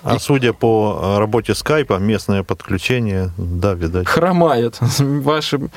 А 0.03 0.19
судя 0.19 0.53
по 0.53 0.99
э, 1.01 1.19
работе 1.19 1.53
скайпа, 1.53 1.95
местное 1.95 2.43
подключение, 2.43 3.31
да, 3.37 3.73
видать. 3.73 4.07
Хромает 4.07 4.77
вашим. 4.99 5.69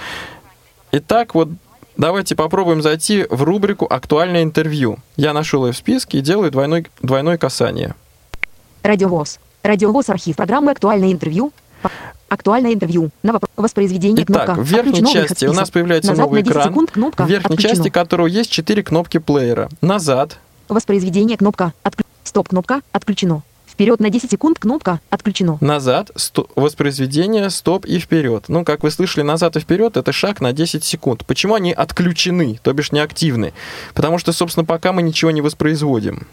Итак, 0.93 1.35
вот 1.35 1.49
давайте 1.97 2.37
попробуем 2.37 2.83
зайти 2.83 3.27
в 3.29 3.43
рубрику 3.43 3.87
«Актуальное 3.91 4.43
интервью». 4.43 4.99
Я 5.17 5.33
нашел 5.33 5.67
ее 5.67 5.73
в 5.73 5.77
списке 5.77 6.19
и 6.19 6.21
делаю 6.21 6.53
двойной, 6.53 6.87
двойное 7.03 7.39
касание. 7.39 7.95
Радиовоз. 8.83 9.39
Радиовоз 9.63 10.09
архив 10.09 10.37
программы 10.37 10.73
«Актуальное 10.73 11.13
интервью». 11.13 11.53
Актуальное 12.29 12.73
интервью. 12.73 13.11
На 13.23 13.33
вопрос. 13.33 13.51
Воспроизведение 13.57 14.25
Итак, 14.25 14.45
кнопка. 14.45 14.63
в 14.63 14.65
верхней 14.65 15.13
части 15.13 15.47
у 15.47 15.53
нас 15.53 15.71
появляется 15.71 16.13
Назад 16.13 16.27
новый 16.27 16.43
экран, 16.43 16.69
секунд, 16.69 16.91
кнопка. 16.93 17.25
в 17.25 17.29
верхней 17.29 17.55
Отключено. 17.57 17.75
части 17.75 17.89
которого 17.91 18.27
есть 18.29 18.51
четыре 18.51 18.85
кнопки 18.85 19.19
плеера. 19.19 19.69
Назад. 19.81 20.39
Воспроизведение 20.69 21.37
кнопка. 21.37 21.73
Отклю... 21.83 22.05
Стоп 22.23 22.49
кнопка. 22.51 22.83
Отключено. 22.93 23.43
Вперед 23.67 23.99
на 23.99 24.11
10 24.11 24.31
секунд 24.31 24.59
кнопка 24.59 25.01
«Отключено». 25.09 25.57
Назад, 25.63 26.11
сто... 26.15 26.47
воспроизведение, 26.55 27.49
стоп 27.49 27.87
и 27.87 27.99
вперед. 27.99 28.45
Ну, 28.49 28.63
как 28.63 28.83
вы 28.83 28.91
слышали, 28.91 29.25
назад 29.25 29.57
и 29.57 29.61
вперед 29.61 29.97
это 29.97 30.13
шаг 30.13 30.41
на 30.43 30.53
10 30.53 30.85
секунд. 30.85 31.25
Почему 31.25 31.55
они 31.55 31.73
отключены, 31.73 32.61
то 32.63 32.73
бишь 32.75 32.93
неактивны? 32.93 33.55
Потому 33.95 34.19
что, 34.19 34.33
собственно, 34.33 34.67
пока 34.67 34.93
мы 34.93 35.03
ничего 35.03 35.31
не 35.31 35.41
воспроизводим. 35.41 36.27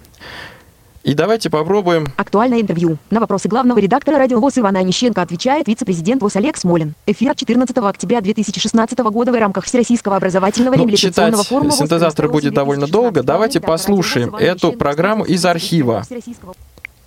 И 1.03 1.13
давайте 1.13 1.49
попробуем... 1.49 2.07
Актуальное 2.17 2.61
интервью. 2.61 2.97
На 3.09 3.19
вопросы 3.19 3.47
главного 3.47 3.79
редактора 3.79 4.17
радио 4.17 4.39
ВОЗ 4.39 4.59
Ивана 4.59 4.79
Онищенко 4.79 5.21
отвечает 5.21 5.67
вице-президент 5.67 6.21
ВОЗ 6.21 6.37
Олег 6.37 6.57
Смолин. 6.57 6.95
Эфир 7.05 7.35
14 7.35 7.77
октября 7.77 8.21
2016 8.21 8.99
года 8.99 9.31
в 9.31 9.35
рамках 9.35 9.65
Всероссийского 9.65 10.17
образовательного 10.17 10.75
ну, 10.75 10.83
реабилитационного 10.83 11.43
форума. 11.43 11.71
синтезатор 11.71 12.29
будет 12.29 12.53
довольно 12.53 12.87
долго. 12.87 13.23
Давайте 13.23 13.59
послушаем 13.59 14.35
эту 14.35 14.73
программу 14.73 15.23
из 15.23 15.45
архива. 15.45 16.03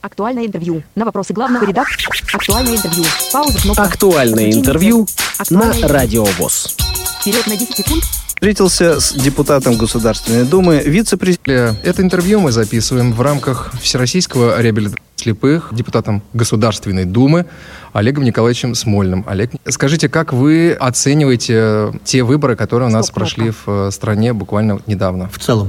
Актуальное 0.01 0.47
интервью. 0.47 0.83
На 0.95 1.05
вопросы 1.05 1.35
главного 1.35 1.65
редактора. 1.65 2.15
Актуальное 2.33 2.77
интервью. 2.77 3.05
Пауза. 3.33 3.61
Кнопка. 3.61 3.83
Актуальное 3.83 4.51
интервью 4.53 5.07
на 5.51 5.73
Радио 5.83 6.25
ВОЗ. 6.39 6.77
Вперед 7.21 7.47
на 7.47 7.57
10 7.57 7.77
секунд. 7.77 8.03
Встретился 8.29 8.99
с 8.99 9.13
депутатом 9.13 9.77
Государственной 9.77 10.47
Думы, 10.47 10.83
вице-президентом. 10.85 11.77
Это 11.85 12.01
интервью 12.01 12.41
мы 12.41 12.53
записываем 12.53 13.13
в 13.13 13.21
рамках 13.21 13.73
Всероссийского 13.83 14.59
реабилитации 14.63 15.05
слепых 15.21 15.69
депутатом 15.73 16.23
Государственной 16.33 17.05
Думы 17.05 17.45
Олегом 17.93 18.25
Николаевичем 18.25 18.75
Смольным. 18.75 19.25
Олег, 19.29 19.51
скажите, 19.69 20.09
как 20.09 20.33
вы 20.33 20.73
оцениваете 20.73 21.93
те 22.05 22.23
выборы, 22.23 22.57
которые 22.57 22.89
у 22.89 22.93
нас 22.93 23.07
Стоп, 23.07 23.17
прошли 23.17 23.51
в 23.51 23.65
э, 23.67 23.91
стране 23.91 24.33
буквально 24.33 24.81
недавно? 24.87 25.29
В 25.29 25.39
целом. 25.39 25.69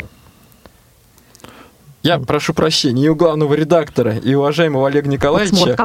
Я 2.04 2.18
прошу 2.20 2.54
прощения 2.54 3.06
и 3.06 3.10
у 3.10 3.16
главного 3.16 3.54
редактора, 3.54 4.18
и 4.18 4.34
уважаемого 4.34 4.88
Олега 4.88 5.08
Николаевича, 5.08 5.78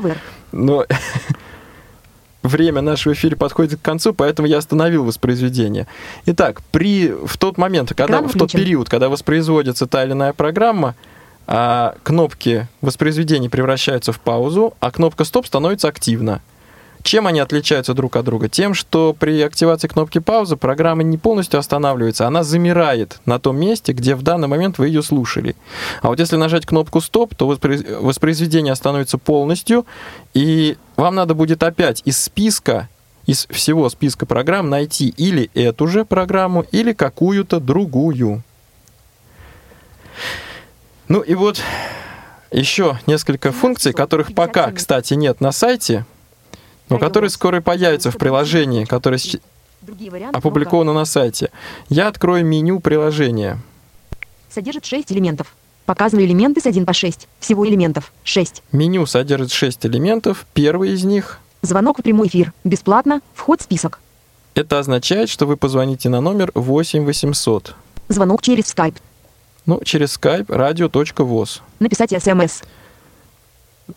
но 0.52 0.86
время 2.42 2.80
нашего 2.80 3.12
эфира 3.12 3.36
подходит 3.36 3.78
к 3.80 3.82
концу, 3.82 4.14
поэтому 4.14 4.48
я 4.48 4.58
остановил 4.58 5.04
воспроизведение. 5.04 5.86
Итак, 6.24 6.62
при, 6.72 7.08
в 7.08 7.36
тот 7.36 7.58
момент, 7.58 7.92
когда, 7.94 8.22
в 8.22 8.32
тот 8.32 8.52
период, 8.52 8.88
когда 8.88 9.08
воспроизводится 9.08 9.86
та 9.86 10.04
или 10.04 10.12
иная 10.12 10.32
программа, 10.32 10.94
а, 11.46 11.94
кнопки 12.02 12.66
воспроизведения 12.80 13.48
превращаются 13.48 14.12
в 14.12 14.20
паузу, 14.20 14.74
а 14.80 14.90
кнопка 14.90 15.24
стоп 15.24 15.46
становится 15.46 15.88
активна. 15.88 16.40
Чем 17.06 17.28
они 17.28 17.38
отличаются 17.38 17.94
друг 17.94 18.16
от 18.16 18.24
друга? 18.24 18.48
Тем, 18.48 18.74
что 18.74 19.14
при 19.16 19.40
активации 19.40 19.86
кнопки 19.86 20.18
паузы 20.18 20.56
программа 20.56 21.04
не 21.04 21.16
полностью 21.16 21.60
останавливается, 21.60 22.26
она 22.26 22.42
замирает 22.42 23.20
на 23.26 23.38
том 23.38 23.56
месте, 23.56 23.92
где 23.92 24.16
в 24.16 24.22
данный 24.22 24.48
момент 24.48 24.78
вы 24.78 24.88
ее 24.88 25.04
слушали. 25.04 25.54
А 26.02 26.08
вот 26.08 26.18
если 26.18 26.34
нажать 26.34 26.66
кнопку 26.66 27.00
стоп, 27.00 27.36
то 27.36 27.46
воспроизведение 27.46 28.72
остановится 28.72 29.18
полностью, 29.18 29.86
и 30.34 30.76
вам 30.96 31.14
надо 31.14 31.34
будет 31.34 31.62
опять 31.62 32.02
из 32.04 32.18
списка 32.18 32.88
из 33.24 33.46
всего 33.50 33.88
списка 33.88 34.26
программ 34.26 34.68
найти 34.68 35.08
или 35.16 35.48
эту 35.54 35.86
же 35.86 36.04
программу, 36.04 36.64
или 36.72 36.92
какую-то 36.92 37.60
другую. 37.60 38.42
Ну 41.06 41.20
и 41.20 41.36
вот 41.36 41.62
еще 42.50 42.98
несколько 43.06 43.52
функций, 43.52 43.92
которых 43.92 44.34
пока, 44.34 44.72
кстати, 44.72 45.14
нет 45.14 45.40
на 45.40 45.52
сайте, 45.52 46.04
но 46.88 46.98
которые 46.98 47.30
скоро 47.30 47.60
появятся 47.60 48.10
в 48.10 48.18
приложении, 48.18 48.84
которое 48.84 49.18
опубликовано 50.32 50.92
на 50.92 51.04
сайте. 51.04 51.50
Я 51.88 52.08
открою 52.08 52.44
меню 52.44 52.80
приложения. 52.80 53.58
Содержит 54.50 54.84
6 54.84 55.12
элементов. 55.12 55.54
Показаны 55.84 56.24
элементы 56.24 56.60
с 56.60 56.66
1 56.66 56.84
по 56.84 56.92
6. 56.92 57.28
Всего 57.38 57.66
элементов 57.66 58.12
6. 58.24 58.62
Меню 58.72 59.06
содержит 59.06 59.52
6 59.52 59.86
элементов. 59.86 60.46
Первый 60.54 60.90
из 60.90 61.04
них... 61.04 61.38
Звонок 61.62 61.98
в 61.98 62.02
прямой 62.02 62.28
эфир. 62.28 62.52
Бесплатно. 62.64 63.20
Вход 63.34 63.60
в 63.60 63.64
список. 63.64 64.00
Это 64.54 64.78
означает, 64.78 65.28
что 65.28 65.46
вы 65.46 65.56
позвоните 65.56 66.08
на 66.08 66.20
номер 66.20 66.50
8800. 66.54 67.74
Звонок 68.08 68.42
через 68.42 68.64
Skype. 68.64 68.96
Ну, 69.66 69.80
через 69.84 70.16
Skype 70.16 70.46
radio.voz. 70.46 71.60
Написать 71.78 72.10
смс. 72.10 72.62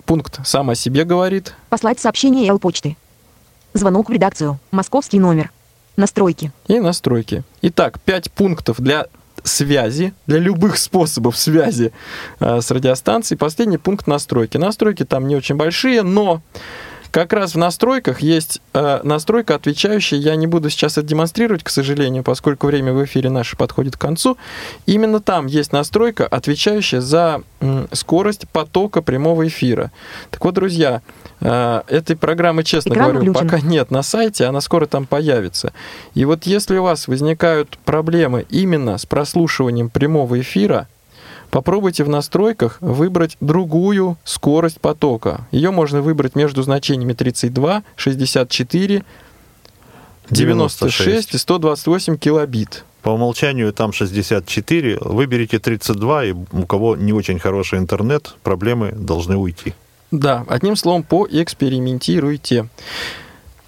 Пункт 0.05 0.39
сам 0.45 0.69
о 0.69 0.75
себе 0.75 1.03
говорит. 1.03 1.53
Послать 1.69 1.99
сообщение 1.99 2.47
L 2.47 2.59
почты. 2.59 2.95
Звонок 3.73 4.09
в 4.09 4.13
редакцию. 4.13 4.59
Московский 4.71 5.19
номер. 5.19 5.51
Настройки. 5.95 6.51
И 6.67 6.79
настройки. 6.79 7.43
Итак, 7.61 7.99
пять 7.99 8.31
пунктов 8.31 8.79
для 8.79 9.07
связи, 9.43 10.13
для 10.27 10.39
любых 10.39 10.77
способов 10.77 11.37
связи 11.37 11.91
э, 12.39 12.61
с 12.61 12.71
радиостанцией. 12.71 13.37
Последний 13.37 13.77
пункт 13.77 14.07
настройки. 14.07 14.57
Настройки 14.57 15.05
там 15.05 15.27
не 15.27 15.35
очень 15.35 15.55
большие, 15.55 16.03
но 16.03 16.41
как 17.11 17.33
раз 17.33 17.55
в 17.55 17.57
настройках 17.57 18.21
есть 18.21 18.61
э, 18.73 18.99
настройка, 19.03 19.55
отвечающая, 19.55 20.17
я 20.17 20.35
не 20.35 20.47
буду 20.47 20.69
сейчас 20.69 20.97
это 20.97 21.07
демонстрировать, 21.07 21.63
к 21.63 21.69
сожалению, 21.69 22.23
поскольку 22.23 22.67
время 22.67 22.93
в 22.93 23.03
эфире 23.05 23.29
наше 23.29 23.57
подходит 23.57 23.97
к 23.97 23.99
концу. 23.99 24.37
Именно 24.85 25.19
там 25.19 25.47
есть 25.47 25.71
настройка, 25.71 26.27
отвечающая 26.27 27.01
за 27.01 27.41
э, 27.61 27.87
скорость 27.91 28.47
потока 28.49 29.01
прямого 29.01 29.47
эфира. 29.47 29.91
Так 30.29 30.43
вот, 30.45 30.53
друзья, 30.53 31.01
э, 31.41 31.81
этой 31.87 32.15
программы, 32.15 32.63
честно 32.63 32.93
Экран 32.93 33.13
говорю, 33.13 33.33
включен. 33.33 33.49
пока 33.49 33.61
нет 33.65 33.91
на 33.91 34.03
сайте, 34.03 34.45
она 34.45 34.61
скоро 34.61 34.85
там 34.85 35.05
появится. 35.05 35.73
И 36.13 36.25
вот 36.25 36.45
если 36.45 36.77
у 36.77 36.83
вас 36.83 37.07
возникают 37.07 37.77
проблемы 37.85 38.45
именно 38.49 38.97
с 38.97 39.05
прослушиванием 39.05 39.89
прямого 39.89 40.39
эфира, 40.39 40.87
Попробуйте 41.51 42.03
в 42.03 42.09
настройках 42.09 42.77
выбрать 42.79 43.37
другую 43.41 44.17
скорость 44.23 44.79
потока. 44.79 45.47
Ее 45.51 45.71
можно 45.71 46.01
выбрать 46.01 46.35
между 46.35 46.61
значениями 46.61 47.13
32, 47.13 47.83
64, 47.95 49.03
96, 50.29 50.97
96 50.97 51.33
и 51.33 51.37
128 51.37 52.17
килобит. 52.17 52.85
По 53.01 53.09
умолчанию 53.09 53.73
там 53.73 53.93
64, 53.93 54.99
выберите 55.01 55.57
32, 55.59 56.25
и 56.25 56.31
у 56.31 56.65
кого 56.65 56.95
не 56.95 57.13
очень 57.13 57.39
хороший 57.39 57.79
интернет, 57.79 58.35
проблемы 58.43 58.91
должны 58.91 59.37
уйти. 59.37 59.73
Да, 60.11 60.45
одним 60.47 60.75
словом, 60.75 61.03
поэкспериментируйте. 61.03 62.67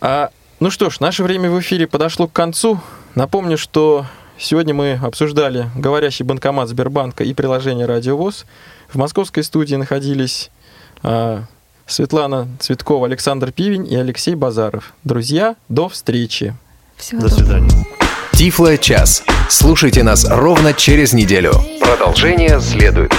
А, 0.02 0.30
ну 0.60 0.70
что 0.70 0.90
ж, 0.90 1.00
наше 1.00 1.24
время 1.24 1.50
в 1.50 1.60
эфире 1.60 1.88
подошло 1.88 2.28
к 2.28 2.34
концу. 2.34 2.80
Напомню, 3.16 3.58
что 3.58 4.06
Сегодня 4.44 4.74
мы 4.74 4.94
обсуждали 4.94 5.70
говорящий 5.76 6.26
банкомат 6.26 6.68
Сбербанка 6.68 7.24
и 7.24 7.32
приложение 7.32 7.86
«Радиовоз». 7.86 8.46
В 8.92 8.96
московской 8.96 9.44
студии 9.44 9.76
находились 9.76 10.50
э, 11.04 11.44
Светлана 11.86 12.48
Цветкова, 12.60 13.06
Александр 13.06 13.52
Пивень 13.52 13.86
и 13.88 13.96
Алексей 13.96 14.34
Базаров. 14.34 14.94
Друзья, 15.04 15.56
до 15.70 15.90
встречи. 15.90 16.56
Всего 16.98 17.22
до 17.22 17.30
свидания. 17.30 17.86
Тифло 18.34 18.76
час. 18.80 19.24
Слушайте 19.48 20.02
нас 20.02 20.28
ровно 20.28 20.74
через 20.74 21.14
неделю. 21.14 21.54
Продолжение 21.80 22.60
следует. 22.60 23.14